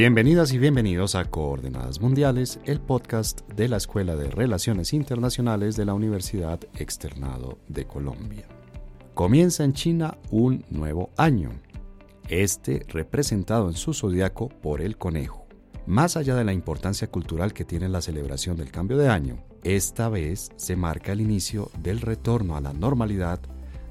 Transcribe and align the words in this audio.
Bienvenidas 0.00 0.54
y 0.54 0.58
bienvenidos 0.58 1.14
a 1.14 1.26
Coordenadas 1.26 2.00
Mundiales, 2.00 2.58
el 2.64 2.80
podcast 2.80 3.46
de 3.50 3.68
la 3.68 3.76
Escuela 3.76 4.16
de 4.16 4.30
Relaciones 4.30 4.94
Internacionales 4.94 5.76
de 5.76 5.84
la 5.84 5.92
Universidad 5.92 6.58
Externado 6.74 7.58
de 7.68 7.84
Colombia. 7.86 8.48
Comienza 9.12 9.62
en 9.62 9.74
China 9.74 10.16
un 10.30 10.64
nuevo 10.70 11.10
año, 11.18 11.50
este 12.30 12.86
representado 12.88 13.68
en 13.68 13.74
su 13.74 13.92
zodiaco 13.92 14.48
por 14.48 14.80
el 14.80 14.96
conejo. 14.96 15.44
Más 15.86 16.16
allá 16.16 16.34
de 16.34 16.44
la 16.44 16.54
importancia 16.54 17.10
cultural 17.10 17.52
que 17.52 17.66
tiene 17.66 17.90
la 17.90 18.00
celebración 18.00 18.56
del 18.56 18.70
cambio 18.70 18.96
de 18.96 19.10
año, 19.10 19.44
esta 19.64 20.08
vez 20.08 20.50
se 20.56 20.76
marca 20.76 21.12
el 21.12 21.20
inicio 21.20 21.70
del 21.78 22.00
retorno 22.00 22.56
a 22.56 22.62
la 22.62 22.72
normalidad 22.72 23.38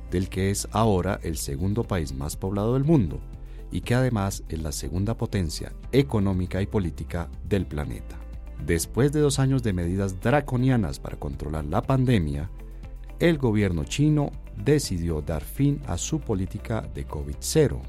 del 0.09 0.27
que 0.27 0.49
es 0.49 0.67
ahora 0.71 1.19
el 1.21 1.37
segundo 1.37 1.83
país 1.83 2.13
más 2.13 2.35
poblado 2.35 2.73
del 2.73 2.83
mundo 2.83 3.21
y 3.71 3.81
que 3.81 3.95
además 3.95 4.43
es 4.49 4.61
la 4.61 4.71
segunda 4.71 5.15
potencia 5.15 5.73
económica 5.91 6.61
y 6.61 6.67
política 6.67 7.29
del 7.47 7.65
planeta. 7.65 8.17
Después 8.65 9.11
de 9.11 9.21
dos 9.21 9.39
años 9.39 9.63
de 9.63 9.73
medidas 9.73 10.19
draconianas 10.19 10.99
para 10.99 11.17
controlar 11.17 11.65
la 11.65 11.81
pandemia, 11.81 12.49
el 13.19 13.37
gobierno 13.37 13.83
chino 13.83 14.31
decidió 14.55 15.21
dar 15.21 15.43
fin 15.43 15.81
a 15.87 15.97
su 15.97 16.19
política 16.19 16.81
de 16.93 17.07
COVID-0. 17.07 17.79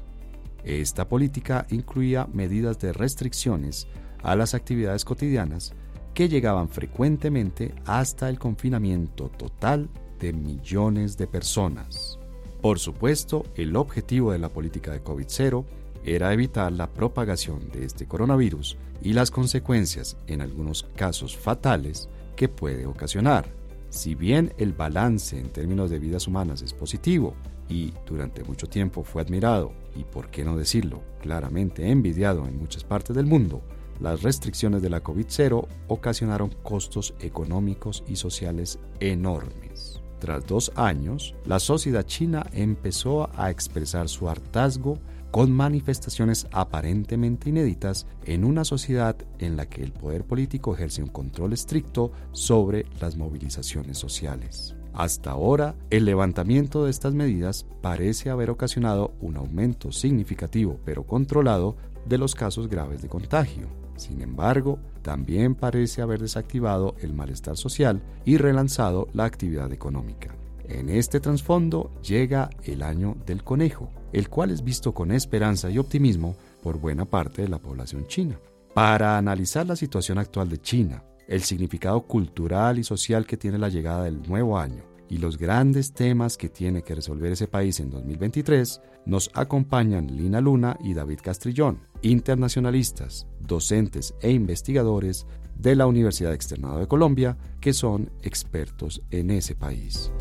Esta 0.63 1.07
política 1.07 1.65
incluía 1.69 2.27
medidas 2.31 2.79
de 2.79 2.93
restricciones 2.93 3.87
a 4.23 4.35
las 4.35 4.53
actividades 4.53 5.05
cotidianas 5.05 5.73
que 6.13 6.29
llegaban 6.29 6.69
frecuentemente 6.69 7.73
hasta 7.85 8.29
el 8.29 8.37
confinamiento 8.37 9.29
total 9.29 9.89
de 10.19 10.33
millones 10.33 11.17
de 11.17 11.27
personas. 11.27 12.19
Por 12.61 12.77
supuesto, 12.77 13.43
el 13.55 13.75
objetivo 13.75 14.31
de 14.31 14.39
la 14.39 14.49
política 14.49 14.91
de 14.91 15.03
COVID-0 15.03 15.65
era 16.05 16.33
evitar 16.33 16.71
la 16.71 16.87
propagación 16.87 17.69
de 17.71 17.85
este 17.85 18.07
coronavirus 18.07 18.77
y 19.01 19.13
las 19.13 19.31
consecuencias, 19.31 20.17
en 20.27 20.41
algunos 20.41 20.83
casos 20.95 21.35
fatales, 21.37 22.09
que 22.35 22.49
puede 22.49 22.85
ocasionar. 22.85 23.45
Si 23.89 24.15
bien 24.15 24.53
el 24.57 24.73
balance 24.73 25.37
en 25.37 25.49
términos 25.49 25.89
de 25.89 25.99
vidas 25.99 26.27
humanas 26.27 26.61
es 26.61 26.73
positivo 26.73 27.35
y 27.67 27.93
durante 28.05 28.43
mucho 28.43 28.67
tiempo 28.67 29.03
fue 29.03 29.21
admirado 29.21 29.73
y, 29.95 30.03
por 30.03 30.29
qué 30.29 30.45
no 30.45 30.57
decirlo, 30.57 31.01
claramente 31.21 31.89
envidiado 31.89 32.47
en 32.47 32.57
muchas 32.57 32.83
partes 32.83 33.15
del 33.15 33.25
mundo, 33.25 33.61
las 33.99 34.23
restricciones 34.23 34.81
de 34.81 34.89
la 34.89 35.03
COVID-0 35.03 35.67
ocasionaron 35.87 36.55
costos 36.63 37.13
económicos 37.19 38.03
y 38.07 38.15
sociales 38.15 38.79
enormes. 38.99 40.01
Tras 40.19 40.45
dos 40.45 40.71
años, 40.75 41.35
la 41.45 41.59
sociedad 41.59 42.05
china 42.05 42.45
empezó 42.53 43.29
a 43.35 43.49
expresar 43.49 44.07
su 44.07 44.29
hartazgo 44.29 44.99
con 45.31 45.51
manifestaciones 45.51 46.47
aparentemente 46.51 47.49
inéditas 47.49 48.05
en 48.25 48.43
una 48.43 48.65
sociedad 48.65 49.15
en 49.39 49.55
la 49.55 49.65
que 49.67 49.81
el 49.81 49.93
poder 49.93 50.25
político 50.25 50.75
ejerce 50.75 51.01
un 51.01 51.09
control 51.09 51.53
estricto 51.53 52.11
sobre 52.33 52.85
las 52.99 53.15
movilizaciones 53.15 53.97
sociales. 53.97 54.75
Hasta 54.93 55.31
ahora, 55.31 55.75
el 55.89 56.03
levantamiento 56.03 56.83
de 56.83 56.91
estas 56.91 57.13
medidas 57.13 57.65
parece 57.81 58.29
haber 58.29 58.49
ocasionado 58.49 59.13
un 59.21 59.37
aumento 59.37 59.93
significativo 59.93 60.79
pero 60.83 61.07
controlado 61.07 61.77
de 62.05 62.17
los 62.17 62.35
casos 62.35 62.67
graves 62.67 63.01
de 63.01 63.07
contagio. 63.07 63.67
Sin 63.95 64.21
embargo, 64.21 64.79
también 65.01 65.55
parece 65.55 66.01
haber 66.01 66.19
desactivado 66.19 66.95
el 66.99 67.13
malestar 67.13 67.55
social 67.55 68.01
y 68.25 68.37
relanzado 68.37 69.07
la 69.13 69.25
actividad 69.25 69.71
económica. 69.71 70.40
En 70.73 70.89
este 70.89 71.19
trasfondo 71.19 71.91
llega 72.01 72.49
el 72.63 72.81
año 72.81 73.17
del 73.25 73.43
conejo, 73.43 73.89
el 74.13 74.29
cual 74.29 74.51
es 74.51 74.63
visto 74.63 74.93
con 74.93 75.11
esperanza 75.11 75.69
y 75.69 75.77
optimismo 75.77 76.35
por 76.63 76.79
buena 76.79 77.03
parte 77.03 77.41
de 77.41 77.49
la 77.49 77.59
población 77.59 78.07
china. 78.07 78.39
Para 78.73 79.17
analizar 79.17 79.67
la 79.67 79.75
situación 79.75 80.17
actual 80.17 80.47
de 80.47 80.61
China, 80.61 81.03
el 81.27 81.43
significado 81.43 82.01
cultural 82.03 82.79
y 82.79 82.85
social 82.85 83.25
que 83.25 83.35
tiene 83.35 83.57
la 83.57 83.67
llegada 83.67 84.05
del 84.05 84.21
nuevo 84.21 84.57
año 84.57 84.83
y 85.09 85.17
los 85.17 85.37
grandes 85.37 85.91
temas 85.91 86.37
que 86.37 86.47
tiene 86.47 86.83
que 86.83 86.95
resolver 86.95 87.33
ese 87.33 87.47
país 87.47 87.81
en 87.81 87.89
2023, 87.89 88.81
nos 89.05 89.29
acompañan 89.33 90.15
Lina 90.15 90.39
Luna 90.39 90.77
y 90.81 90.93
David 90.93 91.19
Castrillón, 91.21 91.81
internacionalistas, 92.01 93.27
docentes 93.41 94.13
e 94.21 94.31
investigadores 94.31 95.27
de 95.55 95.75
la 95.75 95.85
Universidad 95.85 96.33
Externado 96.33 96.79
de 96.79 96.87
Colombia, 96.87 97.37
que 97.59 97.73
son 97.73 98.09
expertos 98.23 99.01
en 99.11 99.31
ese 99.31 99.53
país. 99.53 100.11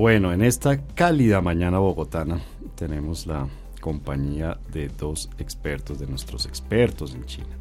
Bueno, 0.00 0.32
en 0.32 0.40
esta 0.40 0.82
cálida 0.94 1.42
mañana 1.42 1.78
bogotana 1.78 2.40
tenemos 2.74 3.26
la 3.26 3.46
compañía 3.82 4.58
de 4.72 4.88
dos 4.88 5.28
expertos, 5.36 5.98
de 5.98 6.06
nuestros 6.06 6.46
expertos 6.46 7.14
en 7.14 7.26
China 7.26 7.60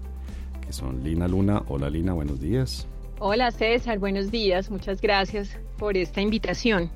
son 0.70 1.04
Lina 1.04 1.28
Luna. 1.28 1.64
Hola 1.68 1.90
Lina, 1.90 2.14
buenos 2.14 2.40
días. 2.40 2.88
Hola 3.20 3.52
César, 3.52 4.00
buenos 4.00 4.32
días. 4.32 4.72
Muchas 4.72 5.02
gracias 5.02 5.58
por 5.78 5.98
esta 5.98 6.22
invitación. 6.22 6.90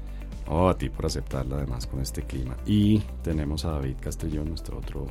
Oh, 0.48 0.70
a 0.70 0.78
ti 0.78 0.88
por 0.88 1.08
aceptarla 1.08 1.58
además 1.58 1.88
con 1.88 2.00
este 2.00 2.22
clima. 2.22 2.56
Y 2.66 3.00
tenemos 3.22 3.66
a 3.66 3.72
David 3.72 3.98
Castellón, 4.00 4.48
nuestro 4.48 4.78
otro 4.78 5.08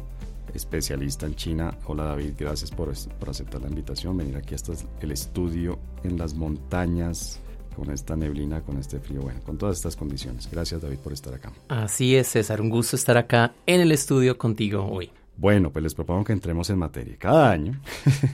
especialista 0.55 1.27
en 1.27 1.35
China. 1.35 1.77
Hola 1.85 2.05
David, 2.05 2.33
gracias 2.39 2.71
por, 2.71 2.91
por 3.19 3.29
aceptar 3.29 3.61
la 3.61 3.69
invitación, 3.69 4.17
venir 4.17 4.39
aquí 4.39 4.55
hasta 4.55 4.73
el 5.03 5.13
estudio 5.13 5.79
en 6.05 6.17
las 6.17 6.33
montañas 6.33 7.39
con 7.75 7.91
esta 7.91 8.17
neblina, 8.17 8.61
con 8.63 8.79
este 8.79 9.01
frío, 9.01 9.23
bueno, 9.23 9.41
con 9.45 9.59
todas 9.59 9.77
estas 9.77 9.97
condiciones. 9.97 10.49
Gracias 10.51 10.81
David 10.81 10.99
por 10.99 11.13
estar 11.13 11.35
acá. 11.35 11.53
Así 11.69 12.17
es 12.17 12.29
César, 12.29 12.61
un 12.61 12.71
gusto 12.71 12.97
estar 12.97 13.17
acá 13.17 13.55
en 13.67 13.81
el 13.81 13.93
estudio 13.93 14.39
contigo 14.39 14.85
hoy. 14.85 15.11
Bueno, 15.37 15.71
pues 15.71 15.83
les 15.83 15.95
propongo 15.95 16.25
que 16.25 16.33
entremos 16.33 16.69
en 16.71 16.79
materia. 16.79 17.17
Cada 17.19 17.51
año, 17.51 17.81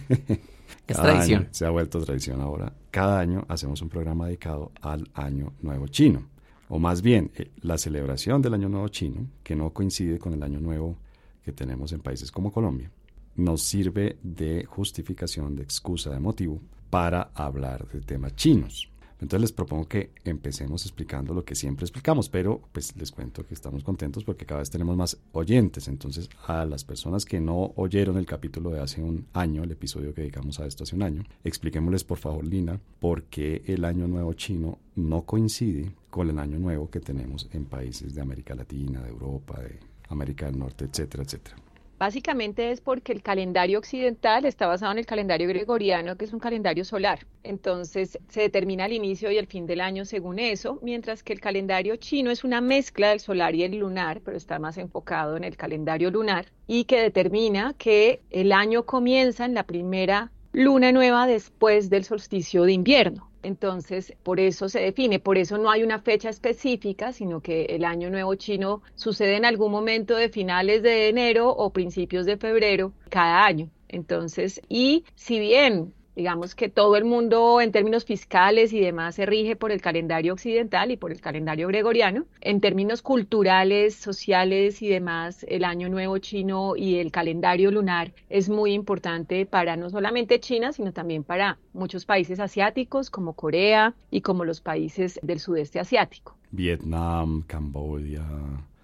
es 0.87 0.97
tradición. 0.97 1.49
se 1.51 1.65
ha 1.65 1.71
vuelto 1.71 2.01
tradición 2.05 2.41
ahora. 2.41 2.73
Cada 2.91 3.21
año 3.21 3.45
hacemos 3.49 3.81
un 3.83 3.89
programa 3.89 4.27
dedicado 4.27 4.73
al 4.81 5.09
Año 5.15 5.53
Nuevo 5.63 5.87
Chino. 5.89 6.29
O 6.69 6.79
más 6.79 7.01
bien, 7.01 7.31
eh, 7.37 7.51
la 7.63 7.79
celebración 7.79 8.43
del 8.43 8.55
Año 8.55 8.69
Nuevo 8.69 8.89
Chino, 8.89 9.27
que 9.43 9.57
no 9.57 9.71
coincide 9.71 10.19
con 10.19 10.35
el 10.35 10.43
Año 10.43 10.61
Nuevo 10.61 10.97
que 11.43 11.53
tenemos 11.53 11.93
en 11.93 12.01
países 12.01 12.31
como 12.31 12.53
Colombia, 12.53 12.91
nos 13.37 13.63
sirve 13.63 14.19
de 14.23 14.67
justificación, 14.67 15.57
de 15.57 15.63
excusa, 15.63 16.11
de 16.11 16.21
motivo 16.21 16.61
para 16.91 17.31
hablar 17.35 17.89
de 17.89 18.01
temas 18.01 18.35
chinos. 18.37 18.91
Entonces 19.21 19.41
les 19.41 19.53
propongo 19.53 19.87
que 19.87 20.11
empecemos 20.25 20.85
explicando 20.85 21.35
lo 21.35 21.45
que 21.45 21.55
siempre 21.55 21.85
explicamos, 21.85 22.29
pero 22.29 22.61
pues 22.73 22.97
les 22.97 23.11
cuento 23.11 23.45
que 23.45 23.55
estamos 23.55 23.83
contentos 23.83 24.25
porque 24.25 24.47
cada 24.47 24.61
vez 24.61 24.71
tenemos 24.71 24.97
más 24.97 25.19
oyentes. 25.33 25.89
Entonces 25.89 26.29
a 26.47 26.65
las 26.65 26.85
personas 26.85 27.25
que 27.25 27.41
no 27.41 27.73
oyeron 27.77 28.17
el 28.17 28.27
capítulo 28.27 28.71
de 28.71 28.81
hace 28.81 29.03
un 29.03 29.27
año, 29.33 29.65
el 29.65 29.73
episodio 29.73 30.15
que 30.15 30.23
dedicamos 30.23 30.61
a 30.61 30.67
esto 30.67 30.85
hace 30.85 30.95
un 30.95 31.03
año, 31.03 31.25
expliquémosles 31.45 32.05
por 32.05 32.19
favor, 32.19 32.47
Lina, 32.47 32.81
por 33.01 33.25
qué 33.25 33.63
el 33.67 33.85
año 33.85 34.07
nuevo 34.07 34.33
chino 34.35 34.79
no 34.95 35.23
coincide 35.23 35.93
con 36.11 36.31
el 36.31 36.39
año 36.39 36.59
nuevo 36.59 36.91
que 36.91 37.01
tenemos 37.01 37.49
en 37.53 37.65
países 37.65 38.15
de 38.15 38.21
América 38.21 38.55
Latina, 38.55 39.03
de 39.03 39.11
Europa, 39.11 39.61
de 39.61 39.79
América 40.09 40.47
del 40.47 40.59
Norte, 40.59 40.87
etcétera, 40.87 41.23
etcétera. 41.23 41.57
Básicamente 41.99 42.71
es 42.71 42.81
porque 42.81 43.11
el 43.13 43.23
calendario 43.23 43.81
occidental 43.81 44.45
está 44.45 44.69
basado 44.69 44.93
en 44.93 44.99
el 44.99 45.07
calendario 45.07 45.49
gregoriano, 45.49 46.17
que 46.17 46.27
es 46.27 46.33
un 46.33 46.39
calendario 46.39 46.85
solar. 46.85 47.27
Entonces 47.43 48.21
se 48.29 48.41
determina 48.41 48.87
el 48.87 48.93
inicio 48.93 49.33
y 49.33 49.37
el 49.37 49.49
fin 49.49 49.67
del 49.67 49.81
año 49.81 50.05
según 50.05 50.39
eso, 50.39 50.79
mientras 50.81 51.25
que 51.25 51.33
el 51.33 51.41
calendario 51.41 51.97
chino 51.97 52.31
es 52.31 52.45
una 52.45 52.61
mezcla 52.61 53.09
del 53.09 53.19
solar 53.19 53.57
y 53.57 53.65
el 53.65 53.79
lunar, 53.79 54.21
pero 54.25 54.37
está 54.37 54.61
más 54.61 54.79
enfocado 54.79 55.37
en 55.37 55.43
el 55.43 55.57
calendario 55.57 56.13
lunar 56.13 56.47
y 56.69 56.85
que 56.85 57.01
determina 57.01 57.75
que 57.77 58.23
el 58.31 58.53
año 58.53 58.85
comienza 58.87 59.45
en 59.45 59.55
la 59.55 59.65
primera 59.65 60.31
luna 60.53 60.93
nueva 60.93 61.27
después 61.27 61.91
del 61.91 62.05
solsticio 62.05 62.63
de 62.63 62.75
invierno. 62.75 63.28
Entonces, 63.43 64.15
por 64.23 64.41
eso 64.41 64.69
se 64.69 64.81
define, 64.81 65.21
por 65.21 65.39
eso 65.39 65.59
no 65.59 65.71
hay 65.71 65.83
una 65.83 66.01
fecha 66.01 66.29
específica, 66.29 67.13
sino 67.13 67.41
que 67.41 67.67
el 67.67 67.85
año 67.85 68.11
nuevo 68.11 68.35
chino 68.35 68.83
sucede 68.95 69.37
en 69.37 69.45
algún 69.45 69.71
momento 69.71 70.17
de 70.17 70.29
finales 70.29 70.83
de 70.83 71.09
enero 71.09 71.51
o 71.51 71.71
principios 71.71 72.27
de 72.27 72.37
febrero 72.37 72.93
cada 73.11 73.45
año. 73.45 73.71
Entonces, 73.89 74.61
y 74.69 75.05
si 75.15 75.39
bien 75.39 75.95
Digamos 76.19 76.57
que 76.57 76.69
todo 76.69 76.97
el 76.97 77.05
mundo 77.05 77.61
en 77.61 77.71
términos 77.71 78.05
fiscales 78.05 78.73
y 78.73 78.81
demás 78.81 79.15
se 79.15 79.25
rige 79.25 79.55
por 79.55 79.71
el 79.71 79.81
calendario 79.81 80.33
occidental 80.33 80.91
y 80.91 80.97
por 80.97 81.13
el 81.13 81.21
calendario 81.21 81.69
gregoriano. 81.69 82.27
En 82.41 82.61
términos 82.61 83.03
culturales, 83.03 83.95
sociales 83.95 84.83
y 84.83 84.89
demás, 84.89 85.47
el 85.49 85.63
Año 85.63 85.89
Nuevo 85.89 86.19
chino 86.19 86.75
y 86.75 86.97
el 86.97 87.13
calendario 87.13 87.71
lunar 87.71 88.11
es 88.31 88.49
muy 88.49 88.73
importante 88.73 89.47
para 89.47 89.77
no 89.77 89.91
solamente 89.91 90.41
China, 90.41 90.73
sino 90.73 90.93
también 90.93 91.23
para 91.23 91.59
muchos 91.73 92.05
países 92.05 92.41
asiáticos 92.41 93.11
como 93.11 93.35
Corea 93.35 93.95
y 94.11 94.21
como 94.23 94.45
los 94.45 94.61
países 94.61 95.21
del 95.23 95.39
sudeste 95.39 95.79
asiático. 95.79 96.37
Vietnam, 96.51 97.45
Camboya, 97.47 98.27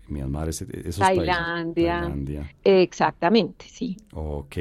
Myanmar, 0.09 0.49
esos 0.49 0.69
Tailandia. 0.99 2.01
Tailandia. 2.01 2.51
Exactamente, 2.63 3.67
sí. 3.69 3.97
Ok. 4.13 4.57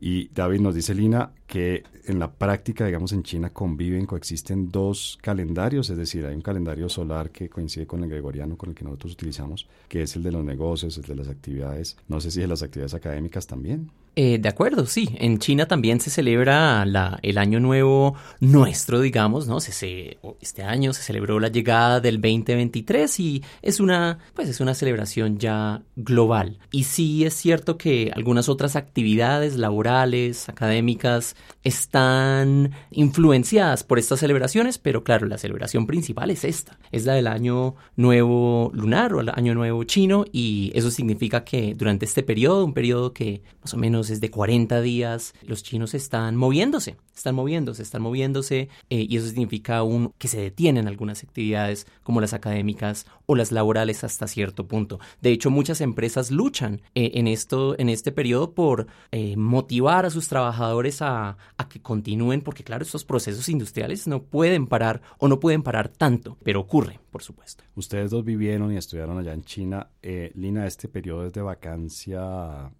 Y 0.00 0.28
David 0.28 0.60
nos 0.60 0.74
dice, 0.74 0.94
Lina, 0.94 1.30
que 1.46 1.84
en 2.06 2.18
la 2.18 2.32
práctica, 2.32 2.86
digamos, 2.86 3.12
en 3.12 3.22
China 3.22 3.50
conviven, 3.50 4.06
coexisten 4.06 4.70
dos 4.70 5.18
calendarios, 5.22 5.90
es 5.90 5.96
decir, 5.96 6.26
hay 6.26 6.34
un 6.34 6.42
calendario 6.42 6.88
solar 6.88 7.30
que 7.30 7.48
coincide 7.48 7.86
con 7.86 8.02
el 8.02 8.10
gregoriano, 8.10 8.56
con 8.56 8.70
el 8.70 8.74
que 8.74 8.84
nosotros 8.84 9.12
utilizamos, 9.12 9.68
que 9.88 10.02
es 10.02 10.16
el 10.16 10.22
de 10.22 10.32
los 10.32 10.44
negocios, 10.44 10.98
el 10.98 11.04
de 11.04 11.14
las 11.14 11.28
actividades, 11.28 11.96
no 12.08 12.20
sé 12.20 12.30
si 12.30 12.40
de 12.40 12.48
las 12.48 12.62
actividades 12.62 12.94
académicas 12.94 13.46
también. 13.46 13.90
Eh, 14.14 14.38
de 14.38 14.48
acuerdo, 14.48 14.84
sí. 14.84 15.08
En 15.18 15.38
China 15.38 15.66
también 15.66 15.98
se 15.98 16.10
celebra 16.10 16.84
la, 16.84 17.18
el 17.22 17.38
año 17.38 17.60
nuevo 17.60 18.14
nuestro, 18.40 19.00
digamos, 19.00 19.46
¿no? 19.46 19.58
Se, 19.60 20.18
este 20.40 20.62
año 20.62 20.92
se 20.92 21.02
celebró 21.02 21.40
la 21.40 21.48
llegada 21.48 22.00
del 22.00 22.16
2023 22.20 23.20
y 23.20 23.42
es 23.62 23.80
una, 23.80 24.18
pues 24.34 24.50
es 24.50 24.60
una 24.60 24.74
celebración 24.74 25.38
ya 25.38 25.82
global. 25.96 26.58
Y 26.70 26.84
sí 26.84 27.24
es 27.24 27.32
cierto 27.32 27.78
que 27.78 28.12
algunas 28.14 28.50
otras 28.50 28.76
actividades 28.76 29.56
laborales, 29.56 30.50
académicas, 30.50 31.34
están 31.64 32.72
influenciadas 32.90 33.82
por 33.82 33.98
estas 33.98 34.20
celebraciones, 34.20 34.76
pero 34.76 35.04
claro, 35.04 35.26
la 35.26 35.38
celebración 35.38 35.86
principal 35.86 36.30
es 36.30 36.44
esta. 36.44 36.78
Es 36.90 37.06
la 37.06 37.14
del 37.14 37.28
año 37.28 37.76
nuevo 37.96 38.70
lunar 38.74 39.14
o 39.14 39.20
el 39.20 39.30
año 39.30 39.54
nuevo 39.54 39.84
chino 39.84 40.26
y 40.32 40.70
eso 40.74 40.90
significa 40.90 41.44
que 41.44 41.74
durante 41.74 42.04
este 42.04 42.22
periodo, 42.22 42.62
un 42.66 42.74
periodo 42.74 43.14
que 43.14 43.42
más 43.62 43.72
o 43.72 43.78
menos 43.78 44.01
es 44.10 44.20
de 44.20 44.30
40 44.30 44.80
días, 44.80 45.34
los 45.42 45.62
chinos 45.62 45.94
están 45.94 46.36
moviéndose, 46.36 46.96
están 47.14 47.34
moviéndose, 47.34 47.82
están 47.82 48.02
moviéndose 48.02 48.68
eh, 48.90 49.06
y 49.08 49.16
eso 49.16 49.26
significa 49.26 49.82
que 50.18 50.28
se 50.28 50.40
detienen 50.40 50.88
algunas 50.88 51.22
actividades 51.22 51.86
como 52.02 52.20
las 52.20 52.32
académicas 52.32 53.06
o 53.26 53.34
las 53.36 53.52
laborales 53.52 54.04
hasta 54.04 54.26
cierto 54.26 54.66
punto. 54.66 54.98
De 55.20 55.30
hecho, 55.30 55.50
muchas 55.50 55.80
empresas 55.80 56.30
luchan 56.30 56.82
eh, 56.94 57.12
en, 57.14 57.26
esto, 57.26 57.78
en 57.78 57.88
este 57.88 58.12
periodo 58.12 58.52
por 58.52 58.86
eh, 59.10 59.36
motivar 59.36 60.06
a 60.06 60.10
sus 60.10 60.28
trabajadores 60.28 61.02
a, 61.02 61.36
que 61.68 61.80
continúen, 61.80 62.42
porque 62.42 62.64
claro, 62.64 62.82
estos 62.82 63.04
procesos 63.04 63.48
industriales 63.48 64.06
no 64.06 64.24
pueden 64.24 64.66
parar 64.66 65.00
o 65.18 65.28
no 65.28 65.38
pueden 65.40 65.62
parar 65.62 65.88
tanto, 65.88 66.36
pero 66.42 66.60
ocurre, 66.60 66.98
por 67.10 67.22
supuesto. 67.22 67.64
Ustedes 67.76 68.10
dos 68.10 68.24
vivieron 68.24 68.72
y 68.72 68.76
estudiaron 68.76 69.18
allá 69.18 69.32
en 69.32 69.42
China. 69.42 69.88
Lina, 70.34 70.66
este 70.66 70.88
periodo 70.88 71.26
es 71.26 71.32
de 71.32 71.40
vacancia 71.40 72.72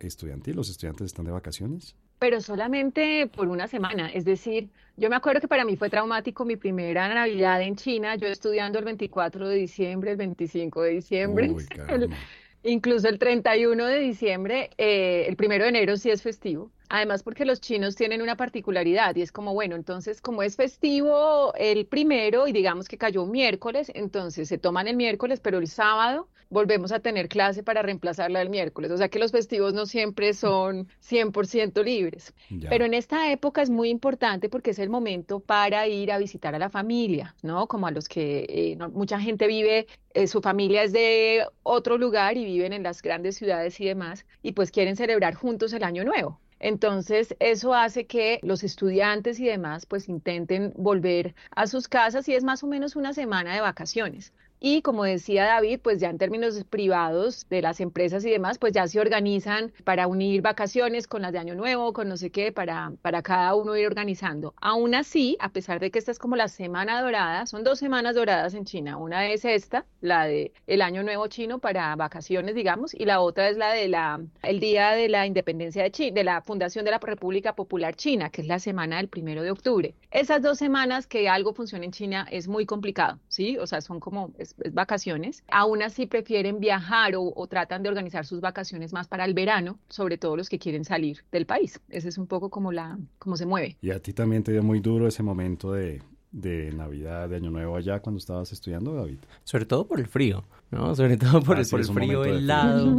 estudiantil? 0.00 0.56
¿Los 0.56 0.70
estudiantes 0.70 1.06
están 1.06 1.24
de 1.24 1.32
vacaciones? 1.32 1.96
Pero 2.18 2.40
solamente 2.40 3.26
por 3.28 3.48
una 3.48 3.66
semana. 3.66 4.10
Es 4.10 4.24
decir, 4.24 4.68
yo 4.96 5.08
me 5.08 5.16
acuerdo 5.16 5.40
que 5.40 5.48
para 5.48 5.64
mí 5.64 5.76
fue 5.76 5.88
traumático 5.88 6.44
mi 6.44 6.56
primera 6.56 7.12
Navidad 7.12 7.62
en 7.62 7.76
China, 7.76 8.16
yo 8.16 8.28
estudiando 8.28 8.78
el 8.78 8.84
24 8.84 9.48
de 9.48 9.56
diciembre, 9.56 10.10
el 10.12 10.16
25 10.16 10.82
de 10.82 10.90
diciembre. 10.90 11.50
incluso 12.62 13.08
el 13.08 13.18
31 13.18 13.86
de 13.86 13.98
diciembre, 14.00 14.70
eh, 14.76 15.24
el 15.28 15.36
primero 15.36 15.64
de 15.64 15.70
enero 15.70 15.96
sí 15.96 16.10
es 16.10 16.22
festivo. 16.22 16.70
Además, 16.90 17.22
porque 17.22 17.44
los 17.44 17.60
chinos 17.60 17.94
tienen 17.94 18.20
una 18.20 18.36
particularidad 18.36 19.14
y 19.14 19.22
es 19.22 19.30
como, 19.30 19.54
bueno, 19.54 19.76
entonces 19.76 20.20
como 20.20 20.42
es 20.42 20.56
festivo 20.56 21.54
el 21.54 21.86
primero 21.86 22.48
y 22.48 22.52
digamos 22.52 22.88
que 22.88 22.98
cayó 22.98 23.22
un 23.22 23.30
miércoles, 23.30 23.92
entonces 23.94 24.48
se 24.48 24.58
toman 24.58 24.88
el 24.88 24.96
miércoles, 24.96 25.38
pero 25.38 25.58
el 25.58 25.68
sábado 25.68 26.28
volvemos 26.48 26.90
a 26.90 26.98
tener 26.98 27.28
clase 27.28 27.62
para 27.62 27.82
reemplazarla 27.82 28.42
el 28.42 28.50
miércoles. 28.50 28.90
O 28.90 28.96
sea 28.96 29.08
que 29.08 29.20
los 29.20 29.30
festivos 29.30 29.72
no 29.72 29.86
siempre 29.86 30.34
son 30.34 30.88
100% 30.98 31.84
libres. 31.84 32.34
Pero 32.68 32.84
en 32.84 32.94
esta 32.94 33.30
época 33.30 33.62
es 33.62 33.70
muy 33.70 33.88
importante 33.88 34.48
porque 34.48 34.70
es 34.70 34.80
el 34.80 34.90
momento 34.90 35.38
para 35.38 35.86
ir 35.86 36.10
a 36.10 36.18
visitar 36.18 36.56
a 36.56 36.58
la 36.58 36.70
familia, 36.70 37.36
¿no? 37.42 37.68
Como 37.68 37.86
a 37.86 37.92
los 37.92 38.08
que 38.08 38.46
eh, 38.48 38.76
mucha 38.92 39.20
gente 39.20 39.46
vive, 39.46 39.86
eh, 40.12 40.26
su 40.26 40.40
familia 40.40 40.82
es 40.82 40.92
de 40.92 41.46
otro 41.62 41.98
lugar 41.98 42.36
y 42.36 42.44
viven 42.44 42.72
en 42.72 42.82
las 42.82 43.00
grandes 43.00 43.36
ciudades 43.36 43.80
y 43.80 43.84
demás, 43.84 44.26
y 44.42 44.52
pues 44.52 44.72
quieren 44.72 44.96
celebrar 44.96 45.34
juntos 45.34 45.72
el 45.72 45.84
año 45.84 46.02
nuevo. 46.02 46.40
Entonces, 46.60 47.34
eso 47.40 47.74
hace 47.74 48.06
que 48.06 48.38
los 48.42 48.62
estudiantes 48.62 49.40
y 49.40 49.46
demás 49.46 49.86
pues 49.86 50.08
intenten 50.08 50.72
volver 50.76 51.34
a 51.50 51.66
sus 51.66 51.88
casas 51.88 52.28
y 52.28 52.34
es 52.34 52.44
más 52.44 52.62
o 52.62 52.66
menos 52.68 52.96
una 52.96 53.12
semana 53.14 53.54
de 53.54 53.60
vacaciones. 53.62 54.32
Y 54.62 54.82
como 54.82 55.04
decía 55.04 55.46
David, 55.46 55.80
pues 55.82 56.00
ya 56.00 56.10
en 56.10 56.18
términos 56.18 56.62
privados 56.64 57.48
de 57.48 57.62
las 57.62 57.80
empresas 57.80 58.26
y 58.26 58.30
demás, 58.30 58.58
pues 58.58 58.74
ya 58.74 58.86
se 58.86 59.00
organizan 59.00 59.72
para 59.84 60.06
unir 60.06 60.42
vacaciones 60.42 61.06
con 61.06 61.22
las 61.22 61.32
de 61.32 61.38
Año 61.38 61.54
Nuevo, 61.54 61.94
con 61.94 62.10
no 62.10 62.18
sé 62.18 62.30
qué, 62.30 62.52
para, 62.52 62.92
para 63.00 63.22
cada 63.22 63.54
uno 63.54 63.74
ir 63.74 63.86
organizando. 63.86 64.52
Aún 64.60 64.94
así, 64.94 65.38
a 65.40 65.48
pesar 65.48 65.80
de 65.80 65.90
que 65.90 65.98
esta 65.98 66.12
es 66.12 66.18
como 66.18 66.36
la 66.36 66.48
semana 66.48 67.00
dorada, 67.00 67.46
son 67.46 67.64
dos 67.64 67.78
semanas 67.78 68.14
doradas 68.14 68.52
en 68.52 68.66
China. 68.66 68.98
Una 68.98 69.28
es 69.28 69.46
esta, 69.46 69.86
la 70.02 70.26
de 70.26 70.52
el 70.66 70.82
Año 70.82 71.02
Nuevo 71.02 71.26
chino 71.28 71.58
para 71.58 71.96
vacaciones, 71.96 72.54
digamos, 72.54 72.92
y 72.92 73.06
la 73.06 73.20
otra 73.22 73.48
es 73.48 73.56
la 73.56 73.72
de 73.72 73.88
la 73.88 74.20
el 74.42 74.60
Día 74.60 74.90
de 74.90 75.08
la 75.08 75.26
Independencia 75.26 75.82
de 75.82 75.90
China, 75.90 76.14
de 76.14 76.24
la 76.24 76.42
Fundación 76.42 76.84
de 76.84 76.90
la 76.90 76.98
República 76.98 77.54
Popular 77.54 77.96
China, 77.96 78.28
que 78.28 78.42
es 78.42 78.46
la 78.46 78.58
semana 78.58 78.98
del 78.98 79.08
primero 79.08 79.42
de 79.42 79.50
octubre. 79.52 79.94
Esas 80.10 80.42
dos 80.42 80.58
semanas 80.58 81.06
que 81.06 81.30
algo 81.30 81.54
funcione 81.54 81.86
en 81.86 81.92
China 81.92 82.26
es 82.30 82.46
muy 82.46 82.66
complicado, 82.66 83.18
¿sí? 83.28 83.56
O 83.56 83.66
sea, 83.66 83.80
son 83.80 84.00
como 84.00 84.32
vacaciones, 84.72 85.42
aún 85.50 85.82
así 85.82 86.06
prefieren 86.06 86.60
viajar 86.60 87.14
o, 87.16 87.46
tratan 87.46 87.82
de 87.82 87.88
organizar 87.88 88.26
sus 88.26 88.40
vacaciones 88.40 88.92
más 88.92 89.08
para 89.08 89.24
el 89.24 89.34
verano, 89.34 89.78
sobre 89.88 90.18
todo 90.18 90.36
los 90.36 90.48
que 90.48 90.58
quieren 90.58 90.84
salir 90.84 91.24
del 91.32 91.46
país. 91.46 91.80
Ese 91.88 92.08
es 92.08 92.18
un 92.18 92.26
poco 92.26 92.50
como 92.50 92.72
la, 92.72 92.98
cómo 93.18 93.36
se 93.36 93.46
mueve. 93.46 93.76
¿Y 93.80 93.90
a 93.90 94.00
ti 94.00 94.12
también 94.12 94.42
te 94.42 94.52
dio 94.52 94.62
muy 94.62 94.80
duro 94.80 95.08
ese 95.08 95.22
momento 95.22 95.72
de, 95.72 96.02
de 96.32 96.72
Navidad, 96.72 97.28
de 97.28 97.36
Año 97.36 97.50
Nuevo 97.50 97.76
allá 97.76 98.00
cuando 98.00 98.18
estabas 98.18 98.52
estudiando, 98.52 98.94
David? 98.94 99.18
Sobre 99.44 99.66
todo 99.66 99.86
por 99.86 99.98
el 99.98 100.06
frío, 100.06 100.44
¿no? 100.70 100.94
Sobre 100.94 101.16
todo 101.16 101.42
por, 101.42 101.58
el, 101.58 101.66
ah, 101.66 101.92
frío 101.92 102.24
helado. 102.24 102.96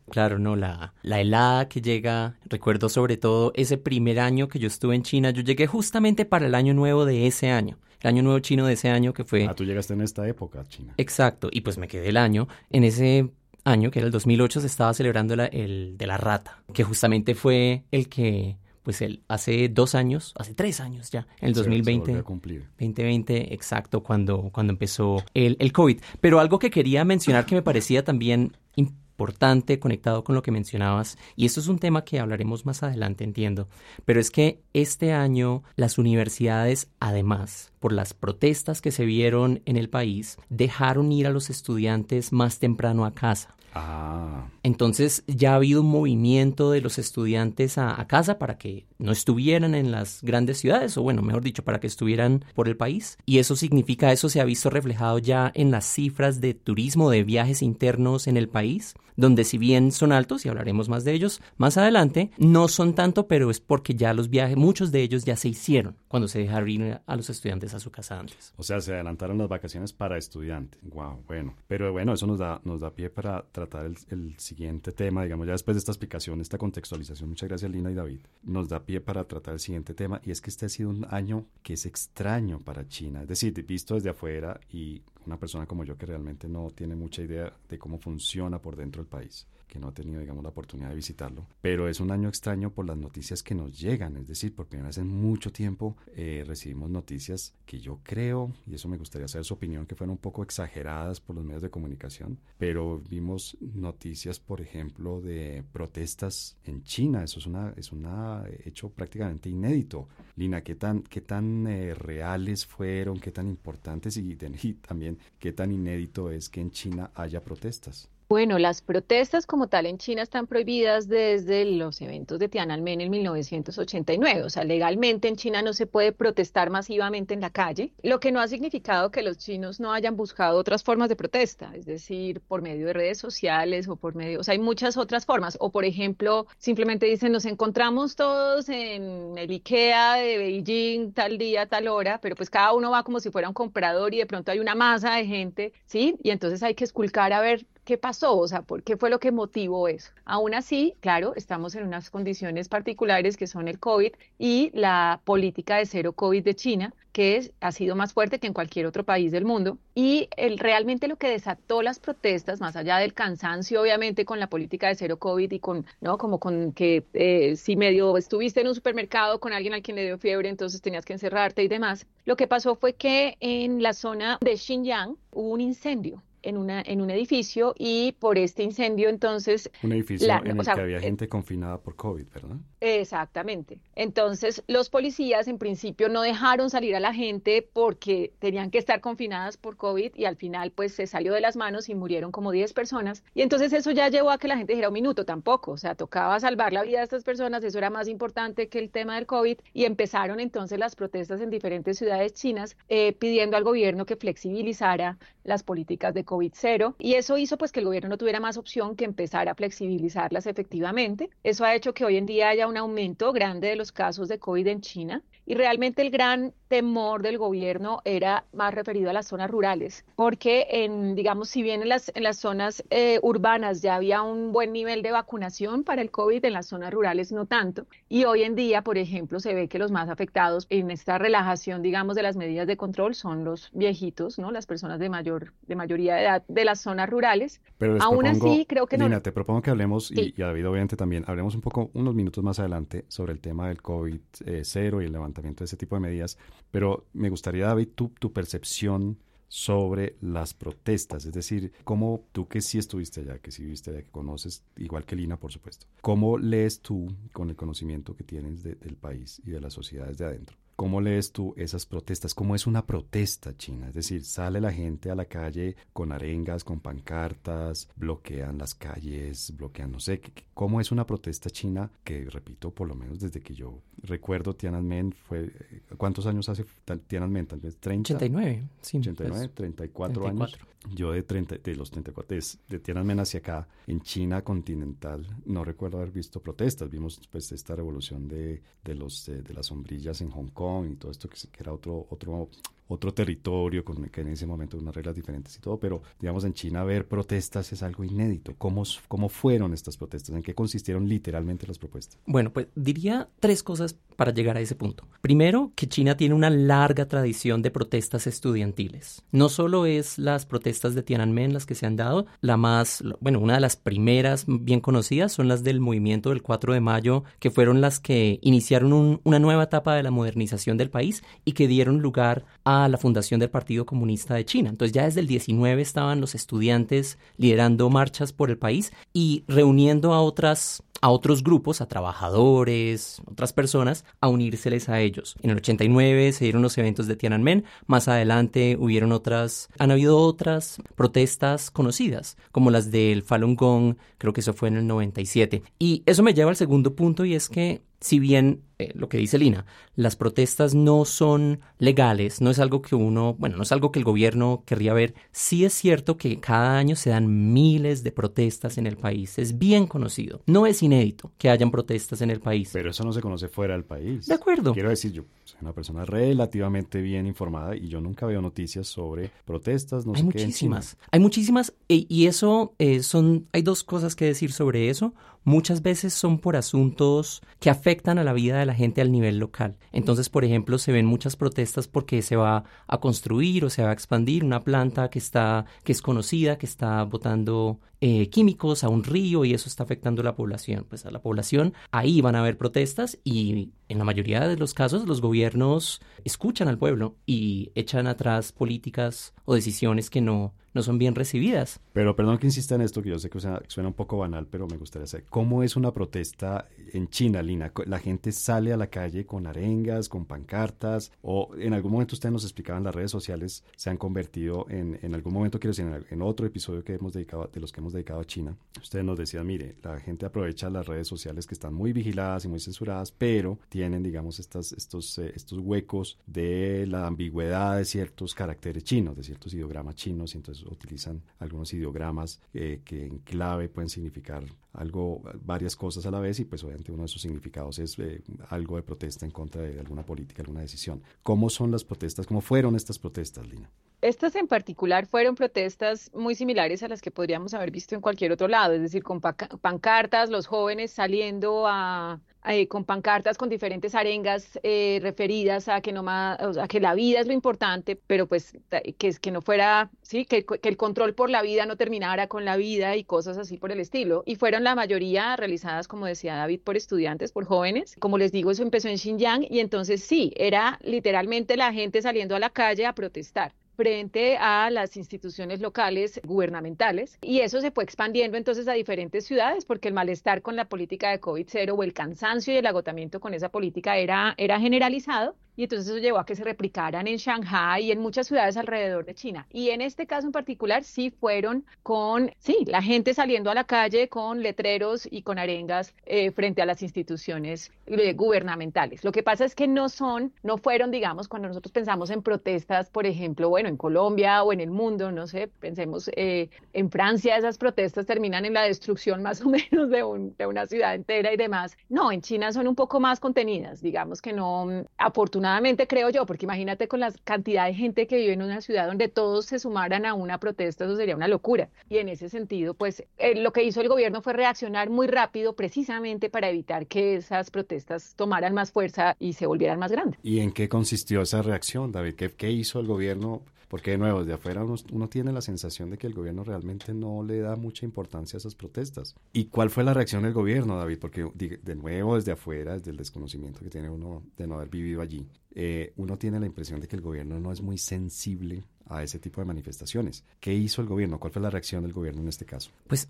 claro, 0.10 0.38
no, 0.38 0.56
la, 0.56 0.94
la 1.02 1.20
helada 1.20 1.68
que 1.68 1.80
llega, 1.80 2.36
recuerdo 2.44 2.88
sobre 2.88 3.16
todo 3.16 3.52
ese 3.54 3.78
primer 3.78 4.20
año 4.20 4.48
que 4.48 4.58
yo 4.58 4.66
estuve 4.66 4.94
en 4.94 5.02
China, 5.02 5.30
yo 5.30 5.42
llegué 5.42 5.66
justamente 5.66 6.24
para 6.24 6.46
el 6.46 6.54
Año 6.54 6.74
Nuevo 6.74 7.04
de 7.04 7.26
ese 7.26 7.50
año 7.50 7.78
el 8.00 8.08
año 8.08 8.22
nuevo 8.22 8.38
chino 8.40 8.66
de 8.66 8.74
ese 8.74 8.90
año 8.90 9.12
que 9.12 9.24
fue... 9.24 9.46
Ah, 9.46 9.54
tú 9.54 9.64
llegaste 9.64 9.94
en 9.94 10.02
esta 10.02 10.26
época, 10.28 10.64
China. 10.68 10.94
Exacto, 10.96 11.48
y 11.50 11.62
pues 11.62 11.78
me 11.78 11.88
quedé 11.88 12.08
el 12.08 12.16
año. 12.16 12.48
En 12.70 12.84
ese 12.84 13.30
año, 13.64 13.90
que 13.90 13.98
era 13.98 14.06
el 14.06 14.12
2008, 14.12 14.60
se 14.60 14.66
estaba 14.66 14.94
celebrando 14.94 15.34
el 15.34 15.96
de 15.96 16.06
la 16.06 16.16
rata, 16.16 16.62
que 16.72 16.84
justamente 16.84 17.34
fue 17.34 17.84
el 17.90 18.08
que, 18.08 18.56
pues 18.82 19.02
el, 19.02 19.22
hace 19.28 19.68
dos 19.68 19.94
años, 19.94 20.32
hace 20.38 20.54
tres 20.54 20.80
años 20.80 21.10
ya, 21.10 21.26
en 21.40 21.48
el 21.48 21.54
2020. 21.54 22.12
Se 22.12 22.22
2020, 22.22 23.54
exacto, 23.54 24.02
cuando, 24.02 24.50
cuando 24.52 24.72
empezó 24.72 25.24
el, 25.34 25.56
el 25.58 25.72
COVID. 25.72 26.00
Pero 26.20 26.40
algo 26.40 26.58
que 26.58 26.70
quería 26.70 27.04
mencionar 27.04 27.44
que 27.46 27.56
me 27.56 27.62
parecía 27.62 28.04
también 28.04 28.56
importante 28.76 29.05
importante 29.16 29.78
conectado 29.78 30.24
con 30.24 30.34
lo 30.34 30.42
que 30.42 30.50
mencionabas, 30.50 31.16
y 31.36 31.46
esto 31.46 31.60
es 31.60 31.68
un 31.68 31.78
tema 31.78 32.04
que 32.04 32.20
hablaremos 32.20 32.66
más 32.66 32.82
adelante, 32.82 33.24
entiendo, 33.24 33.66
pero 34.04 34.20
es 34.20 34.30
que 34.30 34.60
este 34.74 35.14
año 35.14 35.62
las 35.74 35.96
universidades, 35.96 36.90
además, 37.00 37.72
por 37.80 37.92
las 37.92 38.12
protestas 38.12 38.82
que 38.82 38.92
se 38.92 39.06
vieron 39.06 39.62
en 39.64 39.78
el 39.78 39.88
país, 39.88 40.36
dejaron 40.50 41.12
ir 41.12 41.26
a 41.26 41.30
los 41.30 41.48
estudiantes 41.48 42.30
más 42.30 42.58
temprano 42.58 43.06
a 43.06 43.14
casa. 43.14 43.56
Ah. 43.78 44.48
Entonces 44.62 45.22
ya 45.26 45.52
ha 45.52 45.56
habido 45.56 45.82
un 45.82 45.88
movimiento 45.88 46.70
de 46.70 46.80
los 46.80 46.98
estudiantes 46.98 47.76
a, 47.76 48.04
casa 48.06 48.38
para 48.38 48.56
que 48.56 48.86
no 48.98 49.12
estuvieran 49.12 49.74
en 49.74 49.90
las 49.90 50.22
grandes 50.22 50.58
ciudades, 50.58 50.96
o 50.96 51.02
bueno, 51.02 51.20
mejor 51.20 51.42
dicho, 51.42 51.62
para 51.62 51.78
que 51.78 51.86
estuvieran 51.86 52.44
por 52.54 52.68
el 52.68 52.76
país. 52.76 53.18
Y 53.26 53.38
eso 53.38 53.54
significa, 53.54 54.12
eso 54.12 54.30
se 54.30 54.40
ha 54.40 54.44
visto 54.44 54.70
reflejado 54.70 55.18
ya 55.18 55.52
en 55.54 55.70
las 55.70 55.84
cifras 55.84 56.40
de 56.40 56.54
turismo, 56.54 57.10
de 57.10 57.22
viajes 57.22 57.60
internos 57.60 58.26
en 58.26 58.38
el 58.38 58.48
país, 58.48 58.94
donde 59.16 59.44
si 59.44 59.58
bien 59.58 59.92
son 59.92 60.12
altos, 60.12 60.44
y 60.44 60.48
hablaremos 60.48 60.88
más 60.88 61.04
de 61.04 61.12
ellos 61.12 61.40
más 61.56 61.76
adelante, 61.76 62.30
no 62.38 62.68
son 62.68 62.94
tanto, 62.94 63.26
pero 63.26 63.50
es 63.50 63.60
porque 63.60 63.94
ya 63.94 64.14
los 64.14 64.30
viajes, 64.30 64.56
muchos 64.56 64.92
de 64.92 65.02
ellos 65.02 65.24
ya 65.24 65.36
se 65.36 65.48
hicieron 65.48 65.96
cuando 66.08 66.28
se 66.28 66.38
dejaron 66.38 66.68
ir 66.68 67.00
a 67.04 67.16
los 67.16 67.30
estudiantes 67.30 67.74
a 67.74 67.80
su 67.80 67.90
casa 67.90 68.18
antes. 68.18 68.52
O 68.56 68.62
sea, 68.62 68.80
se 68.80 68.94
adelantaron 68.94 69.38
las 69.38 69.48
vacaciones 69.48 69.92
para 69.92 70.18
estudiantes. 70.18 70.80
Wow, 70.82 71.22
bueno. 71.26 71.54
Pero 71.66 71.92
bueno, 71.92 72.12
eso 72.12 72.26
nos 72.26 72.38
da, 72.38 72.60
nos 72.64 72.80
da 72.80 72.94
pie 72.94 73.10
para 73.10 73.44
tratar 73.50 73.86
el, 73.86 73.96
el 74.10 74.38
siguiente 74.38 74.92
tema, 74.92 75.24
digamos, 75.24 75.46
ya 75.46 75.52
después 75.52 75.74
de 75.74 75.80
esta 75.80 75.92
explicación, 75.92 76.40
esta 76.40 76.58
contextualización. 76.58 77.28
Muchas 77.28 77.48
gracias, 77.48 77.70
Lina 77.70 77.90
y 77.90 77.94
David. 77.94 78.20
Nos 78.42 78.68
da 78.68 78.84
pie 78.84 79.00
para 79.00 79.24
tratar 79.24 79.54
el 79.54 79.60
siguiente 79.60 79.94
tema, 79.94 80.20
y 80.24 80.30
es 80.30 80.40
que 80.40 80.50
este 80.50 80.66
ha 80.66 80.68
sido 80.68 80.90
un 80.90 81.06
año 81.10 81.46
que 81.62 81.74
es 81.74 81.86
extraño 81.86 82.60
para 82.60 82.86
China. 82.88 83.22
Es 83.22 83.28
decir, 83.28 83.52
visto 83.66 83.94
desde 83.94 84.10
afuera 84.10 84.60
y 84.70 85.02
una 85.26 85.38
persona 85.38 85.66
como 85.66 85.84
yo 85.84 85.96
que 85.96 86.06
realmente 86.06 86.48
no 86.48 86.70
tiene 86.70 86.96
mucha 86.96 87.22
idea 87.22 87.52
de 87.68 87.78
cómo 87.78 87.98
funciona 87.98 88.60
por 88.60 88.76
dentro 88.76 89.02
del 89.02 89.08
país 89.08 89.46
que 89.66 89.78
no 89.78 89.88
ha 89.88 89.94
tenido, 89.94 90.20
digamos, 90.20 90.42
la 90.42 90.50
oportunidad 90.50 90.90
de 90.90 90.96
visitarlo. 90.96 91.46
Pero 91.60 91.88
es 91.88 92.00
un 92.00 92.10
año 92.10 92.28
extraño 92.28 92.70
por 92.70 92.86
las 92.86 92.96
noticias 92.96 93.42
que 93.42 93.54
nos 93.54 93.78
llegan, 93.78 94.16
es 94.16 94.26
decir, 94.26 94.54
por 94.54 94.66
primera 94.66 94.88
vez 94.88 94.98
en 94.98 95.08
mucho 95.08 95.52
tiempo 95.52 95.96
eh, 96.14 96.44
recibimos 96.46 96.90
noticias 96.90 97.54
que 97.64 97.78
yo 97.78 98.00
creo, 98.02 98.52
y 98.66 98.74
eso 98.74 98.88
me 98.88 98.98
gustaría 98.98 99.28
saber 99.28 99.44
su 99.44 99.54
opinión, 99.54 99.86
que 99.86 99.94
fueron 99.94 100.12
un 100.12 100.18
poco 100.18 100.42
exageradas 100.42 101.20
por 101.20 101.36
los 101.36 101.44
medios 101.44 101.62
de 101.62 101.70
comunicación, 101.70 102.38
pero 102.58 103.02
vimos 103.08 103.56
noticias, 103.60 104.40
por 104.40 104.60
ejemplo, 104.60 105.20
de 105.20 105.64
protestas 105.72 106.56
en 106.64 106.82
China. 106.82 107.24
Eso 107.24 107.38
es 107.38 107.46
una 107.46 107.72
es 107.76 107.92
una 107.92 108.44
hecho 108.64 108.90
prácticamente 108.90 109.48
inédito. 109.48 110.08
Lina, 110.36 110.62
¿qué 110.62 110.74
tan, 110.74 111.02
qué 111.02 111.20
tan 111.20 111.66
eh, 111.66 111.94
reales 111.94 112.66
fueron, 112.66 113.18
qué 113.18 113.30
tan 113.30 113.48
importantes 113.48 114.16
y, 114.16 114.32
y 114.32 114.74
también 114.74 115.18
qué 115.38 115.52
tan 115.52 115.72
inédito 115.72 116.30
es 116.30 116.48
que 116.48 116.60
en 116.60 116.70
China 116.70 117.10
haya 117.14 117.42
protestas. 117.42 118.08
Bueno, 118.28 118.58
las 118.58 118.82
protestas 118.82 119.46
como 119.46 119.68
tal 119.68 119.86
en 119.86 119.98
China 119.98 120.20
están 120.20 120.48
prohibidas 120.48 121.06
desde 121.06 121.64
los 121.64 122.00
eventos 122.00 122.40
de 122.40 122.48
Tiananmen 122.48 123.00
en 123.00 123.08
1989. 123.08 124.42
O 124.42 124.50
sea, 124.50 124.64
legalmente 124.64 125.28
en 125.28 125.36
China 125.36 125.62
no 125.62 125.72
se 125.72 125.86
puede 125.86 126.10
protestar 126.10 126.68
masivamente 126.70 127.34
en 127.34 127.40
la 127.40 127.50
calle, 127.50 127.92
lo 128.02 128.18
que 128.18 128.32
no 128.32 128.40
ha 128.40 128.48
significado 128.48 129.12
que 129.12 129.22
los 129.22 129.38
chinos 129.38 129.78
no 129.78 129.92
hayan 129.92 130.16
buscado 130.16 130.58
otras 130.58 130.82
formas 130.82 131.08
de 131.08 131.14
protesta, 131.14 131.70
es 131.76 131.86
decir, 131.86 132.40
por 132.40 132.62
medio 132.62 132.88
de 132.88 132.94
redes 132.94 133.18
sociales 133.18 133.86
o 133.86 133.94
por 133.94 134.16
medio, 134.16 134.40
o 134.40 134.42
sea, 134.42 134.52
hay 134.54 134.58
muchas 134.58 134.96
otras 134.96 135.24
formas. 135.24 135.56
O 135.60 135.70
por 135.70 135.84
ejemplo, 135.84 136.48
simplemente 136.58 137.06
dicen, 137.06 137.30
nos 137.30 137.44
encontramos 137.44 138.16
todos 138.16 138.68
en 138.68 139.38
el 139.38 139.50
IKEA 139.50 140.14
de 140.14 140.38
Beijing 140.38 141.12
tal 141.12 141.38
día, 141.38 141.66
tal 141.66 141.86
hora, 141.86 142.18
pero 142.20 142.34
pues 142.34 142.50
cada 142.50 142.72
uno 142.72 142.90
va 142.90 143.04
como 143.04 143.20
si 143.20 143.30
fuera 143.30 143.46
un 143.46 143.54
comprador 143.54 144.14
y 144.14 144.18
de 144.18 144.26
pronto 144.26 144.50
hay 144.50 144.58
una 144.58 144.74
masa 144.74 145.14
de 145.14 145.26
gente, 145.26 145.72
¿sí? 145.84 146.16
Y 146.24 146.30
entonces 146.30 146.64
hay 146.64 146.74
que 146.74 146.82
esculcar 146.82 147.32
a 147.32 147.40
ver 147.40 147.66
¿Qué 147.86 147.98
pasó? 147.98 148.36
O 148.36 148.48
sea, 148.48 148.62
¿por 148.62 148.82
qué 148.82 148.96
fue 148.96 149.10
lo 149.10 149.20
que 149.20 149.30
motivó 149.30 149.86
eso? 149.86 150.10
Aún 150.24 150.54
así, 150.54 150.96
claro, 150.98 151.34
estamos 151.36 151.76
en 151.76 151.84
unas 151.84 152.10
condiciones 152.10 152.68
particulares 152.68 153.36
que 153.36 153.46
son 153.46 153.68
el 153.68 153.78
COVID 153.78 154.12
y 154.40 154.72
la 154.74 155.20
política 155.22 155.76
de 155.76 155.86
cero 155.86 156.12
COVID 156.12 156.42
de 156.42 156.56
China, 156.56 156.94
que 157.12 157.52
ha 157.60 157.70
sido 157.70 157.94
más 157.94 158.12
fuerte 158.12 158.40
que 158.40 158.48
en 158.48 158.54
cualquier 158.54 158.86
otro 158.86 159.04
país 159.04 159.30
del 159.30 159.44
mundo. 159.44 159.78
Y 159.94 160.28
realmente 160.56 161.06
lo 161.06 161.14
que 161.14 161.28
desató 161.28 161.80
las 161.80 162.00
protestas, 162.00 162.60
más 162.60 162.74
allá 162.74 162.96
del 162.96 163.14
cansancio, 163.14 163.82
obviamente, 163.82 164.24
con 164.24 164.40
la 164.40 164.48
política 164.48 164.88
de 164.88 164.96
cero 164.96 165.20
COVID 165.20 165.52
y 165.52 165.60
con, 165.60 165.86
¿no? 166.00 166.18
Como 166.18 166.40
con 166.40 166.72
que 166.72 167.04
eh, 167.12 167.54
si 167.54 167.76
medio 167.76 168.16
estuviste 168.16 168.62
en 168.62 168.66
un 168.66 168.74
supermercado 168.74 169.38
con 169.38 169.52
alguien 169.52 169.74
al 169.74 169.82
quien 169.82 169.94
le 169.94 170.04
dio 170.06 170.18
fiebre, 170.18 170.48
entonces 170.48 170.82
tenías 170.82 171.04
que 171.04 171.12
encerrarte 171.12 171.62
y 171.62 171.68
demás. 171.68 172.04
Lo 172.24 172.34
que 172.34 172.48
pasó 172.48 172.74
fue 172.74 172.94
que 172.94 173.36
en 173.38 173.80
la 173.80 173.92
zona 173.92 174.38
de 174.40 174.56
Xinjiang 174.56 175.16
hubo 175.30 175.50
un 175.50 175.60
incendio 175.60 176.20
en, 176.46 176.56
una, 176.56 176.82
en 176.82 177.00
un 177.00 177.10
edificio 177.10 177.74
y 177.78 178.12
por 178.12 178.38
este 178.38 178.62
incendio 178.62 179.08
entonces... 179.08 179.70
Un 179.82 179.92
edificio 179.92 180.28
en 180.28 180.58
el 180.58 180.64
que 180.64 180.70
había 180.70 181.00
gente 181.00 181.28
confinada 181.28 181.78
por 181.78 181.96
COVID, 181.96 182.26
¿verdad? 182.32 182.56
Exactamente. 182.80 183.80
Entonces 183.94 184.62
los 184.68 184.88
policías 184.88 185.48
en 185.48 185.58
principio 185.58 186.08
no 186.08 186.22
dejaron 186.22 186.70
salir 186.70 186.94
a 186.94 187.00
la 187.00 187.12
gente 187.12 187.68
porque 187.72 188.32
tenían 188.38 188.70
que 188.70 188.78
estar 188.78 189.00
confinadas 189.00 189.56
por 189.56 189.76
COVID 189.76 190.12
y 190.14 190.24
al 190.24 190.36
final 190.36 190.70
pues 190.70 190.94
se 190.94 191.06
salió 191.06 191.32
de 191.32 191.40
las 191.40 191.56
manos 191.56 191.88
y 191.88 191.94
murieron 191.94 192.30
como 192.30 192.52
10 192.52 192.72
personas. 192.72 193.24
Y 193.34 193.42
entonces 193.42 193.72
eso 193.72 193.90
ya 193.90 194.08
llevó 194.08 194.30
a 194.30 194.38
que 194.38 194.48
la 194.48 194.56
gente 194.56 194.72
dijera 194.72 194.88
un 194.88 194.94
minuto 194.94 195.24
tampoco, 195.24 195.72
o 195.72 195.76
sea, 195.76 195.94
tocaba 195.94 196.38
salvar 196.38 196.72
la 196.72 196.82
vida 196.82 196.98
de 196.98 197.04
estas 197.04 197.24
personas, 197.24 197.64
eso 197.64 197.78
era 197.78 197.90
más 197.90 198.08
importante 198.08 198.68
que 198.68 198.78
el 198.78 198.90
tema 198.90 199.16
del 199.16 199.26
COVID 199.26 199.58
y 199.72 199.84
empezaron 199.84 200.40
entonces 200.40 200.78
las 200.78 200.94
protestas 200.94 201.40
en 201.40 201.50
diferentes 201.50 201.98
ciudades 201.98 202.34
chinas 202.34 202.76
eh, 202.88 203.12
pidiendo 203.12 203.56
al 203.56 203.64
gobierno 203.64 204.06
que 204.06 204.16
flexibilizara 204.16 205.18
las 205.46 205.62
políticas 205.62 206.14
de 206.14 206.24
COVID-0 206.24 206.94
y 206.98 207.14
eso 207.14 207.38
hizo 207.38 207.56
pues 207.56 207.72
que 207.72 207.80
el 207.80 207.86
gobierno 207.86 208.10
no 208.10 208.18
tuviera 208.18 208.40
más 208.40 208.56
opción 208.56 208.96
que 208.96 209.04
empezar 209.04 209.48
a 209.48 209.54
flexibilizarlas 209.54 210.46
efectivamente. 210.46 211.30
Eso 211.42 211.64
ha 211.64 211.74
hecho 211.74 211.94
que 211.94 212.04
hoy 212.04 212.16
en 212.16 212.26
día 212.26 212.48
haya 212.48 212.66
un 212.66 212.76
aumento 212.76 213.32
grande 213.32 213.68
de 213.68 213.76
los 213.76 213.92
casos 213.92 214.28
de 214.28 214.38
COVID 214.38 214.66
en 214.66 214.80
China 214.80 215.22
y 215.46 215.54
realmente 215.54 216.02
el 216.02 216.10
gran 216.10 216.52
temor 216.68 217.22
del 217.22 217.38
gobierno 217.38 218.00
era 218.04 218.44
más 218.52 218.74
referido 218.74 219.08
a 219.08 219.12
las 219.12 219.28
zonas 219.28 219.48
rurales, 219.48 220.04
porque 220.16 220.66
en, 220.68 221.14
digamos, 221.14 221.48
si 221.48 221.62
bien 221.62 221.82
en 221.82 221.88
las, 221.88 222.10
en 222.14 222.24
las 222.24 222.38
zonas 222.38 222.82
eh, 222.90 223.20
urbanas 223.22 223.82
ya 223.82 223.94
había 223.94 224.22
un 224.22 224.52
buen 224.52 224.72
nivel 224.72 225.02
de 225.02 225.12
vacunación 225.12 225.84
para 225.84 226.02
el 226.02 226.10
COVID, 226.10 226.44
en 226.44 226.52
las 226.52 226.66
zonas 226.66 226.92
rurales 226.92 227.30
no 227.30 227.46
tanto. 227.46 227.86
Y 228.08 228.24
hoy 228.24 228.42
en 228.42 228.56
día, 228.56 228.82
por 228.82 228.98
ejemplo, 228.98 229.38
se 229.38 229.54
ve 229.54 229.68
que 229.68 229.78
los 229.78 229.92
más 229.92 230.08
afectados 230.08 230.66
en 230.68 230.90
esta 230.90 231.18
relajación, 231.18 231.82
digamos, 231.82 232.16
de 232.16 232.24
las 232.24 232.36
medidas 232.36 232.66
de 232.66 232.76
control 232.76 233.14
son 233.14 233.44
los 233.44 233.70
viejitos, 233.72 234.38
¿no? 234.40 234.50
Las 234.50 234.66
personas 234.66 234.98
de 234.98 235.08
mayor, 235.08 235.52
de 235.62 235.76
mayoría 235.76 236.16
de 236.16 236.22
edad 236.22 236.42
de 236.48 236.64
las 236.64 236.80
zonas 236.80 237.08
rurales. 237.08 237.60
Pero 237.78 237.98
Aún 238.00 238.26
así, 238.26 238.66
creo 238.68 238.88
que 238.88 238.98
no. 238.98 239.22
te 239.22 239.30
propongo 239.30 239.62
que 239.62 239.70
hablemos, 239.70 240.10
y, 240.10 240.34
y, 240.36 240.42
David 240.42 240.68
obviamente 240.68 240.96
también, 240.96 241.24
hablemos 241.28 241.54
un 241.54 241.60
poco, 241.60 241.90
unos 241.94 242.14
minutos 242.14 242.42
más 242.42 242.58
adelante, 242.58 243.04
sobre 243.06 243.32
el 243.32 243.40
tema 243.40 243.68
del 243.68 243.80
COVID-0 243.80 245.00
eh, 245.00 245.02
y 245.02 245.06
el 245.06 245.12
levantamiento 245.12 245.35
de 245.42 245.64
ese 245.64 245.76
tipo 245.76 245.96
de 245.96 246.00
medidas. 246.00 246.38
Pero 246.70 247.06
me 247.12 247.28
gustaría, 247.30 247.66
David, 247.66 247.88
tu, 247.94 248.32
percepción 248.32 249.18
sobre 249.48 250.16
las 250.20 250.54
protestas, 250.54 251.24
es 251.24 251.32
decir, 251.32 251.72
cómo 251.84 252.26
tú 252.32 252.48
que 252.48 252.60
sí 252.60 252.78
estuviste 252.78 253.20
allá, 253.20 253.38
que 253.38 253.52
sí 253.52 253.64
viste 253.64 253.90
allá, 253.90 254.02
que 254.02 254.10
conoces, 254.10 254.64
igual 254.76 255.04
que 255.04 255.14
Lina, 255.14 255.38
por 255.38 255.52
supuesto, 255.52 255.86
¿cómo 256.00 256.36
lees 256.36 256.80
tú 256.80 257.06
con 257.32 257.50
el 257.50 257.56
conocimiento 257.56 258.16
que 258.16 258.24
tienes 258.24 258.64
del 258.64 258.96
país 258.96 259.40
y 259.44 259.50
de 259.50 259.60
las 259.60 259.72
sociedades 259.72 260.18
de 260.18 260.24
adentro? 260.24 260.56
¿Cómo 260.76 261.00
lees 261.00 261.32
tú 261.32 261.54
esas 261.56 261.86
protestas? 261.86 262.34
¿Cómo 262.34 262.54
es 262.54 262.66
una 262.66 262.84
protesta 262.84 263.56
china? 263.56 263.88
Es 263.88 263.94
decir, 263.94 264.24
sale 264.24 264.60
la 264.60 264.72
gente 264.72 265.10
a 265.10 265.14
la 265.14 265.24
calle 265.24 265.74
con 265.94 266.12
arengas, 266.12 266.64
con 266.64 266.80
pancartas, 266.80 267.88
bloquean 267.96 268.58
las 268.58 268.74
calles, 268.74 269.56
bloquean, 269.56 269.90
no 269.90 270.00
sé, 270.00 270.20
¿cómo 270.52 270.80
es 270.80 270.92
una 270.92 271.06
protesta 271.06 271.48
china? 271.48 271.90
Que 272.04 272.26
repito, 272.26 272.70
por 272.70 272.88
lo 272.88 272.94
menos 272.94 273.20
desde 273.20 273.40
que 273.40 273.54
yo 273.54 273.80
recuerdo 274.02 274.54
Tiananmen, 274.54 275.12
fue, 275.12 275.50
¿cuántos 275.96 276.26
años 276.26 276.48
hace 276.50 276.66
Tiananmen? 277.06 277.46
Tal 277.46 277.60
vez 277.60 277.78
30. 277.78 278.14
89, 278.14 278.68
sí. 278.82 278.98
89, 278.98 279.48
34, 279.54 280.28
años. 280.28 280.58
Yo 280.94 281.12
de, 281.12 281.22
30, 281.22 281.58
de 281.58 281.76
los 281.76 281.90
34, 281.90 282.38
de, 282.68 282.78
Tiananmen 282.78 283.20
hacia 283.20 283.40
acá, 283.40 283.68
en 283.86 284.00
China 284.00 284.42
continental, 284.42 285.26
no 285.44 285.64
recuerdo 285.64 285.98
haber 285.98 286.12
visto 286.12 286.40
protestas. 286.40 286.90
Vimos 286.90 287.20
pues 287.30 287.50
esta 287.52 287.74
revolución 287.74 288.28
de, 288.28 288.62
de 288.84 288.94
los, 288.94 289.26
de, 289.26 289.42
de 289.42 289.54
las 289.54 289.66
sombrillas 289.66 290.20
en 290.20 290.30
Hong 290.30 290.48
Kong 290.48 290.90
y 290.92 290.96
todo 290.96 291.10
esto 291.10 291.28
que, 291.28 291.36
que 291.36 291.62
era 291.62 291.72
otro, 291.72 292.06
otro 292.10 292.48
otro 292.88 293.12
territorio 293.12 293.84
con 293.84 294.08
que 294.08 294.20
en 294.20 294.28
ese 294.28 294.46
momento 294.46 294.76
unas 294.78 294.94
reglas 294.94 295.14
diferentes 295.14 295.56
y 295.56 295.60
todo, 295.60 295.78
pero 295.78 296.02
digamos 296.20 296.44
en 296.44 296.54
China 296.54 296.84
ver 296.84 297.06
protestas 297.06 297.72
es 297.72 297.82
algo 297.82 298.04
inédito. 298.04 298.54
¿Cómo, 298.58 298.84
¿Cómo 299.08 299.28
fueron 299.28 299.74
estas 299.74 299.96
protestas? 299.96 300.34
¿En 300.34 300.42
qué 300.42 300.54
consistieron 300.54 301.08
literalmente 301.08 301.66
las 301.66 301.78
propuestas? 301.78 302.18
Bueno, 302.26 302.52
pues 302.52 302.68
diría 302.74 303.28
tres 303.40 303.62
cosas 303.62 303.96
para 304.16 304.32
llegar 304.32 304.56
a 304.56 304.60
ese 304.60 304.74
punto. 304.74 305.06
Primero, 305.20 305.72
que 305.74 305.88
China 305.88 306.16
tiene 306.16 306.34
una 306.34 306.50
larga 306.50 307.06
tradición 307.06 307.62
de 307.62 307.70
protestas 307.70 308.26
estudiantiles. 308.26 309.22
No 309.32 309.48
solo 309.48 309.86
es 309.86 310.18
las 310.18 310.46
protestas 310.46 310.94
de 310.94 311.02
Tiananmen 311.02 311.52
las 311.52 311.66
que 311.66 311.74
se 311.74 311.86
han 311.86 311.96
dado, 311.96 312.26
la 312.40 312.56
más, 312.56 313.02
bueno, 313.20 313.40
una 313.40 313.54
de 313.54 313.60
las 313.60 313.76
primeras 313.76 314.44
bien 314.46 314.80
conocidas 314.80 315.32
son 315.32 315.48
las 315.48 315.62
del 315.62 315.80
movimiento 315.80 316.30
del 316.30 316.42
4 316.42 316.72
de 316.72 316.80
mayo, 316.80 317.24
que 317.38 317.50
fueron 317.50 317.80
las 317.80 318.00
que 318.00 318.38
iniciaron 318.42 319.20
una 319.24 319.38
nueva 319.38 319.64
etapa 319.64 319.94
de 319.94 320.02
la 320.02 320.10
modernización 320.10 320.76
del 320.76 320.90
país 320.90 321.22
y 321.44 321.52
que 321.52 321.68
dieron 321.68 322.00
lugar 322.00 322.44
a 322.64 322.75
la 322.88 322.98
fundación 322.98 323.40
del 323.40 323.50
Partido 323.50 323.86
Comunista 323.86 324.34
de 324.34 324.44
China. 324.44 324.70
Entonces 324.70 324.92
ya 324.92 325.04
desde 325.04 325.20
el 325.20 325.26
19 325.26 325.80
estaban 325.80 326.20
los 326.20 326.34
estudiantes 326.34 327.18
liderando 327.36 327.90
marchas 327.90 328.32
por 328.32 328.50
el 328.50 328.58
país 328.58 328.92
y 329.12 329.44
reuniendo 329.48 330.12
a 330.12 330.20
otras 330.20 330.82
a 331.00 331.10
otros 331.10 331.42
grupos, 331.42 331.80
a 331.80 331.86
trabajadores, 331.86 333.20
otras 333.26 333.52
personas, 333.52 334.04
a 334.20 334.28
unírseles 334.28 334.88
a 334.88 335.00
ellos. 335.00 335.36
En 335.42 335.50
el 335.50 335.58
89 335.58 336.32
se 336.32 336.44
dieron 336.44 336.62
los 336.62 336.76
eventos 336.78 337.06
de 337.06 337.16
Tiananmen, 337.16 337.64
más 337.86 338.08
adelante 338.08 338.76
hubieron 338.78 339.12
otras, 339.12 339.68
han 339.78 339.90
habido 339.90 340.18
otras 340.18 340.78
protestas 340.94 341.70
conocidas, 341.70 342.36
como 342.50 342.70
las 342.70 342.90
del 342.90 343.22
Falun 343.22 343.56
Gong, 343.56 343.96
creo 344.18 344.32
que 344.32 344.40
eso 344.40 344.54
fue 344.54 344.68
en 344.68 344.76
el 344.76 344.86
97. 344.86 345.62
Y 345.78 346.02
eso 346.06 346.22
me 346.22 346.34
lleva 346.34 346.50
al 346.50 346.56
segundo 346.56 346.94
punto 346.94 347.24
y 347.24 347.34
es 347.34 347.48
que 347.48 347.82
si 348.06 348.20
bien 348.20 348.62
eh, 348.78 348.92
lo 348.94 349.08
que 349.08 349.18
dice 349.18 349.36
Lina, 349.36 349.66
las 349.96 350.14
protestas 350.14 350.74
no 350.74 351.04
son 351.04 351.60
legales, 351.78 352.40
no 352.40 352.50
es 352.50 352.60
algo 352.60 352.80
que 352.80 352.94
uno, 352.94 353.34
bueno, 353.34 353.56
no 353.56 353.64
es 353.64 353.72
algo 353.72 353.90
que 353.90 353.98
el 353.98 354.04
gobierno 354.04 354.62
querría 354.64 354.92
ver, 354.92 355.14
sí 355.32 355.64
es 355.64 355.72
cierto 355.72 356.16
que 356.16 356.38
cada 356.38 356.78
año 356.78 356.94
se 356.94 357.10
dan 357.10 357.52
miles 357.52 358.04
de 358.04 358.12
protestas 358.12 358.78
en 358.78 358.86
el 358.86 358.96
país, 358.96 359.38
es 359.38 359.58
bien 359.58 359.88
conocido, 359.88 360.40
no 360.46 360.66
es 360.66 360.84
inédito 360.84 361.32
que 361.36 361.50
hayan 361.50 361.72
protestas 361.72 362.20
en 362.20 362.30
el 362.30 362.38
país. 362.38 362.70
Pero 362.72 362.90
eso 362.90 363.02
no 363.02 363.12
se 363.12 363.20
conoce 363.20 363.48
fuera 363.48 363.74
del 363.74 363.84
país. 363.84 364.26
De 364.26 364.34
acuerdo. 364.34 364.72
Quiero 364.72 364.90
decir, 364.90 365.10
yo 365.10 365.24
soy 365.42 365.58
una 365.62 365.72
persona 365.72 366.04
relativamente 366.04 367.00
bien 367.00 367.26
informada 367.26 367.74
y 367.74 367.88
yo 367.88 368.00
nunca 368.00 368.26
veo 368.26 368.40
noticias 368.40 368.86
sobre 368.86 369.32
protestas, 369.44 370.06
no 370.06 370.12
hay 370.14 370.22
muchísimas, 370.22 370.96
Hay 371.10 371.18
muchísimas, 371.18 371.74
y, 371.88 372.26
eso 372.26 372.74
eh, 372.78 373.02
son, 373.02 373.48
hay 373.52 373.62
dos 373.62 373.82
cosas 373.82 374.14
que 374.14 374.26
decir 374.26 374.52
sobre 374.52 374.90
eso 374.90 375.12
muchas 375.46 375.80
veces 375.80 376.12
son 376.12 376.38
por 376.38 376.56
asuntos 376.56 377.40
que 377.60 377.70
afectan 377.70 378.18
a 378.18 378.24
la 378.24 378.32
vida 378.32 378.58
de 378.58 378.66
la 378.66 378.74
gente 378.74 379.00
al 379.00 379.12
nivel 379.12 379.38
local. 379.38 379.76
Entonces, 379.92 380.28
por 380.28 380.44
ejemplo, 380.44 380.76
se 380.76 380.90
ven 380.90 381.06
muchas 381.06 381.36
protestas 381.36 381.86
porque 381.86 382.20
se 382.20 382.34
va 382.34 382.64
a 382.88 382.98
construir 382.98 383.64
o 383.64 383.70
se 383.70 383.82
va 383.82 383.90
a 383.90 383.92
expandir 383.92 384.44
una 384.44 384.64
planta 384.64 385.08
que 385.08 385.20
está 385.20 385.64
que 385.84 385.92
es 385.92 386.02
conocida, 386.02 386.58
que 386.58 386.66
está 386.66 387.04
botando 387.04 387.78
eh, 388.08 388.30
químicos 388.30 388.84
a 388.84 388.88
un 388.88 389.02
río 389.02 389.44
y 389.44 389.52
eso 389.52 389.68
está 389.68 389.82
afectando 389.82 390.22
a 390.22 390.24
la 390.24 390.36
población. 390.36 390.86
Pues 390.88 391.04
a 391.06 391.10
la 391.10 391.20
población 391.22 391.74
ahí 391.90 392.20
van 392.20 392.36
a 392.36 392.38
haber 392.38 392.56
protestas 392.56 393.18
y 393.24 393.72
en 393.88 393.98
la 393.98 394.04
mayoría 394.04 394.46
de 394.46 394.56
los 394.56 394.74
casos 394.74 395.08
los 395.08 395.20
gobiernos 395.20 396.00
escuchan 396.22 396.68
al 396.68 396.78
pueblo 396.78 397.16
y 397.26 397.72
echan 397.74 398.06
atrás 398.06 398.52
políticas 398.52 399.34
o 399.44 399.56
decisiones 399.56 400.08
que 400.08 400.20
no, 400.20 400.54
no 400.76 400.82
son 400.82 400.98
bien 400.98 401.14
recibidas. 401.14 401.80
Pero 401.94 402.14
perdón 402.14 402.36
que 402.36 402.46
insista 402.46 402.74
en 402.74 402.82
esto, 402.82 403.02
que 403.02 403.08
yo 403.08 403.18
sé 403.18 403.30
que 403.30 403.40
suena 403.40 403.88
un 403.88 403.94
poco 403.94 404.18
banal, 404.18 404.46
pero 404.46 404.68
me 404.68 404.76
gustaría 404.76 405.06
saber, 405.06 405.24
¿cómo 405.30 405.62
es 405.62 405.74
una 405.74 405.92
protesta 405.92 406.68
en 406.92 407.08
China, 407.08 407.42
Lina? 407.42 407.72
¿La 407.86 407.98
gente 407.98 408.30
sale 408.30 408.74
a 408.74 408.76
la 408.76 408.88
calle 408.88 409.24
con 409.24 409.46
arengas, 409.46 410.10
con 410.10 410.26
pancartas? 410.26 411.12
¿O 411.22 411.50
en 411.58 411.72
algún 411.72 411.92
momento 411.92 412.14
ustedes 412.14 412.32
nos 412.32 412.44
explicaban 412.44 412.84
las 412.84 412.94
redes 412.94 413.10
sociales 413.10 413.64
se 413.74 413.88
han 413.88 413.96
convertido 413.96 414.66
en, 414.68 414.98
en 415.00 415.14
algún 415.14 415.32
momento, 415.32 415.58
quiero 415.58 415.74
decir, 415.74 416.06
en, 416.10 416.22
otro 416.22 416.46
episodio 416.46 416.84
que 416.84 416.94
hemos 416.94 417.14
dedicado, 417.14 417.48
de 417.50 417.60
los 417.60 417.72
que 417.72 417.80
hemos 417.80 417.94
dedicado 417.96 418.20
a 418.20 418.24
China, 418.24 418.56
ustedes 418.80 419.04
nos 419.04 419.18
decían, 419.18 419.46
mire, 419.46 419.76
la 419.82 419.98
gente 420.00 420.26
aprovecha 420.26 420.70
las 420.70 420.86
redes 420.86 421.08
sociales 421.08 421.46
que 421.46 421.54
están 421.54 421.74
muy 421.74 421.92
vigiladas 421.92 422.44
y 422.44 422.48
muy 422.48 422.60
censuradas, 422.60 423.12
pero 423.12 423.58
tienen, 423.68 424.02
digamos, 424.02 424.38
estas, 424.38 424.72
estos, 424.72 425.18
eh, 425.18 425.32
estos 425.34 425.58
huecos 425.58 426.18
de 426.26 426.86
la 426.86 427.06
ambigüedad 427.06 427.76
de 427.76 427.84
ciertos 427.84 428.34
caracteres 428.34 428.84
chinos, 428.84 429.16
de 429.16 429.24
ciertos 429.24 429.54
ideogramas 429.54 429.96
chinos, 429.96 430.34
y 430.34 430.38
entonces 430.38 430.64
utilizan 430.66 431.22
algunos 431.38 431.72
ideogramas 431.72 432.40
eh, 432.54 432.80
que 432.84 433.06
en 433.06 433.18
clave 433.18 433.68
pueden 433.68 433.88
significar 433.88 434.44
algo, 434.72 435.22
varias 435.42 435.74
cosas 435.74 436.06
a 436.06 436.10
la 436.10 436.20
vez 436.20 436.38
y 436.40 436.44
pues 436.44 436.62
obviamente 436.64 436.92
uno 436.92 437.02
de 437.02 437.06
esos 437.06 437.22
significados 437.22 437.78
es 437.78 437.98
eh, 437.98 438.22
algo 438.50 438.76
de 438.76 438.82
protesta 438.82 439.24
en 439.24 439.32
contra 439.32 439.62
de 439.62 439.80
alguna 439.80 440.04
política, 440.04 440.42
alguna 440.42 440.60
decisión. 440.60 441.02
¿Cómo 441.22 441.50
son 441.50 441.70
las 441.70 441.84
protestas? 441.84 442.26
¿Cómo 442.26 442.40
fueron 442.40 442.76
estas 442.76 442.98
protestas, 442.98 443.46
Lina? 443.48 443.70
Estas 444.06 444.36
en 444.36 444.46
particular 444.46 445.08
fueron 445.08 445.34
protestas 445.34 446.12
muy 446.14 446.36
similares 446.36 446.84
a 446.84 446.86
las 446.86 447.02
que 447.02 447.10
podríamos 447.10 447.54
haber 447.54 447.72
visto 447.72 447.96
en 447.96 448.00
cualquier 448.00 448.30
otro 448.30 448.46
lado, 448.46 448.72
es 448.72 448.80
decir, 448.80 449.02
con 449.02 449.20
pancartas, 449.20 450.30
los 450.30 450.46
jóvenes 450.46 450.92
saliendo 450.92 451.66
a, 451.66 452.20
eh, 452.46 452.68
con 452.68 452.84
pancartas 452.84 453.36
con 453.36 453.48
diferentes 453.48 453.96
arengas 453.96 454.60
eh, 454.62 455.00
referidas 455.02 455.66
a 455.66 455.80
que 455.80 455.90
no 455.92 456.04
más, 456.04 456.38
a 456.56 456.68
que 456.68 456.78
la 456.78 456.94
vida 456.94 457.18
es 457.18 457.26
lo 457.26 457.32
importante, 457.32 457.96
pero 458.06 458.28
pues 458.28 458.56
que, 458.96 459.12
que 459.20 459.30
no 459.32 459.42
fuera, 459.42 459.90
sí, 460.02 460.24
que, 460.24 460.46
el 460.62 460.76
control 460.76 461.12
por 461.12 461.28
la 461.28 461.42
vida 461.42 461.66
no 461.66 461.74
terminara 461.76 462.28
con 462.28 462.44
la 462.44 462.56
vida 462.56 462.94
y 462.94 463.02
cosas 463.02 463.38
así 463.38 463.56
por 463.58 463.72
el 463.72 463.80
estilo. 463.80 464.22
Y 464.24 464.36
fueron 464.36 464.62
la 464.62 464.76
mayoría 464.76 465.34
realizadas, 465.34 465.88
como 465.88 466.06
decía 466.06 466.36
David, 466.36 466.60
por 466.62 466.76
estudiantes, 466.76 467.32
por 467.32 467.44
jóvenes. 467.44 467.96
Como 467.98 468.18
les 468.18 468.30
digo, 468.30 468.52
eso 468.52 468.62
empezó 468.62 468.86
en 468.86 468.98
Xinjiang 468.98 469.44
y 469.50 469.58
entonces 469.58 470.04
sí, 470.04 470.32
era 470.36 470.78
literalmente 470.84 471.56
la 471.56 471.72
gente 471.72 472.02
saliendo 472.02 472.36
a 472.36 472.38
la 472.38 472.50
calle 472.50 472.86
a 472.86 472.94
protestar 472.94 473.52
frente 473.76 474.36
a 474.38 474.70
las 474.70 474.96
instituciones 474.96 475.60
locales 475.60 476.20
gubernamentales 476.24 477.18
y 477.22 477.40
eso 477.40 477.60
se 477.60 477.70
fue 477.70 477.84
expandiendo 477.84 478.36
entonces 478.36 478.66
a 478.68 478.72
diferentes 478.72 479.26
ciudades 479.26 479.64
porque 479.64 479.88
el 479.88 479.94
malestar 479.94 480.42
con 480.42 480.56
la 480.56 480.64
política 480.64 481.10
de 481.10 481.20
COVID-0 481.20 481.74
o 481.76 481.82
el 481.82 481.92
cansancio 481.92 482.54
y 482.54 482.56
el 482.56 482.66
agotamiento 482.66 483.20
con 483.20 483.34
esa 483.34 483.50
política 483.50 483.96
era, 483.98 484.34
era 484.38 484.58
generalizado 484.58 485.36
y 485.56 485.64
entonces 485.64 485.88
eso 485.88 485.98
llevó 485.98 486.18
a 486.18 486.26
que 486.26 486.36
se 486.36 486.44
replicaran 486.44 487.06
en 487.06 487.16
Shanghai 487.16 487.84
y 487.84 487.90
en 487.90 488.00
muchas 488.00 488.26
ciudades 488.26 488.56
alrededor 488.56 489.04
de 489.04 489.14
China. 489.14 489.46
Y 489.50 489.70
en 489.70 489.80
este 489.80 490.06
caso 490.06 490.26
en 490.26 490.32
particular 490.32 490.84
sí 490.84 491.10
fueron 491.10 491.64
con, 491.82 492.30
sí, 492.38 492.58
la 492.66 492.82
gente 492.82 493.14
saliendo 493.14 493.50
a 493.50 493.54
la 493.54 493.64
calle 493.64 494.08
con 494.08 494.42
letreros 494.42 495.08
y 495.10 495.22
con 495.22 495.38
arengas 495.38 495.94
eh, 496.04 496.30
frente 496.30 496.62
a 496.62 496.66
las 496.66 496.82
instituciones 496.82 497.72
eh, 497.86 498.12
gubernamentales. 498.12 499.02
Lo 499.02 499.12
que 499.12 499.22
pasa 499.22 499.44
es 499.44 499.54
que 499.54 499.66
no 499.66 499.88
son, 499.88 500.32
no 500.42 500.58
fueron, 500.58 500.90
digamos, 500.90 501.28
cuando 501.28 501.48
nosotros 501.48 501.72
pensamos 501.72 502.10
en 502.10 502.22
protestas, 502.22 502.90
por 502.90 503.06
ejemplo, 503.06 503.48
bueno, 503.48 503.68
en 503.68 503.76
Colombia 503.76 504.42
o 504.42 504.52
en 504.52 504.60
el 504.60 504.70
mundo, 504.70 505.10
no 505.10 505.26
sé, 505.26 505.48
pensemos 505.48 506.10
eh, 506.16 506.50
en 506.74 506.90
Francia, 506.90 507.36
esas 507.36 507.56
protestas 507.56 508.04
terminan 508.04 508.44
en 508.44 508.52
la 508.52 508.62
destrucción 508.62 509.22
más 509.22 509.40
o 509.40 509.48
menos 509.48 509.88
de, 509.88 510.02
un, 510.02 510.34
de 510.36 510.46
una 510.46 510.66
ciudad 510.66 510.94
entera 510.94 511.32
y 511.32 511.36
demás. 511.36 511.76
No, 511.88 512.12
en 512.12 512.20
China 512.20 512.52
son 512.52 512.68
un 512.68 512.74
poco 512.74 513.00
más 513.00 513.20
contenidas, 513.20 513.80
digamos 513.80 514.20
que 514.20 514.32
no, 514.32 514.84
afortunadamente 514.98 515.45
creo 515.86 516.10
yo, 516.10 516.26
porque 516.26 516.46
imagínate 516.46 516.88
con 516.88 517.00
la 517.00 517.12
cantidad 517.24 517.66
de 517.66 517.74
gente 517.74 518.06
que 518.06 518.16
vive 518.16 518.32
en 518.32 518.42
una 518.42 518.60
ciudad 518.60 518.86
donde 518.86 519.08
todos 519.08 519.46
se 519.46 519.58
sumaran 519.58 520.06
a 520.06 520.14
una 520.14 520.38
protesta, 520.38 520.84
eso 520.84 520.96
sería 520.96 521.16
una 521.16 521.28
locura. 521.28 521.68
Y 521.88 521.98
en 521.98 522.08
ese 522.08 522.28
sentido, 522.28 522.74
pues 522.74 523.04
eh, 523.18 523.40
lo 523.40 523.52
que 523.52 523.62
hizo 523.62 523.80
el 523.80 523.88
gobierno 523.88 524.22
fue 524.22 524.32
reaccionar 524.32 524.90
muy 524.90 525.06
rápido 525.06 525.54
precisamente 525.54 526.30
para 526.30 526.48
evitar 526.48 526.86
que 526.86 527.16
esas 527.16 527.50
protestas 527.50 528.14
tomaran 528.16 528.54
más 528.54 528.72
fuerza 528.72 529.16
y 529.18 529.34
se 529.34 529.46
volvieran 529.46 529.78
más 529.78 529.92
grandes. 529.92 530.18
¿Y 530.22 530.40
en 530.40 530.52
qué 530.52 530.68
consistió 530.68 531.22
esa 531.22 531.42
reacción, 531.42 531.92
David? 531.92 532.14
¿Qué, 532.14 532.30
qué 532.32 532.50
hizo 532.50 532.80
el 532.80 532.86
gobierno? 532.86 533.42
Porque 533.68 533.92
de 533.92 533.98
nuevo, 533.98 534.20
desde 534.20 534.34
afuera 534.34 534.64
uno, 534.64 535.08
tiene 535.08 535.32
la 535.32 535.40
sensación 535.40 535.90
de 535.90 535.98
que 535.98 536.06
el 536.06 536.14
gobierno 536.14 536.44
realmente 536.44 536.94
no 536.94 537.22
le 537.22 537.40
da 537.40 537.56
mucha 537.56 537.84
importancia 537.84 538.36
a 538.36 538.38
esas 538.38 538.54
protestas. 538.54 539.14
¿Y 539.32 539.46
cuál 539.46 539.70
fue 539.70 539.84
la 539.84 539.94
reacción 539.94 540.22
del 540.22 540.32
gobierno, 540.32 540.76
David? 540.76 540.98
Porque 540.98 541.28
de 541.34 541.74
nuevo, 541.74 542.16
desde 542.16 542.32
afuera, 542.32 542.74
desde 542.74 542.90
el 542.90 542.96
desconocimiento 542.96 543.60
que 543.60 543.70
tiene 543.70 543.90
uno 543.90 544.22
de 544.36 544.46
no 544.46 544.54
haber 544.54 544.68
vivido 544.68 545.00
allí, 545.00 545.26
eh, 545.54 545.92
uno 545.96 546.16
tiene 546.16 546.38
la 546.38 546.46
impresión 546.46 546.80
de 546.80 546.86
que 546.86 546.96
el 546.96 547.02
gobierno 547.02 547.40
no 547.40 547.50
es 547.50 547.60
muy 547.60 547.78
sensible 547.78 548.64
a 548.88 549.02
ese 549.02 549.18
tipo 549.18 549.40
de 549.40 549.46
manifestaciones. 549.46 550.24
¿Qué 550.40 550.54
hizo 550.54 550.82
el 550.82 550.88
gobierno? 550.88 551.18
¿Cuál 551.18 551.32
fue 551.32 551.42
la 551.42 551.50
reacción 551.50 551.82
del 551.82 551.92
gobierno 551.92 552.22
en 552.22 552.28
este 552.28 552.44
caso? 552.44 552.70
Pues 552.86 553.08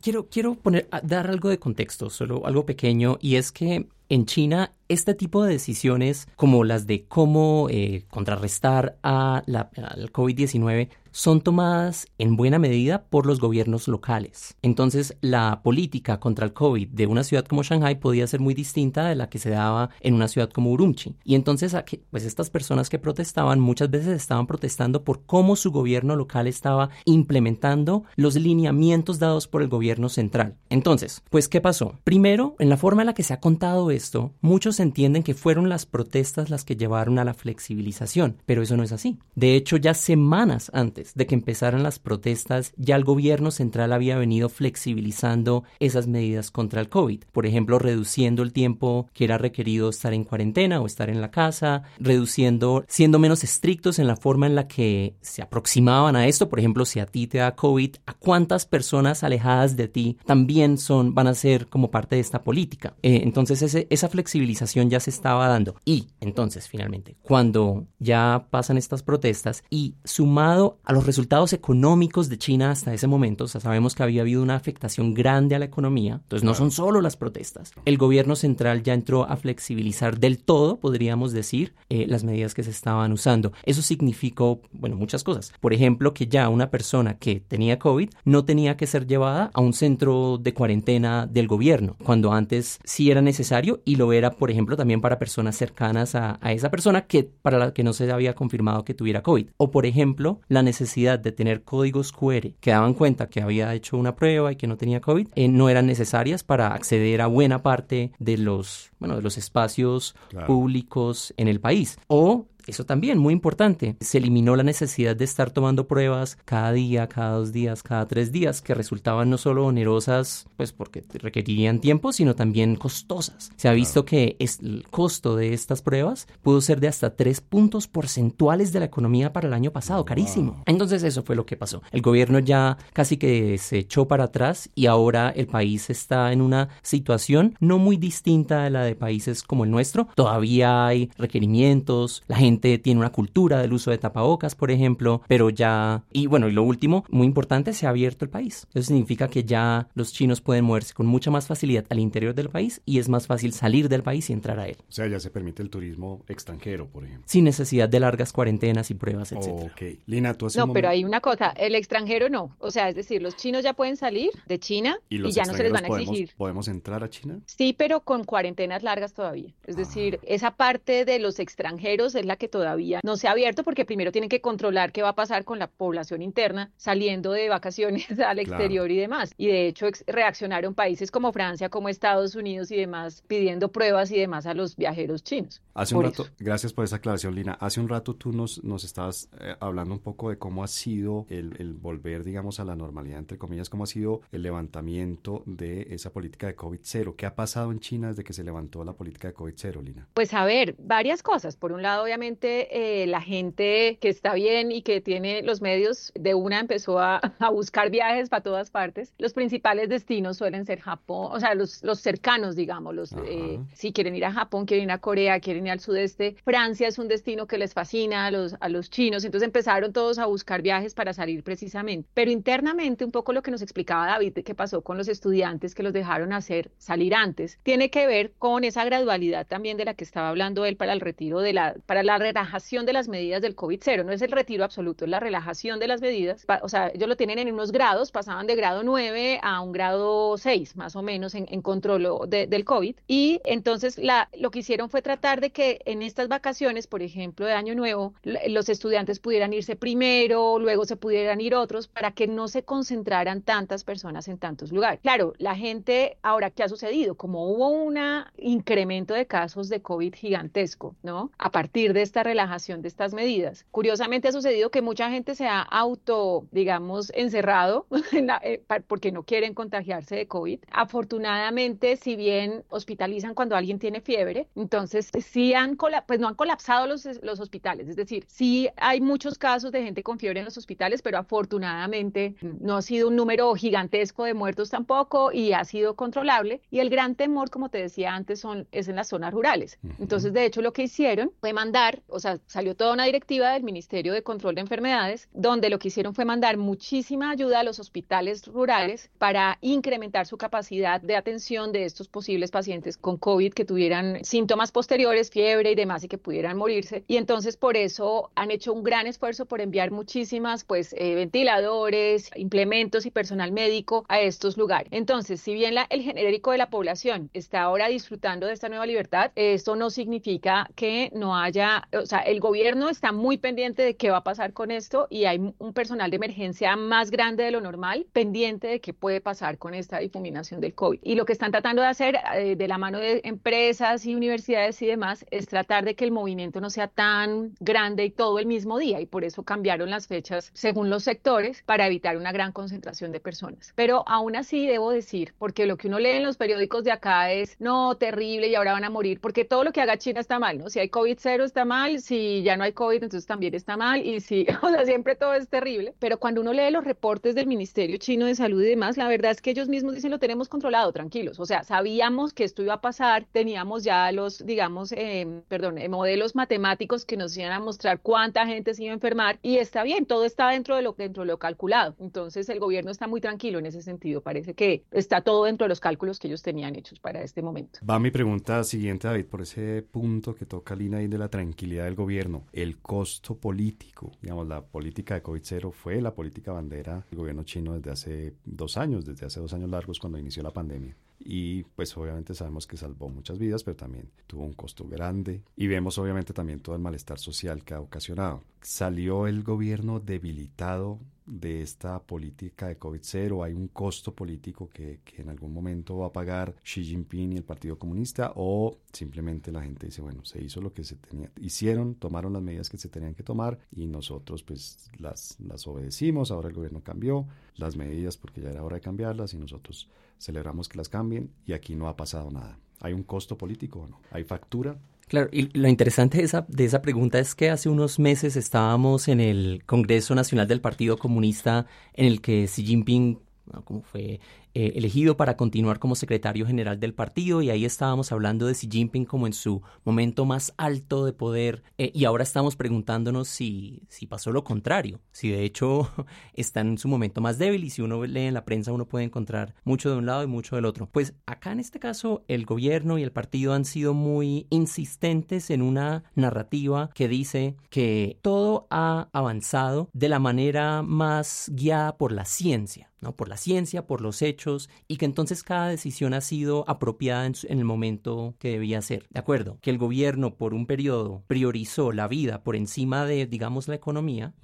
quiero, 0.00 0.28
quiero 0.28 0.56
dar 1.02 1.28
algo 1.28 1.48
de 1.48 1.58
contexto, 1.58 2.10
solo 2.10 2.46
algo 2.46 2.66
pequeño, 2.66 3.18
y 3.20 3.36
es 3.36 3.52
que 3.52 3.86
en 4.08 4.26
China 4.26 4.72
este 4.88 5.14
tipo 5.14 5.44
de 5.44 5.52
decisiones, 5.52 6.28
como 6.36 6.64
las 6.64 6.86
de 6.86 7.04
cómo 7.04 7.68
eh, 7.70 8.04
contrarrestar 8.10 8.98
a 9.02 9.38
al 9.46 10.12
COVID-19, 10.12 10.88
son 11.12 11.40
tomadas 11.40 12.06
en 12.18 12.36
buena 12.36 12.58
medida 12.58 13.04
por 13.04 13.26
los 13.26 13.40
gobiernos 13.40 13.88
locales. 13.88 14.56
Entonces, 14.62 15.16
la 15.20 15.62
política 15.62 16.20
contra 16.20 16.46
el 16.46 16.52
COVID 16.52 16.88
de 16.88 17.06
una 17.06 17.24
ciudad 17.24 17.44
como 17.44 17.62
Shanghai 17.62 17.98
podía 17.98 18.26
ser 18.26 18.40
muy 18.40 18.54
distinta 18.54 19.06
de 19.06 19.14
la 19.14 19.28
que 19.28 19.38
se 19.38 19.50
daba 19.50 19.90
en 20.00 20.14
una 20.14 20.28
ciudad 20.28 20.50
como 20.50 20.70
Urumqi. 20.70 21.16
Y 21.24 21.34
entonces, 21.34 21.76
pues 22.10 22.24
estas 22.24 22.50
personas 22.50 22.88
que 22.88 22.98
protestaban 22.98 23.60
muchas 23.60 23.90
veces 23.90 24.16
estaban 24.16 24.46
protestando 24.46 25.04
por 25.04 25.24
cómo 25.24 25.56
su 25.56 25.70
gobierno 25.70 26.16
local 26.16 26.46
estaba 26.46 26.90
implementando 27.04 28.04
los 28.16 28.36
lineamientos 28.36 29.18
dados 29.18 29.48
por 29.48 29.62
el 29.62 29.68
gobierno 29.68 30.08
central. 30.08 30.56
Entonces, 30.68 31.22
pues, 31.30 31.48
¿qué 31.48 31.60
pasó? 31.60 31.98
Primero, 32.04 32.56
en 32.58 32.68
la 32.68 32.76
forma 32.76 33.02
en 33.02 33.06
la 33.06 33.14
que 33.14 33.22
se 33.22 33.34
ha 33.34 33.40
contado 33.40 33.90
esto, 33.90 34.32
muchos 34.40 34.80
entienden 34.80 35.22
que 35.22 35.34
fueron 35.34 35.68
las 35.68 35.86
protestas 35.86 36.50
las 36.50 36.64
que 36.64 36.76
llevaron 36.76 37.18
a 37.18 37.24
la 37.24 37.34
flexibilización, 37.34 38.36
pero 38.46 38.62
eso 38.62 38.76
no 38.76 38.82
es 38.82 38.92
así. 38.92 39.18
De 39.34 39.56
hecho, 39.56 39.76
ya 39.76 39.94
semanas 39.94 40.70
antes 40.74 40.99
de 41.14 41.26
que 41.26 41.34
empezaran 41.34 41.82
las 41.82 41.98
protestas, 41.98 42.72
ya 42.76 42.96
el 42.96 43.04
gobierno 43.04 43.50
central 43.50 43.92
había 43.92 44.18
venido 44.18 44.48
flexibilizando 44.48 45.64
esas 45.78 46.06
medidas 46.06 46.50
contra 46.50 46.80
el 46.80 46.88
COVID. 46.88 47.24
Por 47.32 47.46
ejemplo, 47.46 47.78
reduciendo 47.78 48.42
el 48.42 48.52
tiempo 48.52 49.08
que 49.12 49.24
era 49.24 49.38
requerido 49.38 49.90
estar 49.90 50.12
en 50.12 50.24
cuarentena 50.24 50.80
o 50.80 50.86
estar 50.86 51.10
en 51.10 51.20
la 51.20 51.30
casa, 51.30 51.82
reduciendo, 51.98 52.84
siendo 52.88 53.18
menos 53.18 53.44
estrictos 53.44 53.98
en 53.98 54.06
la 54.06 54.16
forma 54.16 54.46
en 54.46 54.54
la 54.54 54.68
que 54.68 55.14
se 55.20 55.42
aproximaban 55.42 56.16
a 56.16 56.26
esto. 56.26 56.48
Por 56.48 56.58
ejemplo, 56.58 56.84
si 56.84 57.00
a 57.00 57.06
ti 57.06 57.26
te 57.26 57.38
da 57.38 57.54
COVID, 57.54 57.96
¿a 58.06 58.14
cuántas 58.14 58.66
personas 58.66 59.24
alejadas 59.24 59.76
de 59.76 59.88
ti 59.88 60.18
también 60.26 60.78
son, 60.78 61.14
van 61.14 61.26
a 61.26 61.34
ser 61.34 61.68
como 61.68 61.90
parte 61.90 62.16
de 62.16 62.20
esta 62.20 62.42
política? 62.42 62.94
Eh, 63.02 63.20
entonces, 63.22 63.86
esa 63.88 64.08
flexibilización 64.08 64.90
ya 64.90 65.00
se 65.00 65.10
estaba 65.10 65.48
dando. 65.48 65.76
Y 65.84 66.08
entonces, 66.20 66.68
finalmente, 66.68 67.16
cuando 67.22 67.86
ya 67.98 68.46
pasan 68.50 68.76
estas 68.76 69.02
protestas 69.02 69.64
y 69.70 69.94
sumado 70.04 70.78
a 70.90 70.92
los 70.92 71.06
resultados 71.06 71.52
económicos 71.52 72.28
de 72.28 72.36
China 72.36 72.72
hasta 72.72 72.92
ese 72.92 73.06
momento, 73.06 73.44
o 73.44 73.46
sea, 73.46 73.60
sabemos 73.60 73.94
que 73.94 74.02
había 74.02 74.22
habido 74.22 74.42
una 74.42 74.56
afectación 74.56 75.14
grande 75.14 75.54
a 75.54 75.60
la 75.60 75.66
economía, 75.66 76.14
entonces 76.14 76.42
no 76.42 76.52
son 76.52 76.72
solo 76.72 77.00
las 77.00 77.16
protestas. 77.16 77.70
El 77.84 77.96
gobierno 77.96 78.34
central 78.34 78.82
ya 78.82 78.92
entró 78.92 79.22
a 79.22 79.36
flexibilizar 79.36 80.18
del 80.18 80.42
todo, 80.42 80.80
podríamos 80.80 81.32
decir, 81.32 81.74
eh, 81.90 82.06
las 82.08 82.24
medidas 82.24 82.54
que 82.54 82.64
se 82.64 82.70
estaban 82.70 83.12
usando. 83.12 83.52
Eso 83.62 83.82
significó, 83.82 84.62
bueno, 84.72 84.96
muchas 84.96 85.22
cosas. 85.22 85.52
Por 85.60 85.72
ejemplo, 85.72 86.12
que 86.12 86.26
ya 86.26 86.48
una 86.48 86.70
persona 86.72 87.18
que 87.18 87.38
tenía 87.38 87.78
COVID 87.78 88.10
no 88.24 88.44
tenía 88.44 88.76
que 88.76 88.88
ser 88.88 89.06
llevada 89.06 89.52
a 89.54 89.60
un 89.60 89.74
centro 89.74 90.38
de 90.38 90.54
cuarentena 90.54 91.28
del 91.28 91.46
gobierno, 91.46 91.94
cuando 92.02 92.32
antes 92.32 92.80
sí 92.82 93.12
era 93.12 93.22
necesario 93.22 93.80
y 93.84 93.94
lo 93.94 94.12
era, 94.12 94.32
por 94.32 94.50
ejemplo, 94.50 94.76
también 94.76 95.00
para 95.00 95.20
personas 95.20 95.56
cercanas 95.56 96.16
a, 96.16 96.40
esa 96.50 96.72
persona 96.72 97.02
que 97.02 97.22
para 97.22 97.58
la 97.58 97.72
que 97.72 97.84
no 97.84 97.92
se 97.92 98.10
había 98.10 98.34
confirmado 98.34 98.84
que 98.84 98.92
tuviera 98.92 99.22
COVID. 99.22 99.50
O, 99.56 99.70
por 99.70 99.86
ejemplo, 99.86 100.40
la 100.48 100.64
necesidad 100.64 100.79
de 101.18 101.32
tener 101.32 101.62
códigos 101.62 102.12
QR 102.12 102.52
que 102.60 102.70
daban 102.70 102.94
cuenta 102.94 103.28
que 103.28 103.40
había 103.40 103.74
hecho 103.74 103.96
una 103.96 104.16
prueba 104.16 104.52
y 104.52 104.56
que 104.56 104.66
no 104.66 104.76
tenía 104.76 105.00
COVID, 105.00 105.28
eh, 105.34 105.48
no 105.48 105.68
eran 105.68 105.86
necesarias 105.86 106.42
para 106.42 106.74
acceder 106.74 107.20
a 107.20 107.26
buena 107.26 107.62
parte 107.62 108.12
de 108.18 108.38
los, 108.38 108.90
bueno, 108.98 109.16
de 109.16 109.22
los 109.22 109.38
espacios 109.38 110.14
públicos 110.46 111.34
en 111.36 111.48
el 111.48 111.60
país. 111.60 111.98
O 112.06 112.46
eso 112.66 112.84
también, 112.84 113.18
muy 113.18 113.32
importante. 113.32 113.96
Se 114.00 114.18
eliminó 114.18 114.56
la 114.56 114.62
necesidad 114.62 115.16
de 115.16 115.24
estar 115.24 115.50
tomando 115.50 115.86
pruebas 115.86 116.38
cada 116.44 116.72
día, 116.72 117.08
cada 117.08 117.36
dos 117.36 117.52
días, 117.52 117.82
cada 117.82 118.06
tres 118.06 118.32
días, 118.32 118.62
que 118.62 118.74
resultaban 118.74 119.30
no 119.30 119.38
solo 119.38 119.66
onerosas, 119.66 120.46
pues 120.56 120.72
porque 120.72 121.04
requerían 121.14 121.80
tiempo, 121.80 122.12
sino 122.12 122.34
también 122.34 122.76
costosas. 122.76 123.50
Se 123.56 123.68
ha 123.68 123.72
visto 123.72 124.04
que 124.04 124.36
el 124.38 124.84
costo 124.90 125.36
de 125.36 125.52
estas 125.52 125.82
pruebas 125.82 126.26
pudo 126.42 126.60
ser 126.60 126.80
de 126.80 126.88
hasta 126.88 127.16
tres 127.16 127.40
puntos 127.40 127.86
porcentuales 127.88 128.72
de 128.72 128.80
la 128.80 128.86
economía 128.86 129.32
para 129.32 129.48
el 129.48 129.54
año 129.54 129.72
pasado, 129.72 130.04
carísimo. 130.04 130.62
Entonces 130.66 131.02
eso 131.02 131.22
fue 131.22 131.36
lo 131.36 131.46
que 131.46 131.56
pasó. 131.56 131.82
El 131.92 132.02
gobierno 132.02 132.38
ya 132.38 132.78
casi 132.92 133.16
que 133.16 133.58
se 133.58 133.78
echó 133.78 134.06
para 134.08 134.24
atrás 134.24 134.70
y 134.74 134.86
ahora 134.86 135.30
el 135.30 135.46
país 135.46 135.90
está 135.90 136.32
en 136.32 136.40
una 136.40 136.68
situación 136.82 137.56
no 137.60 137.78
muy 137.78 137.96
distinta 137.96 138.64
a 138.64 138.70
la 138.70 138.84
de 138.84 138.94
países 138.94 139.42
como 139.42 139.64
el 139.64 139.70
nuestro. 139.70 140.08
Todavía 140.14 140.86
hay 140.86 141.10
requerimientos, 141.16 142.22
la 142.26 142.36
gente 142.36 142.49
tiene 142.58 143.00
una 143.00 143.10
cultura 143.10 143.60
del 143.60 143.72
uso 143.72 143.90
de 143.90 143.98
tapabocas, 143.98 144.54
por 144.54 144.70
ejemplo, 144.70 145.22
pero 145.28 145.50
ya... 145.50 146.04
Y 146.12 146.26
bueno, 146.26 146.48
y 146.48 146.52
lo 146.52 146.62
último, 146.62 147.04
muy 147.10 147.26
importante, 147.26 147.72
se 147.72 147.86
ha 147.86 147.90
abierto 147.90 148.24
el 148.24 148.30
país. 148.30 148.66
Eso 148.74 148.88
significa 148.88 149.28
que 149.28 149.44
ya 149.44 149.88
los 149.94 150.12
chinos 150.12 150.40
pueden 150.40 150.64
moverse 150.64 150.94
con 150.94 151.06
mucha 151.06 151.30
más 151.30 151.46
facilidad 151.46 151.84
al 151.88 151.98
interior 151.98 152.34
del 152.34 152.48
país 152.48 152.80
y 152.84 152.98
es 152.98 153.08
más 153.08 153.26
fácil 153.26 153.52
salir 153.52 153.88
del 153.88 154.02
país 154.02 154.30
y 154.30 154.32
entrar 154.32 154.58
a 154.58 154.68
él. 154.68 154.76
O 154.88 154.92
sea, 154.92 155.06
ya 155.06 155.20
se 155.20 155.30
permite 155.30 155.62
el 155.62 155.70
turismo 155.70 156.22
extranjero, 156.28 156.86
por 156.88 157.04
ejemplo. 157.04 157.24
Sin 157.26 157.44
necesidad 157.44 157.88
de 157.88 158.00
largas 158.00 158.32
cuarentenas 158.32 158.90
y 158.90 158.94
pruebas, 158.94 159.32
etc. 159.32 159.48
Ok. 159.48 159.82
Lina, 160.06 160.34
tú 160.34 160.48
No, 160.56 160.72
pero 160.72 160.88
hay 160.88 161.04
una 161.04 161.20
cosa, 161.20 161.50
el 161.50 161.74
extranjero 161.74 162.28
no. 162.28 162.56
O 162.58 162.70
sea, 162.70 162.88
es 162.88 162.94
decir, 162.94 163.22
los 163.22 163.36
chinos 163.36 163.62
ya 163.62 163.74
pueden 163.74 163.96
salir 163.96 164.30
de 164.46 164.58
China 164.58 164.98
y, 165.08 165.30
ya 165.30 165.44
no 165.44 165.54
se 165.54 165.62
les 165.62 165.72
van 165.72 165.84
a 165.84 165.88
exigir. 165.88 166.32
¿Podemos 166.36 166.68
entrar 166.68 167.04
a 167.04 167.10
China? 167.10 167.40
Sí, 167.46 167.74
pero 167.76 168.00
con 168.00 168.24
cuarentenas 168.24 168.82
largas 168.82 169.12
todavía. 169.12 169.52
Es 169.66 169.76
ah. 169.76 169.78
decir, 169.78 170.20
esa 170.22 170.52
parte 170.52 171.04
de 171.04 171.18
los 171.18 171.38
extranjeros 171.38 172.14
es 172.14 172.24
la 172.24 172.36
que 172.40 172.48
todavía 172.48 172.98
no 173.04 173.16
se 173.16 173.28
ha 173.28 173.30
abierto 173.30 173.62
porque 173.62 173.84
primero 173.84 174.10
tienen 174.10 174.28
que 174.28 174.40
controlar 174.40 174.90
qué 174.90 175.02
va 175.02 175.10
a 175.10 175.14
pasar 175.14 175.44
con 175.44 175.60
la 175.60 175.68
población 175.68 176.22
interna 176.22 176.72
saliendo 176.76 177.30
de 177.30 177.48
vacaciones 177.48 178.08
al 178.18 178.40
exterior 178.40 178.90
y 178.90 178.96
demás. 178.96 179.32
Y 179.36 179.46
de 179.46 179.68
hecho 179.68 179.86
reaccionaron 180.08 180.74
países 180.74 181.12
como 181.12 181.32
Francia, 181.32 181.68
como 181.68 181.88
Estados 181.88 182.34
Unidos 182.34 182.72
y 182.72 182.76
demás 182.76 183.22
pidiendo 183.28 183.70
pruebas 183.70 184.10
y 184.10 184.18
demás 184.18 184.46
a 184.46 184.54
los 184.54 184.74
viajeros 184.74 185.22
chinos. 185.22 185.62
Hace 185.74 185.94
un 185.94 186.04
rato, 186.04 186.26
gracias 186.38 186.72
por 186.72 186.84
esa 186.84 186.96
aclaración, 186.96 187.34
Lina. 187.34 187.52
Hace 187.60 187.80
un 187.80 187.88
rato 187.88 188.16
tú 188.16 188.32
nos, 188.32 188.64
nos 188.64 188.84
estabas 188.84 189.28
eh, 189.40 189.54
hablando 189.60 189.94
un 189.94 190.00
poco 190.00 190.30
de 190.30 190.38
cómo 190.38 190.64
ha 190.64 190.68
sido 190.68 191.26
el, 191.28 191.54
el 191.58 191.74
volver, 191.74 192.24
digamos, 192.24 192.58
a 192.58 192.64
la 192.64 192.74
normalidad, 192.74 193.18
entre 193.18 193.38
comillas, 193.38 193.68
cómo 193.68 193.84
ha 193.84 193.86
sido 193.86 194.22
el 194.32 194.42
levantamiento 194.42 195.42
de 195.46 195.88
esa 195.90 196.10
política 196.10 196.46
de 196.46 196.56
COVID-0. 196.56 197.14
¿Qué 197.16 197.26
ha 197.26 197.34
pasado 197.34 197.70
en 197.70 197.80
China 197.80 198.08
desde 198.08 198.24
que 198.24 198.32
se 198.32 198.42
levantó 198.42 198.82
la 198.84 198.94
política 198.94 199.28
de 199.28 199.34
COVID-0, 199.34 199.82
Lina? 199.82 200.08
Pues 200.14 200.32
a 200.32 200.44
ver, 200.44 200.74
varias 200.78 201.22
cosas. 201.22 201.56
Por 201.56 201.72
un 201.72 201.82
lado, 201.82 202.04
obviamente, 202.04 202.29
eh, 202.40 203.06
la 203.06 203.20
gente 203.20 203.98
que 204.00 204.08
está 204.08 204.34
bien 204.34 204.72
y 204.72 204.82
que 204.82 205.00
tiene 205.00 205.42
los 205.42 205.60
medios 205.60 206.12
de 206.14 206.34
una 206.34 206.60
empezó 206.60 206.98
a, 207.00 207.20
buscar 207.50 207.90
viajes 207.90 208.28
para 208.28 208.42
todas 208.42 208.70
partes. 208.70 209.12
Los 209.18 209.32
principales 209.32 209.88
destinos 209.88 210.36
suelen 210.36 210.64
ser 210.64 210.80
Japón, 210.80 211.28
o 211.32 211.40
sea, 211.40 211.54
los, 211.54 211.82
los 211.82 212.00
cercanos, 212.00 212.56
digamos, 212.56 212.94
los, 212.94 213.12
eh, 213.26 213.58
si 213.74 213.92
quieren 213.92 214.14
ir 214.14 214.24
a 214.24 214.32
Japón, 214.32 214.66
quieren 214.66 214.84
ir 214.84 214.92
a 214.92 214.98
Corea, 214.98 215.40
quieren 215.40 215.66
ir 215.66 215.72
al 215.72 215.80
sudeste. 215.80 216.36
Francia 216.44 216.88
es 216.88 216.98
un 216.98 217.08
destino 217.08 217.46
que 217.46 217.58
les 217.58 217.74
fascina 217.74 218.26
a 218.26 218.30
los, 218.30 218.56
a 218.60 218.68
los 218.68 218.90
chinos, 218.90 219.24
entonces 219.24 219.46
empezaron 219.46 219.92
todos 219.92 220.18
a 220.18 220.26
buscar 220.26 220.62
viajes 220.62 220.94
para 220.94 221.12
salir 221.12 221.42
precisamente. 221.42 222.08
Pero 222.14 222.30
internamente, 222.30 223.04
un 223.04 223.10
poco 223.10 223.32
lo 223.32 223.42
que 223.42 223.50
nos 223.50 223.62
explicaba 223.62 224.06
David, 224.06 224.38
que 224.44 224.54
pasó 224.54 224.82
con 224.82 224.96
los 224.96 225.08
estudiantes 225.08 225.74
que 225.74 225.82
los 225.82 225.92
dejaron 225.92 226.32
hacer 226.32 226.70
salir 226.78 227.14
antes, 227.14 227.58
tiene 227.62 227.90
que 227.90 228.06
ver 228.06 228.32
con 228.38 228.64
esa 228.64 228.84
gradualidad 228.84 229.46
también 229.46 229.76
de 229.76 229.84
la 229.84 229.94
que 229.94 230.04
estaba 230.04 230.28
hablando 230.28 230.64
él 230.64 230.76
para 230.76 230.92
el 230.92 231.00
retiro 231.00 231.40
de 231.40 231.52
la, 231.52 231.74
para 231.86 232.02
la 232.02 232.18
relajación 232.20 232.86
de 232.86 232.92
las 232.92 233.08
medidas 233.08 233.42
del 233.42 233.56
COVID-0. 233.56 234.04
No 234.04 234.12
es 234.12 234.22
el 234.22 234.30
retiro 234.30 234.64
absoluto, 234.64 235.04
es 235.04 235.10
la 235.10 235.20
relajación 235.20 235.80
de 235.80 235.88
las 235.88 236.00
medidas. 236.00 236.46
O 236.62 236.68
sea, 236.68 236.88
ellos 236.94 237.08
lo 237.08 237.16
tienen 237.16 237.38
en 237.38 237.52
unos 237.52 237.72
grados, 237.72 238.12
pasaban 238.12 238.46
de 238.46 238.54
grado 238.54 238.82
9 238.82 239.40
a 239.42 239.60
un 239.60 239.72
grado 239.72 240.36
6, 240.38 240.76
más 240.76 240.96
o 240.96 241.02
menos, 241.02 241.34
en, 241.34 241.62
control 241.62 242.28
del 242.28 242.64
COVID. 242.64 242.96
Y 243.06 243.40
entonces 243.44 244.00
lo 244.34 244.50
que 244.50 244.60
hicieron 244.60 244.88
fue 244.88 245.02
tratar 245.02 245.40
de 245.40 245.50
que 245.50 245.80
en 245.84 246.02
estas 246.02 246.28
vacaciones, 246.28 246.86
por 246.86 247.02
ejemplo, 247.02 247.46
de 247.46 247.52
Año 247.52 247.74
Nuevo, 247.74 248.14
los 248.22 248.68
estudiantes 248.68 249.18
pudieran 249.18 249.52
irse 249.52 249.76
primero, 249.76 250.58
luego 250.58 250.84
se 250.84 250.96
pudieran 250.96 251.40
ir 251.40 251.54
otros, 251.54 251.88
para 251.88 252.12
que 252.12 252.26
no 252.26 252.48
se 252.48 252.62
concentraran 252.62 253.42
tantas 253.42 253.84
personas 253.84 254.28
en 254.28 254.38
tantos 254.38 254.72
lugares. 254.72 255.00
Claro, 255.00 255.34
la 255.38 255.54
gente, 255.56 256.16
ahora, 256.22 256.50
¿qué 256.50 256.62
ha 256.62 256.68
sucedido? 256.68 257.14
Como 257.14 257.50
hubo 257.50 257.68
un 257.68 257.98
incremento 258.38 259.14
de 259.14 259.26
casos 259.26 259.68
de 259.68 259.82
COVID 259.82 260.14
gigantesco, 260.14 260.94
¿no? 261.02 261.30
A 261.38 261.50
partir 261.50 261.92
de 261.92 262.02
esta 262.10 262.22
relajación 262.24 262.82
de 262.82 262.88
estas 262.88 263.14
medidas. 263.14 263.64
Curiosamente 263.70 264.28
ha 264.28 264.32
sucedido 264.32 264.70
que 264.70 264.82
mucha 264.82 265.10
gente 265.10 265.36
se 265.36 265.46
ha 265.46 265.62
auto, 265.62 266.44
digamos, 266.50 267.12
encerrado 267.14 267.86
eh, 268.42 268.62
porque 268.88 269.12
no 269.12 269.22
quieren 269.22 269.54
contagiarse 269.54 270.16
de 270.16 270.26
COVID. 270.26 270.58
Afortunadamente, 270.72 271.96
si 271.96 272.16
bien 272.16 272.64
hospitalizan 272.68 273.34
cuando 273.34 273.54
alguien 273.54 273.78
tiene 273.78 274.00
fiebre, 274.00 274.48
entonces 274.56 275.10
sí 275.24 275.54
han, 275.54 275.76
pues 275.76 276.18
no 276.18 276.26
han 276.26 276.34
colapsado 276.34 276.88
los, 276.88 277.06
los 277.22 277.38
hospitales. 277.38 277.88
Es 277.88 277.94
decir, 277.94 278.24
sí 278.26 278.68
hay 278.76 279.00
muchos 279.00 279.38
casos 279.38 279.70
de 279.70 279.84
gente 279.84 280.02
con 280.02 280.18
fiebre 280.18 280.40
en 280.40 280.46
los 280.46 280.58
hospitales, 280.58 281.02
pero 281.02 281.18
afortunadamente 281.18 282.34
no 282.60 282.76
ha 282.76 282.82
sido 282.82 283.06
un 283.06 283.14
número 283.14 283.54
gigantesco 283.54 284.24
de 284.24 284.34
muertos 284.34 284.70
tampoco 284.70 285.30
y 285.30 285.52
ha 285.52 285.64
sido 285.64 285.94
controlable. 285.94 286.60
Y 286.72 286.80
el 286.80 286.90
gran 286.90 287.14
temor, 287.14 287.50
como 287.50 287.68
te 287.68 287.78
decía 287.78 288.14
antes, 288.16 288.40
son, 288.40 288.66
es 288.72 288.88
en 288.88 288.96
las 288.96 289.08
zonas 289.08 289.32
rurales. 289.32 289.78
Entonces, 290.00 290.32
de 290.32 290.44
hecho, 290.44 290.60
lo 290.60 290.72
que 290.72 290.82
hicieron 290.82 291.30
fue 291.40 291.52
mandar, 291.52 291.99
o 292.08 292.20
sea, 292.20 292.38
salió 292.46 292.74
toda 292.74 292.92
una 292.92 293.04
directiva 293.04 293.52
del 293.52 293.62
Ministerio 293.62 294.12
de 294.12 294.22
Control 294.22 294.54
de 294.54 294.60
Enfermedades, 294.62 295.28
donde 295.32 295.70
lo 295.70 295.78
que 295.78 295.88
hicieron 295.88 296.14
fue 296.14 296.24
mandar 296.24 296.56
muchísima 296.56 297.30
ayuda 297.30 297.60
a 297.60 297.64
los 297.64 297.78
hospitales 297.78 298.46
rurales 298.46 299.10
para 299.18 299.58
incrementar 299.60 300.26
su 300.26 300.36
capacidad 300.36 301.00
de 301.00 301.16
atención 301.16 301.72
de 301.72 301.84
estos 301.84 302.08
posibles 302.08 302.50
pacientes 302.50 302.96
con 302.96 303.16
COVID 303.16 303.52
que 303.52 303.64
tuvieran 303.64 304.24
síntomas 304.24 304.72
posteriores, 304.72 305.30
fiebre 305.30 305.72
y 305.72 305.74
demás, 305.74 306.04
y 306.04 306.08
que 306.08 306.18
pudieran 306.18 306.56
morirse. 306.56 307.04
Y 307.06 307.16
entonces, 307.16 307.56
por 307.56 307.76
eso 307.76 308.30
han 308.34 308.50
hecho 308.50 308.72
un 308.72 308.82
gran 308.82 309.06
esfuerzo 309.06 309.46
por 309.46 309.60
enviar 309.60 309.90
muchísimas, 309.90 310.64
pues, 310.64 310.94
eh, 310.98 311.14
ventiladores, 311.14 312.30
implementos 312.36 313.06
y 313.06 313.10
personal 313.10 313.52
médico 313.52 314.04
a 314.08 314.20
estos 314.20 314.56
lugares. 314.56 314.88
Entonces, 314.92 315.40
si 315.40 315.54
bien 315.54 315.74
la, 315.74 315.86
el 315.90 316.02
genérico 316.02 316.52
de 316.52 316.58
la 316.58 316.70
población 316.70 317.30
está 317.32 317.62
ahora 317.62 317.88
disfrutando 317.88 318.46
de 318.46 318.52
esta 318.52 318.68
nueva 318.68 318.86
libertad, 318.86 319.32
esto 319.34 319.76
no 319.76 319.90
significa 319.90 320.68
que 320.74 321.10
no 321.14 321.36
haya, 321.36 321.88
o 321.92 322.06
sea, 322.06 322.20
el 322.20 322.40
gobierno 322.40 322.88
está 322.88 323.12
muy 323.12 323.38
pendiente 323.38 323.82
de 323.82 323.96
qué 323.96 324.10
va 324.10 324.18
a 324.18 324.24
pasar 324.24 324.52
con 324.52 324.70
esto 324.70 325.06
y 325.10 325.24
hay 325.24 325.38
un 325.38 325.72
personal 325.72 326.10
de 326.10 326.16
emergencia 326.16 326.76
más 326.76 327.10
grande 327.10 327.44
de 327.44 327.50
lo 327.50 327.60
normal 327.60 328.06
pendiente 328.12 328.68
de 328.68 328.80
qué 328.80 328.92
puede 328.92 329.20
pasar 329.20 329.58
con 329.58 329.74
esta 329.74 329.98
difuminación 329.98 330.60
del 330.60 330.74
COVID. 330.74 331.00
Y 331.02 331.14
lo 331.14 331.24
que 331.24 331.32
están 331.32 331.50
tratando 331.50 331.82
de 331.82 331.88
hacer 331.88 332.18
eh, 332.34 332.56
de 332.56 332.68
la 332.68 332.78
mano 332.78 332.98
de 332.98 333.20
empresas 333.24 334.06
y 334.06 334.14
universidades 334.14 334.80
y 334.82 334.86
demás 334.86 335.26
es 335.30 335.46
tratar 335.46 335.84
de 335.84 335.94
que 335.94 336.04
el 336.04 336.12
movimiento 336.12 336.60
no 336.60 336.70
sea 336.70 336.88
tan 336.88 337.54
grande 337.60 338.04
y 338.04 338.10
todo 338.10 338.38
el 338.38 338.46
mismo 338.46 338.78
día 338.78 339.00
y 339.00 339.06
por 339.06 339.24
eso 339.24 339.42
cambiaron 339.42 339.90
las 339.90 340.06
fechas 340.06 340.50
según 340.54 340.90
los 340.90 341.04
sectores 341.04 341.62
para 341.66 341.86
evitar 341.86 342.16
una 342.16 342.32
gran 342.32 342.52
concentración 342.52 343.12
de 343.12 343.20
personas. 343.20 343.72
Pero 343.74 344.04
aún 344.06 344.36
así 344.36 344.66
debo 344.66 344.90
decir, 344.90 345.34
porque 345.38 345.66
lo 345.66 345.76
que 345.76 345.88
uno 345.88 345.98
lee 345.98 346.10
en 346.10 346.24
los 346.24 346.36
periódicos 346.36 346.84
de 346.84 346.92
acá 346.92 347.32
es, 347.32 347.56
no, 347.60 347.96
terrible 347.96 348.48
y 348.48 348.54
ahora 348.54 348.72
van 348.72 348.84
a 348.84 348.90
morir, 348.90 349.20
porque 349.20 349.44
todo 349.44 349.64
lo 349.64 349.72
que 349.72 349.80
haga 349.80 349.98
China 349.98 350.20
está 350.20 350.38
mal, 350.38 350.58
¿no? 350.58 350.68
Si 350.68 350.78
hay 350.78 350.88
COVID 350.88 351.16
cero 351.18 351.44
está 351.44 351.64
mal, 351.64 351.79
si 351.98 352.42
ya 352.42 352.56
no 352.56 352.64
hay 352.64 352.72
COVID 352.72 353.02
entonces 353.02 353.26
también 353.26 353.54
está 353.54 353.76
mal 353.76 354.04
y 354.04 354.20
si, 354.20 354.46
o 354.62 354.70
sea, 354.70 354.84
siempre 354.84 355.14
todo 355.16 355.34
es 355.34 355.48
terrible. 355.48 355.94
Pero 355.98 356.18
cuando 356.18 356.40
uno 356.40 356.52
lee 356.52 356.70
los 356.70 356.84
reportes 356.84 357.34
del 357.34 357.46
Ministerio 357.46 357.96
Chino 357.98 358.26
de 358.26 358.34
Salud 358.34 358.62
y 358.62 358.68
demás, 358.68 358.96
la 358.96 359.08
verdad 359.08 359.30
es 359.30 359.40
que 359.40 359.50
ellos 359.50 359.68
mismos 359.68 359.94
dicen 359.94 360.10
lo 360.10 360.18
tenemos 360.18 360.48
controlado, 360.48 360.92
tranquilos. 360.92 361.40
O 361.40 361.46
sea, 361.46 361.64
sabíamos 361.64 362.32
que 362.32 362.44
esto 362.44 362.62
iba 362.62 362.74
a 362.74 362.80
pasar, 362.80 363.26
teníamos 363.32 363.84
ya 363.84 364.10
los, 364.12 364.44
digamos, 364.44 364.92
eh, 364.92 365.42
perdón, 365.48 365.78
eh, 365.78 365.88
modelos 365.88 366.34
matemáticos 366.34 367.04
que 367.04 367.16
nos 367.16 367.36
iban 367.36 367.52
a 367.52 367.60
mostrar 367.60 368.00
cuánta 368.00 368.46
gente 368.46 368.74
se 368.74 368.84
iba 368.84 368.92
a 368.92 368.94
enfermar 368.94 369.38
y 369.42 369.56
está 369.56 369.82
bien, 369.82 370.06
todo 370.06 370.24
está 370.24 370.50
dentro 370.50 370.76
de 370.76 370.82
lo, 370.82 370.92
dentro 370.92 371.22
de 371.22 371.28
lo 371.28 371.38
calculado. 371.38 371.94
Entonces 371.98 372.48
el 372.48 372.58
gobierno 372.58 372.90
está 372.90 373.06
muy 373.06 373.20
tranquilo 373.20 373.58
en 373.58 373.66
ese 373.66 373.82
sentido, 373.82 374.20
parece 374.20 374.54
que 374.54 374.84
está 374.90 375.20
todo 375.20 375.44
dentro 375.44 375.64
de 375.64 375.68
los 375.68 375.80
cálculos 375.80 376.18
que 376.18 376.28
ellos 376.28 376.42
tenían 376.42 376.76
hechos 376.76 376.98
para 376.98 377.22
este 377.22 377.42
momento. 377.42 377.80
Va 377.88 377.98
mi 377.98 378.10
pregunta 378.10 378.62
siguiente, 378.64 379.08
David, 379.08 379.26
por 379.26 379.42
ese 379.42 379.82
punto 379.82 380.34
que 380.34 380.46
toca 380.46 380.74
Lina 380.74 380.98
ahí 380.98 381.06
de 381.06 381.18
la 381.18 381.28
tranquilidad 381.28 381.69
del 381.76 381.94
gobierno, 381.94 382.44
el 382.52 382.78
costo 382.78 383.36
político, 383.36 384.12
digamos, 384.20 384.46
la 384.48 384.62
política 384.62 385.14
de 385.14 385.22
COVID-0 385.22 385.72
fue 385.72 386.00
la 386.00 386.14
política 386.14 386.52
bandera 386.52 387.04
del 387.10 387.18
gobierno 387.18 387.44
chino 387.44 387.74
desde 387.74 387.90
hace 387.90 388.34
dos 388.44 388.76
años, 388.76 389.04
desde 389.04 389.26
hace 389.26 389.40
dos 389.40 389.52
años 389.52 389.70
largos 389.70 389.98
cuando 389.98 390.18
inició 390.18 390.42
la 390.42 390.50
pandemia. 390.50 390.96
Y 391.20 391.62
pues 391.62 391.96
obviamente 391.96 392.34
sabemos 392.34 392.66
que 392.66 392.76
salvó 392.76 393.08
muchas 393.08 393.38
vidas, 393.38 393.62
pero 393.62 393.76
también 393.76 394.10
tuvo 394.26 394.44
un 394.44 394.54
costo 394.54 394.86
grande 394.88 395.42
y 395.56 395.66
vemos 395.66 395.98
obviamente 395.98 396.32
también 396.32 396.60
todo 396.60 396.74
el 396.74 396.80
malestar 396.80 397.18
social 397.18 397.62
que 397.62 397.74
ha 397.74 397.80
ocasionado. 397.80 398.42
Salió 398.62 399.26
el 399.26 399.42
gobierno 399.42 400.00
debilitado 400.00 400.98
de 401.30 401.62
esta 401.62 402.00
política 402.00 402.66
de 402.66 402.78
COVID-0? 402.78 403.44
¿Hay 403.44 403.52
un 403.52 403.68
costo 403.68 404.14
político 404.14 404.68
que, 404.68 405.00
que, 405.04 405.22
en 405.22 405.28
algún 405.28 405.52
momento 405.52 405.98
va 405.98 406.06
a 406.06 406.12
pagar 406.12 406.56
Xi 406.62 406.84
Jinping 406.84 407.32
y 407.32 407.36
el 407.36 407.44
Partido 407.44 407.78
Comunista? 407.78 408.32
¿O 408.34 408.78
simplemente 408.92 409.52
la 409.52 409.62
gente 409.62 409.86
dice, 409.86 410.02
bueno, 410.02 410.24
se 410.24 410.42
hizo 410.42 410.60
lo 410.60 410.72
que 410.72 410.84
se 410.84 410.96
tenía, 410.96 411.30
hicieron, 411.40 411.94
tomaron 411.94 412.32
las 412.32 412.42
medidas 412.42 412.68
que 412.68 412.78
se 412.78 412.88
tenían 412.88 413.14
que 413.14 413.22
tomar 413.22 413.58
y 413.70 413.86
nosotros 413.86 414.42
pues 414.42 414.90
las, 414.98 415.38
las 415.40 415.66
obedecimos, 415.66 416.30
ahora 416.30 416.48
el 416.48 416.54
gobierno 416.54 416.82
cambió 416.82 417.26
las 417.56 417.76
medidas 417.76 418.16
porque 418.16 418.40
ya 418.40 418.50
era 418.50 418.64
hora 418.64 418.76
de 418.76 418.82
cambiarlas 418.82 419.32
y 419.34 419.38
nosotros 419.38 419.88
celebramos 420.20 420.68
que 420.68 420.78
las 420.78 420.88
cambien 420.88 421.32
y 421.46 421.52
aquí 421.54 421.74
no 421.74 421.88
ha 421.88 421.96
pasado 421.96 422.30
nada. 422.30 422.58
¿Hay 422.80 422.92
un 422.92 423.02
costo 423.02 423.36
político 423.36 423.80
o 423.80 423.86
no? 423.88 424.00
¿Hay 424.10 424.24
factura? 424.24 424.78
Claro, 425.08 425.28
y 425.32 425.48
lo 425.58 425.66
interesante 425.66 426.18
de 426.18 426.24
esa, 426.24 426.46
de 426.48 426.64
esa 426.64 426.82
pregunta 426.82 427.18
es 427.18 427.34
que 427.34 427.50
hace 427.50 427.68
unos 427.68 427.98
meses 427.98 428.36
estábamos 428.36 429.08
en 429.08 429.20
el 429.20 429.64
Congreso 429.66 430.14
Nacional 430.14 430.46
del 430.46 430.60
Partido 430.60 430.96
Comunista 430.96 431.66
en 431.94 432.06
el 432.06 432.20
que 432.20 432.46
Xi 432.46 432.64
Jinping 432.64 433.18
como 433.64 433.82
fue 433.82 434.20
eh, 434.52 434.72
elegido 434.74 435.16
para 435.16 435.36
continuar 435.36 435.78
como 435.78 435.94
secretario 435.94 436.44
general 436.44 436.80
del 436.80 436.92
partido 436.92 437.40
y 437.40 437.50
ahí 437.50 437.64
estábamos 437.64 438.10
hablando 438.10 438.46
de 438.46 438.54
Xi 438.54 438.68
Jinping 438.68 439.04
como 439.04 439.28
en 439.28 439.32
su 439.32 439.62
momento 439.84 440.24
más 440.24 440.52
alto 440.56 441.04
de 441.04 441.12
poder 441.12 441.62
eh, 441.78 441.92
y 441.94 442.04
ahora 442.04 442.24
estamos 442.24 442.56
preguntándonos 442.56 443.28
si, 443.28 443.82
si 443.88 444.06
pasó 444.08 444.32
lo 444.32 444.42
contrario, 444.42 445.00
si 445.12 445.30
de 445.30 445.44
hecho 445.44 445.88
está 446.34 446.62
en 446.62 446.78
su 446.78 446.88
momento 446.88 447.20
más 447.20 447.38
débil 447.38 447.62
y 447.62 447.70
si 447.70 447.80
uno 447.80 448.04
lee 448.04 448.22
en 448.22 448.34
la 448.34 448.44
prensa 448.44 448.72
uno 448.72 448.86
puede 448.86 449.04
encontrar 449.04 449.54
mucho 449.62 449.88
de 449.88 449.98
un 449.98 450.06
lado 450.06 450.24
y 450.24 450.26
mucho 450.26 450.56
del 450.56 450.64
otro. 450.64 450.88
Pues 450.90 451.14
acá 451.26 451.52
en 451.52 451.60
este 451.60 451.78
caso 451.78 452.24
el 452.26 452.44
gobierno 452.44 452.98
y 452.98 453.04
el 453.04 453.12
partido 453.12 453.54
han 453.54 453.64
sido 453.64 453.94
muy 453.94 454.48
insistentes 454.50 455.50
en 455.50 455.62
una 455.62 456.02
narrativa 456.16 456.90
que 456.92 457.06
dice 457.06 457.54
que 457.68 458.18
todo 458.20 458.66
ha 458.70 459.08
avanzado 459.12 459.90
de 459.92 460.08
la 460.08 460.18
manera 460.18 460.82
más 460.82 461.50
guiada 461.54 461.96
por 461.96 462.10
la 462.10 462.24
ciencia, 462.24 462.90
¿no? 463.00 463.14
por 463.14 463.28
la 463.28 463.36
ciencia, 463.36 463.86
por 463.86 464.00
los 464.00 464.22
hechos 464.22 464.39
y 464.88 464.96
que 464.96 465.04
entonces 465.04 465.42
cada 465.42 465.68
decisión 465.68 466.14
ha 466.14 466.20
sido 466.20 466.64
apropiada 466.68 467.26
en, 467.26 467.58
el 467.58 467.64
momento 467.64 468.34
que 468.38 468.50
debía 468.50 468.80
ser. 468.82 469.06
De 469.10 469.20
acuerdo, 469.20 469.58
que 469.60 469.70
el 469.70 469.78
gobierno 469.78 470.34
por 470.34 470.54
un 470.54 470.66
periodo 470.66 471.22
priorizó 471.26 471.92
la 471.92 472.08
vida 472.08 472.42
por 472.42 472.56
encima 472.56 473.04
de, 473.04 473.26
digamos, 473.26 473.68
la 473.68 473.74
economía 473.74 474.34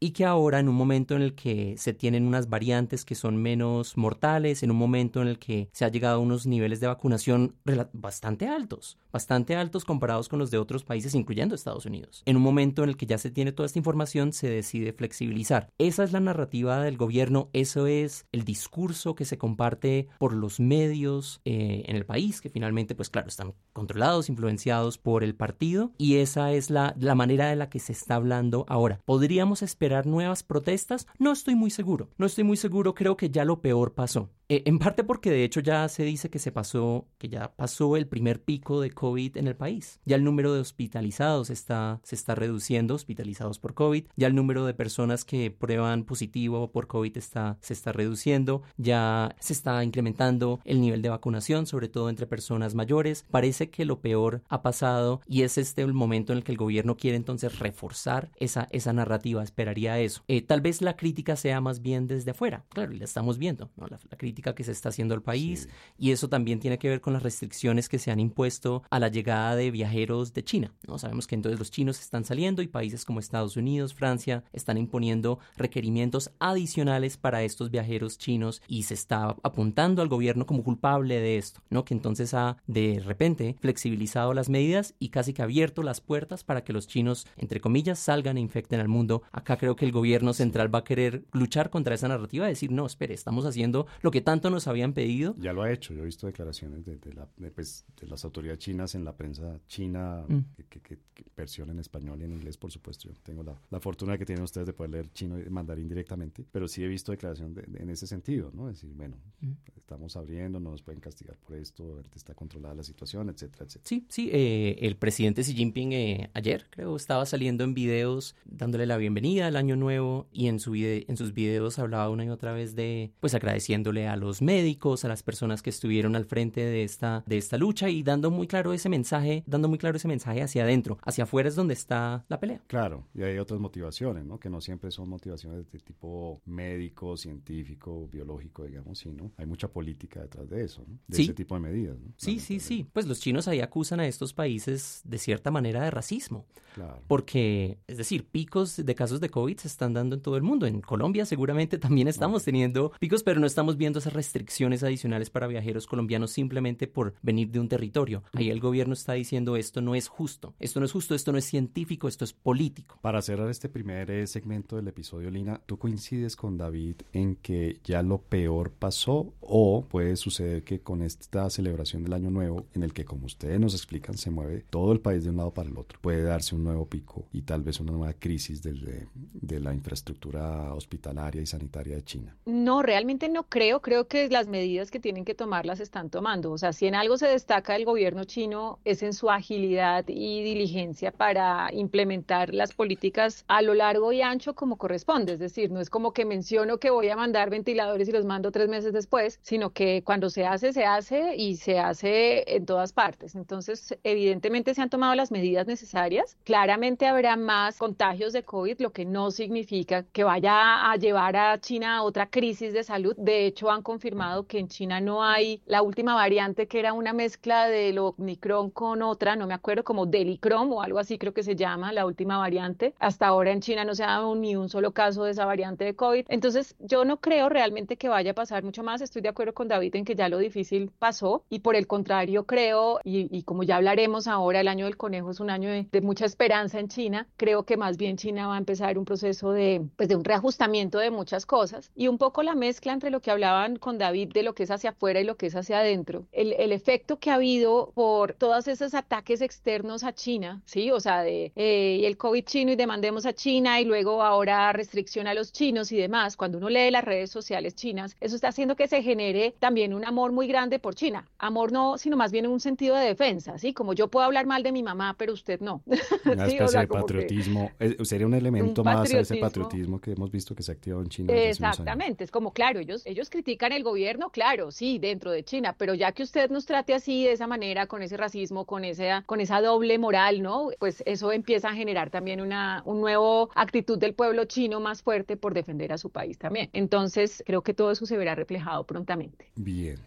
y 0.00 0.10
que 0.10 0.24
ahora 0.24 0.60
en 0.60 0.68
un 0.68 0.74
momento 0.74 1.16
en 1.16 1.22
el 1.22 1.34
que 1.34 1.74
se 1.76 1.92
tienen 1.92 2.26
unas 2.26 2.48
variantes 2.48 3.04
que 3.04 3.14
son 3.14 3.36
menos 3.36 3.96
mortales, 3.96 4.62
en 4.62 4.70
un 4.70 4.76
momento 4.76 5.22
en 5.22 5.28
el 5.28 5.38
que 5.38 5.68
se 5.72 5.84
ha 5.84 5.88
llegado 5.88 6.16
a 6.16 6.22
unos 6.22 6.46
niveles 6.46 6.80
de 6.80 6.86
vacunación 6.86 7.56
bastante 7.92 8.46
altos, 8.46 8.98
bastante 9.12 9.56
altos 9.56 9.84
comparados 9.84 10.28
con 10.28 10.38
los 10.38 10.50
de 10.50 10.58
otros 10.58 10.84
países, 10.84 11.14
incluyendo 11.14 11.54
Estados 11.54 11.86
Unidos. 11.86 12.22
En 12.26 12.36
un 12.36 12.42
momento 12.42 12.82
en 12.82 12.90
el 12.90 12.96
que 12.96 13.06
ya 13.06 13.18
se 13.18 13.30
tiene 13.30 13.52
toda 13.52 13.66
esta 13.66 13.78
información, 13.78 14.32
se 14.32 14.48
decide 14.48 14.92
flexibilizar. 14.92 15.68
Esa 15.78 16.04
es 16.04 16.12
la 16.12 16.20
narrativa 16.20 16.80
del 16.82 16.96
gobierno, 16.96 17.48
eso 17.52 17.86
es 17.86 18.26
el 18.32 18.44
discurso 18.44 19.14
que 19.14 19.24
se 19.24 19.38
comparte 19.38 20.08
por 20.18 20.32
los 20.32 20.60
medios 20.60 21.40
eh, 21.44 21.84
en 21.86 21.96
el 21.96 22.06
país, 22.06 22.40
que 22.40 22.50
finalmente, 22.50 22.94
pues 22.94 23.10
claro, 23.10 23.28
están 23.28 23.54
controlados, 23.72 24.28
influenciados 24.28 24.98
por 24.98 25.24
el 25.24 25.34
partido, 25.34 25.92
y 25.98 26.16
esa 26.16 26.52
es 26.52 26.70
la, 26.70 26.94
la 26.98 27.14
manera 27.14 27.48
de 27.48 27.56
la 27.56 27.70
que 27.70 27.78
se 27.78 27.92
está 27.92 28.16
hablando 28.16 28.64
ahora. 28.68 29.00
Podríamos 29.04 29.62
esperar 29.62 29.87
nuevas 30.06 30.42
protestas? 30.42 31.06
No 31.18 31.32
estoy 31.32 31.54
muy 31.54 31.70
seguro. 31.70 32.10
No 32.18 32.26
estoy 32.26 32.44
muy 32.44 32.56
seguro, 32.56 32.94
creo 32.94 33.16
que 33.16 33.30
ya 33.30 33.44
lo 33.44 33.60
peor 33.60 33.94
pasó. 33.94 34.30
Eh, 34.50 34.62
en 34.64 34.78
parte 34.78 35.04
porque 35.04 35.30
de 35.30 35.44
hecho 35.44 35.60
ya 35.60 35.86
se 35.90 36.04
dice 36.04 36.30
que 36.30 36.38
se 36.38 36.52
pasó, 36.52 37.06
que 37.18 37.28
ya 37.28 37.54
pasó 37.54 37.96
el 37.96 38.06
primer 38.06 38.42
pico 38.42 38.80
de 38.80 38.90
COVID 38.90 39.36
en 39.36 39.46
el 39.46 39.56
país. 39.56 40.00
Ya 40.06 40.16
el 40.16 40.24
número 40.24 40.54
de 40.54 40.60
hospitalizados 40.60 41.50
está, 41.50 42.00
se 42.02 42.14
está 42.14 42.34
reduciendo, 42.34 42.94
hospitalizados 42.94 43.58
por 43.58 43.74
COVID. 43.74 44.06
Ya 44.16 44.26
el 44.26 44.34
número 44.34 44.64
de 44.64 44.72
personas 44.72 45.26
que 45.26 45.50
prueban 45.50 46.04
positivo 46.04 46.72
por 46.72 46.86
COVID 46.86 47.14
está, 47.18 47.58
se 47.60 47.74
está 47.74 47.92
reduciendo. 47.92 48.62
Ya 48.78 49.36
se 49.38 49.52
está 49.52 49.84
incrementando 49.84 50.60
el 50.64 50.80
nivel 50.80 51.02
de 51.02 51.10
vacunación, 51.10 51.66
sobre 51.66 51.88
todo 51.88 52.08
entre 52.08 52.26
personas 52.26 52.74
mayores. 52.74 53.26
Parece 53.30 53.68
que 53.68 53.84
lo 53.84 54.00
peor 54.00 54.42
ha 54.48 54.62
pasado 54.62 55.20
y 55.26 55.42
es 55.42 55.58
este 55.58 55.82
el 55.82 55.92
momento 55.92 56.32
en 56.32 56.38
el 56.38 56.44
que 56.44 56.52
el 56.52 56.58
gobierno 56.58 56.96
quiere 56.96 57.18
entonces 57.18 57.58
reforzar 57.58 58.30
esa, 58.36 58.66
esa 58.70 58.94
narrativa. 58.94 59.42
Esperaría 59.42 59.98
eso. 59.98 60.22
Eh, 60.26 60.40
tal 60.40 60.62
vez 60.62 60.80
la 60.80 60.96
crítica 60.96 61.36
sea 61.36 61.60
más 61.60 61.82
bien 61.82 62.06
desde 62.06 62.30
afuera. 62.30 62.64
Claro, 62.70 62.92
la 62.92 63.04
estamos 63.04 63.36
viendo. 63.36 63.70
¿no? 63.76 63.86
La, 63.88 63.98
la 64.10 64.16
crítica 64.16 64.37
que 64.42 64.64
se 64.64 64.72
está 64.72 64.88
haciendo 64.90 65.14
al 65.14 65.22
país 65.22 65.68
y 65.98 66.12
eso 66.12 66.28
también 66.28 66.60
tiene 66.60 66.78
que 66.78 66.88
ver 66.88 67.00
con 67.00 67.12
las 67.12 67.22
restricciones 67.22 67.88
que 67.88 67.98
se 67.98 68.10
han 68.10 68.20
impuesto 68.20 68.82
a 68.90 68.98
la 68.98 69.08
llegada 69.08 69.56
de 69.56 69.70
viajeros 69.70 70.32
de 70.32 70.44
China. 70.44 70.72
¿no? 70.86 70.98
Sabemos 70.98 71.26
que 71.26 71.34
entonces 71.34 71.58
los 71.58 71.70
chinos 71.70 72.00
están 72.00 72.24
saliendo 72.24 72.62
y 72.62 72.68
países 72.68 73.04
como 73.04 73.20
Estados 73.20 73.56
Unidos, 73.56 73.94
Francia 73.94 74.44
están 74.52 74.78
imponiendo 74.78 75.38
requerimientos 75.56 76.30
adicionales 76.38 77.16
para 77.16 77.42
estos 77.42 77.70
viajeros 77.70 78.18
chinos 78.18 78.62
y 78.68 78.84
se 78.84 78.94
está 78.94 79.36
apuntando 79.42 80.02
al 80.02 80.08
gobierno 80.08 80.46
como 80.46 80.62
culpable 80.62 81.20
de 81.20 81.38
esto, 81.38 81.60
¿no? 81.70 81.84
Que 81.84 81.94
entonces 81.94 82.34
ha 82.34 82.56
de 82.66 83.02
repente 83.04 83.56
flexibilizado 83.60 84.34
las 84.34 84.48
medidas 84.48 84.94
y 84.98 85.08
casi 85.08 85.32
que 85.32 85.42
abierto 85.42 85.82
las 85.82 86.00
puertas 86.00 86.44
para 86.44 86.64
que 86.64 86.72
los 86.72 86.86
chinos, 86.86 87.26
entre 87.36 87.60
comillas, 87.60 87.98
salgan 87.98 88.38
e 88.38 88.40
infecten 88.40 88.80
al 88.80 88.88
mundo. 88.88 89.22
Acá 89.32 89.56
creo 89.56 89.76
que 89.76 89.84
el 89.84 89.92
gobierno 89.92 90.32
central 90.32 90.74
va 90.74 90.80
a 90.80 90.84
querer 90.84 91.24
luchar 91.32 91.70
contra 91.70 91.94
esa 91.94 92.08
narrativa, 92.08 92.46
decir, 92.46 92.70
no, 92.70 92.86
espere, 92.86 93.14
estamos 93.14 93.44
haciendo 93.46 93.86
lo 94.02 94.10
que 94.10 94.20
tanto 94.28 94.50
nos 94.50 94.66
habían 94.66 94.92
pedido. 94.92 95.34
Ya 95.38 95.54
lo 95.54 95.62
ha 95.62 95.72
hecho, 95.72 95.94
yo 95.94 96.02
he 96.02 96.04
visto 96.04 96.26
declaraciones 96.26 96.84
de, 96.84 97.14
la, 97.14 97.26
pues, 97.54 97.86
de 97.98 98.06
las 98.06 98.26
autoridades 98.26 98.58
chinas 98.58 98.94
en 98.94 99.02
la 99.02 99.16
prensa 99.16 99.58
china, 99.68 100.22
mm. 100.28 100.40
que, 100.68 100.80
que, 100.80 100.98
versión 101.34 101.70
en 101.70 101.78
español 101.78 102.20
y 102.20 102.24
en 102.24 102.32
inglés, 102.32 102.58
por 102.58 102.70
supuesto. 102.70 103.08
Yo 103.08 103.14
tengo 103.22 103.42
la, 103.42 103.58
la, 103.70 103.80
fortuna 103.80 104.18
que 104.18 104.26
tienen 104.26 104.44
ustedes 104.44 104.66
de 104.66 104.74
poder 104.74 104.90
leer 104.90 105.12
chino 105.12 105.38
y 105.38 105.48
mandarín 105.48 105.88
directamente, 105.88 106.44
pero 106.52 106.68
sí 106.68 106.84
he 106.84 106.88
visto 106.88 107.10
declaraciones 107.10 107.64
en 107.74 107.88
ese 107.88 108.06
sentido, 108.06 108.50
¿no? 108.52 108.68
Es 108.68 108.82
decir, 108.82 108.94
bueno, 108.94 109.16
mm. 109.40 109.52
estamos 109.76 110.14
abriendo, 110.16 110.60
no 110.60 110.72
nos 110.72 110.82
pueden 110.82 111.00
castigar 111.00 111.36
por 111.38 111.56
esto, 111.56 112.02
está 112.14 112.34
controlada 112.34 112.74
la 112.74 112.84
situación, 112.84 113.30
etcétera, 113.30 113.64
etcétera. 113.64 113.88
Sí, 113.88 114.04
sí, 114.10 114.28
eh, 114.30 114.76
el 114.80 114.96
presidente 114.96 115.42
Xi 115.42 115.54
Jinping 115.54 115.92
eh, 115.92 116.30
ayer, 116.34 116.66
creo, 116.68 116.94
estaba 116.96 117.24
saliendo 117.24 117.64
en 117.64 117.72
videos 117.72 118.36
dándole 118.44 118.84
la 118.84 118.98
bienvenida 118.98 119.46
al 119.46 119.56
año 119.56 119.76
nuevo 119.76 120.28
y 120.32 120.48
en, 120.48 120.60
su 120.60 120.74
en 120.74 121.16
sus 121.16 121.32
videos 121.32 121.78
hablaba 121.78 122.10
una 122.10 122.26
y 122.26 122.28
otra 122.28 122.52
vez 122.52 122.74
de, 122.74 123.12
pues 123.20 123.34
agradeciéndole 123.34 124.06
a 124.06 124.17
los 124.18 124.42
médicos, 124.42 125.04
a 125.04 125.08
las 125.08 125.22
personas 125.22 125.62
que 125.62 125.70
estuvieron 125.70 126.16
al 126.16 126.24
frente 126.24 126.60
de 126.60 126.82
esta, 126.82 127.22
de 127.26 127.38
esta 127.38 127.56
lucha 127.56 127.88
y 127.88 128.02
dando 128.02 128.30
muy 128.30 128.46
claro 128.46 128.72
ese 128.72 128.88
mensaje, 128.88 129.44
dando 129.46 129.68
muy 129.68 129.78
claro 129.78 129.96
ese 129.96 130.08
mensaje 130.08 130.42
hacia 130.42 130.64
adentro, 130.64 130.98
hacia 131.02 131.24
afuera 131.24 131.48
es 131.48 131.54
donde 131.54 131.74
está 131.74 132.24
la 132.28 132.40
pelea. 132.40 132.60
Claro, 132.66 133.06
y 133.14 133.22
hay 133.22 133.38
otras 133.38 133.60
motivaciones, 133.60 134.24
¿no? 134.24 134.38
Que 134.38 134.50
no 134.50 134.60
siempre 134.60 134.90
son 134.90 135.08
motivaciones 135.08 135.70
de 135.70 135.78
tipo 135.78 136.42
médico, 136.44 137.16
científico, 137.16 138.08
biológico, 138.10 138.64
digamos, 138.64 138.98
sino 138.98 139.32
hay 139.36 139.46
mucha 139.46 139.68
política 139.68 140.20
detrás 140.20 140.48
de 140.48 140.64
eso, 140.64 140.84
¿no? 140.86 140.98
De 141.06 141.22
ese 141.22 141.34
tipo 141.34 141.54
de 141.54 141.60
medidas, 141.60 141.98
¿no? 141.98 142.12
Sí, 142.16 142.38
sí, 142.38 142.60
sí. 142.60 142.86
Pues 142.92 143.06
los 143.06 143.20
chinos 143.20 143.48
ahí 143.48 143.60
acusan 143.60 144.00
a 144.00 144.06
estos 144.06 144.32
países 144.32 145.02
de 145.04 145.18
cierta 145.18 145.50
manera 145.50 145.82
de 145.82 145.90
racismo. 145.90 146.46
Claro. 146.74 147.02
Porque, 147.08 147.78
es 147.86 147.96
decir, 147.96 148.26
picos 148.26 148.76
de 148.76 148.94
casos 148.94 149.20
de 149.20 149.30
COVID 149.30 149.56
se 149.56 149.68
están 149.68 149.94
dando 149.94 150.14
en 150.14 150.22
todo 150.22 150.36
el 150.36 150.42
mundo. 150.42 150.66
En 150.66 150.80
Colombia 150.80 151.24
seguramente 151.24 151.78
también 151.78 152.08
estamos 152.08 152.44
teniendo 152.44 152.92
picos, 153.00 153.22
pero 153.22 153.40
no 153.40 153.46
estamos 153.46 153.76
viendo 153.76 154.00
restricciones 154.12 154.82
adicionales 154.82 155.30
para 155.30 155.46
viajeros 155.46 155.86
colombianos 155.86 156.30
simplemente 156.30 156.86
por 156.86 157.14
venir 157.22 157.50
de 157.50 157.60
un 157.60 157.68
territorio. 157.68 158.22
Ahí 158.32 158.50
el 158.50 158.60
gobierno 158.60 158.94
está 158.94 159.14
diciendo 159.14 159.56
esto 159.56 159.80
no 159.80 159.94
es 159.94 160.08
justo, 160.08 160.54
esto 160.58 160.80
no 160.80 160.86
es 160.86 160.92
justo, 160.92 161.14
esto 161.14 161.32
no 161.32 161.38
es 161.38 161.44
científico, 161.44 162.08
esto 162.08 162.24
es 162.24 162.32
político. 162.32 162.98
Para 163.02 163.22
cerrar 163.22 163.48
este 163.50 163.68
primer 163.68 164.10
eh, 164.10 164.26
segmento 164.26 164.76
del 164.76 164.88
episodio, 164.88 165.30
Lina, 165.30 165.60
¿tú 165.66 165.78
coincides 165.78 166.36
con 166.36 166.56
David 166.56 166.96
en 167.12 167.36
que 167.36 167.80
ya 167.84 168.02
lo 168.02 168.18
peor 168.18 168.70
pasó 168.70 169.32
o 169.40 169.84
puede 169.88 170.16
suceder 170.16 170.64
que 170.64 170.80
con 170.80 171.02
esta 171.02 171.48
celebración 171.50 172.02
del 172.02 172.12
Año 172.12 172.30
Nuevo, 172.30 172.66
en 172.74 172.82
el 172.82 172.92
que 172.92 173.04
como 173.04 173.26
ustedes 173.26 173.58
nos 173.60 173.74
explican 173.74 174.16
se 174.16 174.30
mueve 174.30 174.64
todo 174.70 174.92
el 174.92 175.00
país 175.00 175.24
de 175.24 175.30
un 175.30 175.36
lado 175.36 175.52
para 175.52 175.68
el 175.68 175.76
otro, 175.76 175.98
puede 176.00 176.22
darse 176.22 176.54
un 176.54 176.64
nuevo 176.64 176.86
pico 176.86 177.26
y 177.32 177.42
tal 177.42 177.62
vez 177.62 177.80
una 177.80 177.92
nueva 177.92 178.12
crisis 178.12 178.62
de, 178.62 179.06
de 179.14 179.60
la 179.60 179.74
infraestructura 179.74 180.74
hospitalaria 180.74 181.42
y 181.42 181.46
sanitaria 181.46 181.96
de 181.96 182.04
China? 182.04 182.36
No, 182.46 182.82
realmente 182.82 183.28
no 183.28 183.44
creo, 183.44 183.80
creo 183.80 183.97
que 184.06 184.28
las 184.28 184.46
medidas 184.46 184.90
que 184.90 185.00
tienen 185.00 185.24
que 185.24 185.34
tomar 185.34 185.66
las 185.66 185.80
están 185.80 186.10
tomando. 186.10 186.52
O 186.52 186.58
sea, 186.58 186.72
si 186.72 186.86
en 186.86 186.94
algo 186.94 187.18
se 187.18 187.26
destaca 187.26 187.74
el 187.74 187.84
gobierno 187.84 188.24
chino 188.24 188.78
es 188.84 189.02
en 189.02 189.12
su 189.12 189.30
agilidad 189.30 190.04
y 190.06 190.42
diligencia 190.42 191.10
para 191.10 191.70
implementar 191.72 192.54
las 192.54 192.72
políticas 192.72 193.44
a 193.48 193.62
lo 193.62 193.74
largo 193.74 194.12
y 194.12 194.22
ancho 194.22 194.54
como 194.54 194.76
corresponde. 194.76 195.32
Es 195.32 195.38
decir, 195.38 195.70
no 195.70 195.80
es 195.80 195.90
como 195.90 196.12
que 196.12 196.24
menciono 196.24 196.78
que 196.78 196.90
voy 196.90 197.08
a 197.08 197.16
mandar 197.16 197.50
ventiladores 197.50 198.08
y 198.08 198.12
los 198.12 198.24
mando 198.24 198.52
tres 198.52 198.68
meses 198.68 198.92
después, 198.92 199.38
sino 199.42 199.70
que 199.70 200.02
cuando 200.04 200.30
se 200.30 200.46
hace, 200.46 200.72
se 200.72 200.84
hace 200.84 201.36
y 201.36 201.56
se 201.56 201.78
hace 201.78 202.44
en 202.54 202.66
todas 202.66 202.92
partes. 202.92 203.34
Entonces, 203.34 203.96
evidentemente 204.04 204.74
se 204.74 204.82
han 204.82 204.90
tomado 204.90 205.14
las 205.14 205.30
medidas 205.30 205.66
necesarias. 205.66 206.36
Claramente 206.44 207.06
habrá 207.06 207.36
más 207.36 207.78
contagios 207.78 208.32
de 208.32 208.42
COVID, 208.42 208.80
lo 208.80 208.92
que 208.92 209.04
no 209.04 209.30
significa 209.30 210.04
que 210.04 210.24
vaya 210.24 210.90
a 210.90 210.96
llevar 210.96 211.36
a 211.36 211.60
China 211.60 211.98
a 211.98 212.02
otra 212.02 212.28
crisis 212.28 212.72
de 212.72 212.84
salud. 212.84 213.14
De 213.16 213.46
hecho, 213.46 213.70
han 213.70 213.77
confirmado 213.82 214.46
que 214.46 214.58
en 214.58 214.68
China 214.68 215.00
no 215.00 215.22
hay 215.24 215.62
la 215.66 215.82
última 215.82 216.14
variante 216.14 216.66
que 216.66 216.78
era 216.78 216.92
una 216.92 217.12
mezcla 217.12 217.68
del 217.68 217.98
Omicron 217.98 218.70
con 218.70 219.02
otra, 219.02 219.36
no 219.36 219.46
me 219.46 219.54
acuerdo, 219.54 219.84
como 219.84 220.06
Delicrom 220.06 220.72
o 220.72 220.82
algo 220.82 220.98
así 220.98 221.18
creo 221.18 221.32
que 221.32 221.42
se 221.42 221.56
llama, 221.56 221.92
la 221.92 222.06
última 222.06 222.38
variante. 222.38 222.94
Hasta 222.98 223.26
ahora 223.26 223.52
en 223.52 223.60
China 223.60 223.84
no 223.84 223.94
se 223.94 224.04
ha 224.04 224.08
dado 224.08 224.34
ni 224.34 224.56
un 224.56 224.68
solo 224.68 224.92
caso 224.92 225.24
de 225.24 225.32
esa 225.32 225.44
variante 225.44 225.84
de 225.84 225.94
COVID. 225.94 226.26
Entonces, 226.28 226.74
yo 226.78 227.04
no 227.04 227.18
creo 227.18 227.48
realmente 227.48 227.96
que 227.96 228.08
vaya 228.08 228.32
a 228.32 228.34
pasar 228.34 228.62
mucho 228.64 228.82
más. 228.82 229.00
Estoy 229.00 229.22
de 229.22 229.28
acuerdo 229.28 229.54
con 229.54 229.68
David 229.68 229.96
en 229.96 230.04
que 230.04 230.14
ya 230.14 230.28
lo 230.28 230.38
difícil 230.38 230.90
pasó 230.98 231.44
y 231.48 231.60
por 231.60 231.76
el 231.76 231.86
contrario 231.86 232.44
creo, 232.44 233.00
y, 233.04 233.42
como 233.42 233.62
ya 233.62 233.76
hablaremos 233.76 234.26
ahora, 234.26 234.60
el 234.60 234.68
año 234.68 234.84
del 234.84 234.96
conejo 234.96 235.30
es 235.30 235.40
un 235.40 235.50
año 235.50 235.70
de, 235.70 235.86
de, 235.90 236.00
mucha 236.00 236.24
esperanza 236.24 236.78
en 236.80 236.88
China. 236.88 237.26
Creo 237.36 237.64
que 237.64 237.76
más 237.76 237.96
bien 237.96 238.16
China 238.16 238.48
va 238.48 238.54
a 238.54 238.58
empezar 238.58 238.98
un 238.98 239.04
proceso 239.04 239.52
de, 239.52 239.86
pues, 239.96 240.08
de 240.08 240.16
un 240.16 240.24
reajustamiento 240.24 240.98
de 240.98 241.10
muchas 241.10 241.46
cosas 241.46 241.90
y 241.94 242.08
un 242.08 242.18
poco 242.18 242.42
la 242.42 242.54
mezcla 242.54 242.92
entre 242.92 243.10
lo 243.10 243.20
que 243.20 243.30
hablaban 243.68 243.76
con 243.76 243.98
David 243.98 244.32
de 244.32 244.42
lo 244.42 244.54
que 244.54 244.62
es 244.64 244.70
hacia 244.70 244.90
afuera 244.90 245.20
y 245.20 245.24
lo 245.24 245.36
que 245.36 245.46
es 245.46 245.56
hacia 245.56 245.80
adentro. 245.80 246.26
El, 246.32 246.52
el 246.54 246.72
efecto 246.72 247.18
que 247.18 247.30
ha 247.30 247.34
habido 247.34 247.92
por 247.94 248.32
todos 248.32 248.68
esos 248.68 248.94
ataques 248.94 249.40
externos 249.40 250.04
a 250.04 250.12
China, 250.12 250.62
¿sí? 250.64 250.90
O 250.90 251.00
sea, 251.00 251.22
de 251.22 251.52
eh, 251.56 252.00
el 252.04 252.16
COVID 252.16 252.44
chino 252.44 252.72
y 252.72 252.76
demandemos 252.76 253.26
a 253.26 253.32
China 253.32 253.80
y 253.80 253.84
luego 253.84 254.22
ahora 254.22 254.72
restricción 254.72 255.26
a 255.26 255.34
los 255.34 255.52
chinos 255.52 255.92
y 255.92 255.96
demás. 255.96 256.36
Cuando 256.36 256.58
uno 256.58 256.68
lee 256.68 256.90
las 256.90 257.04
redes 257.04 257.30
sociales 257.30 257.74
chinas, 257.74 258.16
eso 258.20 258.34
está 258.34 258.48
haciendo 258.48 258.76
que 258.76 258.88
se 258.88 259.02
genere 259.02 259.54
también 259.58 259.94
un 259.94 260.04
amor 260.04 260.32
muy 260.32 260.46
grande 260.46 260.78
por 260.78 260.94
China. 260.94 261.26
Amor 261.38 261.72
no, 261.72 261.98
sino 261.98 262.16
más 262.16 262.32
bien 262.32 262.46
un 262.46 262.60
sentido 262.60 262.96
de 262.96 263.06
defensa, 263.06 263.58
¿sí? 263.58 263.72
Como 263.72 263.92
yo 263.92 264.08
puedo 264.08 264.24
hablar 264.24 264.46
mal 264.46 264.62
de 264.62 264.72
mi 264.72 264.82
mamá, 264.82 265.14
pero 265.18 265.32
usted 265.32 265.60
no. 265.60 265.82
Una 266.24 266.46
especie 266.46 266.80
de 266.80 266.86
patriotismo. 266.86 267.70
Sería 268.02 268.26
un 268.26 268.34
elemento 268.34 268.82
más 268.82 269.12
a 269.12 269.20
ese 269.20 269.36
patriotismo 269.36 270.00
que 270.00 270.12
hemos 270.12 270.30
visto 270.30 270.54
que 270.54 270.62
se 270.62 270.72
activa 270.72 271.00
en 271.00 271.08
China. 271.08 271.32
Exactamente. 271.32 272.24
Es 272.24 272.30
como, 272.30 272.52
claro, 272.52 272.80
ellos, 272.80 273.02
ellos 273.04 273.28
critican 273.58 273.72
el 273.72 273.82
gobierno, 273.82 274.30
claro, 274.30 274.70
sí, 274.70 274.98
dentro 274.98 275.32
de 275.32 275.42
China, 275.42 275.74
pero 275.76 275.94
ya 275.94 276.12
que 276.12 276.22
usted 276.22 276.48
nos 276.50 276.64
trate 276.64 276.94
así, 276.94 277.24
de 277.24 277.32
esa 277.32 277.46
manera, 277.46 277.86
con 277.86 278.02
ese 278.02 278.16
racismo, 278.16 278.64
con 278.64 278.84
esa, 278.84 279.22
con 279.26 279.40
esa 279.40 279.60
doble 279.60 279.98
moral, 279.98 280.42
¿no? 280.42 280.70
Pues 280.78 281.02
eso 281.06 281.32
empieza 281.32 281.70
a 281.70 281.74
generar 281.74 282.08
también 282.10 282.40
una 282.40 282.82
un 282.84 283.00
nuevo 283.00 283.50
actitud 283.54 283.98
del 283.98 284.14
pueblo 284.14 284.44
chino 284.44 284.80
más 284.80 285.02
fuerte 285.02 285.36
por 285.36 285.54
defender 285.54 285.92
a 285.92 285.98
su 285.98 286.10
país 286.10 286.38
también. 286.38 286.70
Entonces, 286.72 287.42
creo 287.44 287.62
que 287.62 287.74
todo 287.74 287.90
eso 287.90 288.06
se 288.06 288.16
verá 288.16 288.34
reflejado 288.34 288.84
prontamente. 288.84 289.50
Bien. 289.56 289.98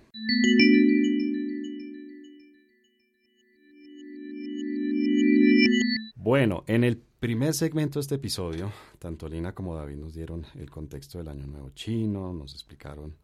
Bueno, 6.16 6.64
en 6.68 6.84
el 6.84 6.98
primer 7.20 7.54
segmento 7.54 8.00
de 8.00 8.02
este 8.02 8.16
episodio, 8.16 8.72
tanto 9.00 9.28
Lina 9.28 9.54
como 9.54 9.76
David 9.76 9.98
nos 9.98 10.14
dieron 10.14 10.46
el 10.56 10.70
contexto 10.70 11.18
del 11.18 11.28
Año 11.28 11.48
Nuevo 11.48 11.72
chino, 11.72 12.32
nos 12.32 12.54
explicaron, 12.54 13.16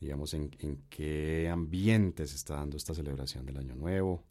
digamos, 0.00 0.32
en, 0.32 0.50
qué 0.88 1.48
ambiente 1.50 2.26
se 2.26 2.36
está 2.36 2.56
dando 2.56 2.76
esta 2.76 2.94
celebración 2.94 3.44
del 3.44 3.58
Año 3.58 3.76
Nuevo. 3.76 4.24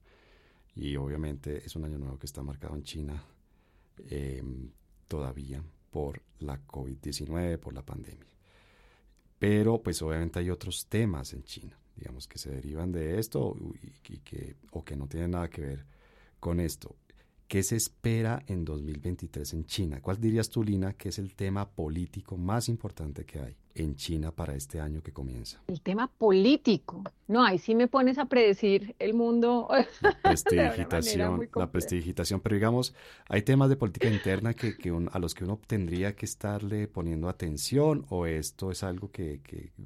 Y 0.75 0.95
obviamente 0.95 1.63
es 1.65 1.75
un 1.75 1.85
Año 1.85 1.99
Nuevo 1.99 2.17
que 2.17 2.25
está 2.25 2.41
marcado 2.41 2.75
en 2.75 2.83
China 2.83 3.23
eh, 4.09 4.43
todavía 5.07 5.63
por 5.91 6.21
la 6.39 6.59
COVID-19, 6.65 7.59
por 7.59 7.73
la 7.73 7.85
pandemia. 7.85 8.27
Pero 9.37 9.81
pues 9.81 10.01
obviamente 10.01 10.39
hay 10.39 10.49
otros 10.49 10.87
temas 10.87 11.33
en 11.33 11.43
China, 11.43 11.77
digamos, 11.95 12.27
que 12.27 12.37
se 12.37 12.49
derivan 12.49 12.91
de 12.91 13.19
esto 13.19 13.55
y, 14.09 14.17
que, 14.19 14.55
o 14.71 14.83
que 14.83 14.95
no 14.95 15.07
tienen 15.07 15.31
nada 15.31 15.49
que 15.49 15.61
ver 15.61 15.85
con 16.39 16.59
esto. 16.59 16.95
¿Qué 17.49 17.63
se 17.63 17.75
espera 17.75 18.43
en 18.45 18.63
2023 18.63 19.53
en 19.53 19.65
China? 19.65 20.01
¿Cuál 20.03 20.21
dirías 20.21 20.51
tú, 20.51 20.63
Lina, 20.63 20.93
que 20.93 21.09
es 21.09 21.17
el 21.17 21.33
tema 21.33 21.67
político 21.67 22.37
más 22.37 22.69
importante 22.69 23.25
que 23.25 23.39
hay 23.39 23.55
en 23.73 23.95
China 23.95 24.31
para 24.31 24.53
este 24.53 24.79
año 24.79 25.01
que 25.01 25.11
comienza? 25.11 25.59
El 25.65 25.81
tema 25.81 26.05
político. 26.05 27.03
No, 27.27 27.43
ahí 27.43 27.57
sí 27.57 27.73
me 27.73 27.87
pones 27.87 28.19
a 28.19 28.25
predecir 28.25 28.95
el 28.99 29.15
mundo. 29.15 29.67
La 30.01 30.15
prestidigitación, 30.21 31.49
la 31.55 31.71
prestidigitación. 31.71 32.39
Pero 32.39 32.53
digamos, 32.53 32.93
hay 33.27 33.41
temas 33.41 33.69
de 33.69 33.77
política 33.77 34.09
interna 34.09 34.53
que, 34.53 34.75
a 35.11 35.17
los 35.17 35.33
que 35.33 35.43
uno 35.43 35.59
tendría 35.65 36.15
que 36.15 36.27
estarle 36.27 36.87
poniendo 36.87 37.29
atención 37.29 38.05
o 38.09 38.27
esto 38.27 38.69
es 38.69 38.83
algo 38.83 39.09
que, 39.09 39.41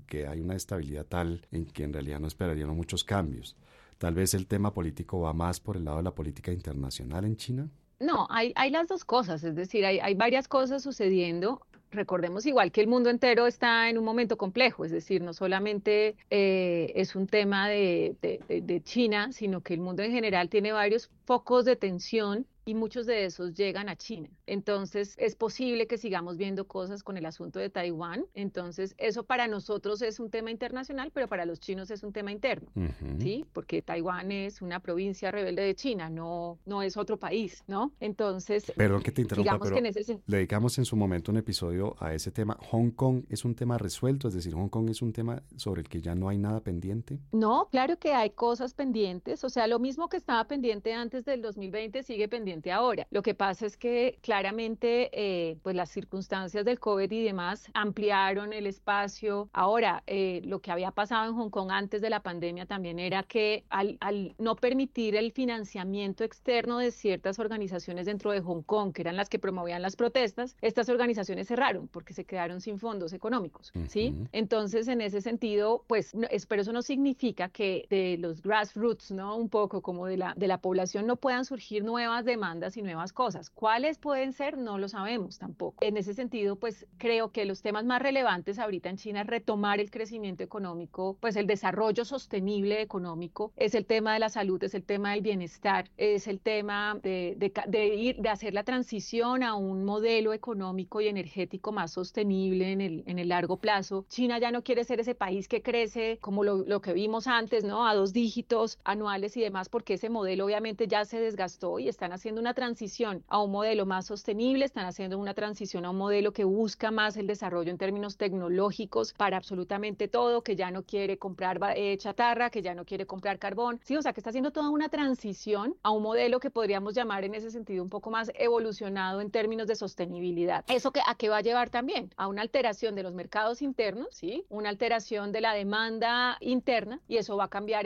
que, 0.05 0.27
hay 0.27 0.41
una 0.41 0.57
estabilidad 0.57 1.05
tal 1.05 1.47
en 1.49 1.65
que 1.65 1.85
en 1.85 1.93
realidad 1.93 2.19
no 2.19 2.27
esperaríamos 2.27 2.75
muchos 2.75 3.05
cambios. 3.05 3.55
Tal 4.03 4.15
vez 4.15 4.33
el 4.33 4.47
tema 4.47 4.73
político 4.73 5.21
va 5.21 5.31
más 5.31 5.61
por 5.61 5.77
el 5.77 5.85
lado 5.85 5.95
de 5.95 6.03
la 6.03 6.13
política 6.13 6.51
internacional 6.51 7.23
en 7.23 7.37
China. 7.37 7.69
No, 8.01 8.27
hay, 8.29 8.51
hay 8.57 8.69
las 8.69 8.89
dos 8.89 9.05
cosas, 9.05 9.45
es 9.45 9.55
decir, 9.55 9.85
hay, 9.85 9.99
hay 9.99 10.13
varias 10.13 10.49
cosas 10.49 10.83
sucediendo 10.83 11.61
recordemos 11.89 12.45
igual 12.45 12.71
que 12.71 12.81
el 12.81 12.87
mundo 12.87 13.09
entero 13.09 13.47
está 13.47 13.87
en 13.87 13.97
un 13.97 14.03
momento 14.03 14.35
complejo, 14.35 14.83
es 14.83 14.91
decir, 14.91 15.21
no 15.21 15.31
solamente 15.31 16.17
eh, 16.29 16.91
es 16.95 17.15
un 17.15 17.27
tema 17.27 17.69
de, 17.69 18.15
de, 18.49 18.81
China, 18.83 19.31
sino 19.31 19.61
que 19.61 19.75
el 19.75 19.79
mundo 19.79 20.03
en 20.03 20.11
general 20.11 20.49
tiene 20.49 20.73
varios 20.73 21.09
focos 21.25 21.63
de 21.63 21.75
tensión 21.75 22.45
y 22.65 22.73
muchos 22.73 23.05
de 23.05 23.25
esos 23.25 23.53
llegan 23.53 23.89
a 23.89 23.95
China. 23.95 24.29
Entonces, 24.45 25.15
es 25.17 25.35
posible 25.35 25.87
que 25.87 25.97
sigamos 25.97 26.37
viendo 26.37 26.67
cosas 26.67 27.03
con 27.03 27.17
el 27.17 27.25
asunto 27.25 27.59
de 27.59 27.69
Taiwán. 27.69 28.25
Entonces, 28.33 28.95
eso 28.97 29.23
para 29.23 29.47
nosotros 29.47 30.01
es 30.01 30.19
un 30.19 30.29
tema 30.29 30.51
internacional, 30.51 31.11
pero 31.13 31.27
para 31.27 31.45
los 31.45 31.59
chinos 31.59 31.91
es 31.91 32.03
un 32.03 32.11
tema 32.11 32.31
interno, 32.31 32.71
¿sí? 33.19 33.45
Porque 33.53 33.81
Taiwán 33.81 34.31
es 34.31 34.61
una 34.61 34.79
provincia 34.79 35.31
rebelde 35.31 35.63
de 35.63 35.75
China, 35.75 36.09
no, 36.09 36.59
no 36.65 36.81
es 36.81 36.97
otro 36.97 37.17
país, 37.17 37.63
¿no? 37.67 37.93
Entonces, 37.99 38.71
perdón 38.75 39.01
que 39.01 39.11
te 39.11 39.21
interrumpa, 39.21 39.59
pero 39.59 39.79
le 39.79 40.37
dedicamos 40.37 40.77
en 40.77 40.85
su 40.85 40.95
momento 40.95 41.31
un 41.31 41.37
episodio 41.37 41.95
a 41.99 42.13
ese 42.13 42.31
tema. 42.31 42.57
¿Hong 42.71 42.91
Kong 42.91 43.23
es 43.29 43.45
un 43.45 43.55
tema 43.55 43.77
resuelto? 43.77 44.27
Es 44.27 44.33
decir, 44.33 44.53
¿Hong 44.53 44.69
Kong 44.69 44.89
es 44.89 45.01
un 45.01 45.13
tema 45.13 45.41
sobre 45.55 45.81
el 45.81 45.89
que 45.89 46.01
ya 46.01 46.15
no 46.15 46.29
hay 46.29 46.37
nada 46.37 46.61
pendiente? 46.61 47.19
No, 47.31 47.69
claro 47.71 47.97
que 47.97 48.13
hay 48.13 48.31
cosas 48.31 48.73
pendientes. 48.73 49.43
O 49.43 49.49
sea, 49.49 49.67
lo 49.67 49.79
mismo 49.79 50.09
que 50.09 50.17
estaba 50.17 50.43
pendiente 50.45 50.93
antes 50.93 51.25
del 51.25 51.41
2020 51.41 52.03
sigue 52.03 52.27
pendiente 52.27 52.71
ahora. 52.71 53.07
Lo 53.11 53.21
que 53.21 53.33
pasa 53.33 53.65
es 53.65 53.77
que 53.77 54.19
claramente 54.33 55.11
eh, 55.13 55.57
pues 55.61 55.75
las 55.75 55.91
circunstancias 55.91 56.65
del 56.65 56.79
COVID 56.79 57.11
y 57.11 57.23
demás 57.23 57.69
ampliaron 57.75 58.51
el 58.51 58.65
espacio. 58.65 59.47
Ahora, 59.53 60.01
eh, 60.07 60.41
lo 60.45 60.59
que 60.59 60.71
había 60.71 60.89
pasado 60.89 61.29
en 61.29 61.35
Hong 61.35 61.51
Kong 61.51 61.69
antes 61.69 62.01
de 62.01 62.09
la 62.09 62.21
pandemia 62.21 62.65
también 62.65 62.97
era 62.97 63.21
que 63.21 63.63
al, 63.69 63.97
al 63.99 64.33
no 64.39 64.55
permitir 64.55 65.15
el 65.15 65.31
financiamiento 65.33 66.23
externo 66.23 66.79
de 66.79 66.89
ciertas 66.89 67.37
organizaciones 67.37 68.07
dentro 68.07 68.31
de 68.31 68.41
Hong 68.41 68.63
Kong, 68.63 68.91
que 68.91 69.03
eran 69.03 69.17
las 69.17 69.29
que 69.29 69.37
promovían 69.37 69.83
las 69.83 69.95
protestas, 69.95 70.55
estas 70.61 70.89
organizaciones 70.89 71.47
cerraron 71.47 71.87
porque 71.87 72.13
se 72.13 72.25
quedaron 72.25 72.59
sin 72.59 72.79
fondos 72.79 73.13
económicos, 73.13 73.71
¿sí? 73.87 74.15
Entonces, 74.31 74.87
en 74.87 75.01
ese 75.01 75.21
sentido, 75.21 75.83
pues, 75.87 76.15
no, 76.15 76.27
pero 76.47 76.61
eso 76.63 76.73
no 76.73 76.81
significa 76.81 77.49
que 77.49 77.85
de 77.89 78.17
los 78.17 78.41
grassroots, 78.41 79.11
¿no? 79.11 79.35
Un 79.35 79.49
poco 79.49 79.81
como 79.81 80.07
de 80.07 80.17
la, 80.17 80.33
de 80.35 80.47
la 80.47 80.57
población 80.57 81.05
no 81.05 81.17
puedan 81.17 81.45
surgir 81.45 81.83
nuevas 81.83 82.25
demandas 82.25 82.33
demandas 82.33 82.77
y 82.77 82.81
nuevas 82.81 83.13
cosas. 83.13 83.49
¿Cuáles 83.49 83.97
pueden 83.97 84.22
ser? 84.31 84.57
No 84.57 84.77
lo 84.77 84.87
sabemos 84.87 85.39
tampoco. 85.39 85.83
En 85.85 85.97
ese 85.97 86.13
sentido, 86.13 86.55
pues 86.55 86.87
creo 86.97 87.31
que 87.31 87.43
los 87.43 87.61
temas 87.61 87.83
más 87.83 88.01
relevantes 88.01 88.59
ahorita 88.59 88.89
en 88.89 88.95
China 88.95 89.21
es 89.21 89.27
retomar 89.27 89.81
el 89.81 89.91
crecimiento 89.91 90.43
económico, 90.43 91.17
pues 91.19 91.35
el 91.35 91.47
desarrollo 91.47 92.05
sostenible 92.05 92.81
económico, 92.81 93.51
es 93.57 93.75
el 93.75 93.85
tema 93.85 94.13
de 94.13 94.19
la 94.19 94.29
salud, 94.29 94.63
es 94.63 94.73
el 94.75 94.83
tema 94.83 95.11
del 95.11 95.21
bienestar, 95.21 95.89
es 95.97 96.27
el 96.27 96.39
tema 96.39 96.97
de, 97.03 97.35
de, 97.67 97.95
ir, 97.95 98.17
de 98.17 98.29
hacer 98.29 98.53
la 98.53 98.63
transición 98.63 99.43
a 99.43 99.55
un 99.55 99.83
modelo 99.83 100.31
económico 100.31 101.01
y 101.01 101.07
energético 101.07 101.71
más 101.71 101.91
sostenible 101.91 102.71
en 102.71 102.81
el, 102.81 103.03
en 103.07 103.19
el 103.19 103.29
largo 103.29 103.57
plazo. 103.57 104.05
China 104.07 104.39
ya 104.39 104.51
no 104.51 104.63
quiere 104.63 104.83
ser 104.83 104.99
ese 104.99 105.15
país 105.15 105.47
que 105.47 105.61
crece 105.61 106.19
como 106.21 106.43
lo, 106.43 106.57
lo 106.57 106.81
que 106.81 106.93
vimos 106.93 107.27
antes, 107.27 107.63
¿no? 107.63 107.87
A 107.87 107.95
dos 107.95 108.13
dígitos 108.13 108.79
anuales 108.83 109.35
y 109.35 109.41
demás, 109.41 109.69
porque 109.69 109.95
ese 109.95 110.09
modelo 110.09 110.45
obviamente 110.45 110.87
ya 110.87 111.05
se 111.05 111.19
desgastó 111.19 111.79
y 111.79 111.87
están 111.87 112.13
haciendo 112.13 112.39
una 112.41 112.53
transición 112.53 113.23
a 113.27 113.41
un 113.41 113.51
modelo 113.51 113.85
más 113.85 114.05
sostenible, 114.05 114.12
están 114.13 114.85
haciendo 114.85 115.17
una 115.17 115.33
transición 115.33 115.85
a 115.85 115.89
un 115.89 115.97
modelo 115.97 116.33
que 116.33 116.43
busca 116.43 116.91
más 116.91 117.17
el 117.17 117.27
desarrollo 117.27 117.71
en 117.71 117.77
términos 117.77 118.17
tecnológicos 118.17 119.13
para 119.13 119.37
absolutamente 119.37 120.07
todo, 120.07 120.43
que 120.43 120.55
ya 120.55 120.71
no 120.71 120.83
quiere 120.83 121.17
comprar 121.17 121.59
eh, 121.75 121.97
chatarra, 121.97 122.49
que 122.49 122.61
ya 122.61 122.75
no 122.75 122.85
quiere 122.85 123.05
comprar 123.05 123.39
carbón, 123.39 123.79
sí, 123.83 123.95
o 123.95 124.01
sea, 124.01 124.13
que 124.13 124.19
está 124.19 124.29
haciendo 124.29 124.51
toda 124.51 124.69
una 124.69 124.89
transición 124.89 125.75
a 125.83 125.91
un 125.91 126.03
modelo 126.03 126.39
que 126.39 126.49
podríamos 126.49 126.93
llamar 126.93 127.23
en 127.23 127.35
ese 127.35 127.49
sentido 127.49 127.83
un 127.83 127.89
poco 127.89 128.09
más 128.09 128.31
evolucionado 128.35 129.21
en 129.21 129.31
términos 129.31 129.67
de 129.67 129.75
sostenibilidad. 129.75 130.63
¿Eso 130.67 130.91
que, 130.91 131.01
a 131.05 131.15
qué 131.15 131.29
va 131.29 131.37
a 131.37 131.41
llevar 131.41 131.69
también? 131.69 132.11
A 132.17 132.27
una 132.27 132.41
alteración 132.41 132.95
de 132.95 133.03
los 133.03 133.13
mercados 133.13 133.61
internos, 133.61 134.07
¿sí? 134.11 134.45
Una 134.49 134.69
alteración 134.69 135.31
de 135.31 135.41
la 135.41 135.53
demanda 135.53 136.37
interna 136.39 136.99
y 137.07 137.17
eso 137.17 137.37
va 137.37 137.45
a 137.45 137.49
cambiar, 137.49 137.85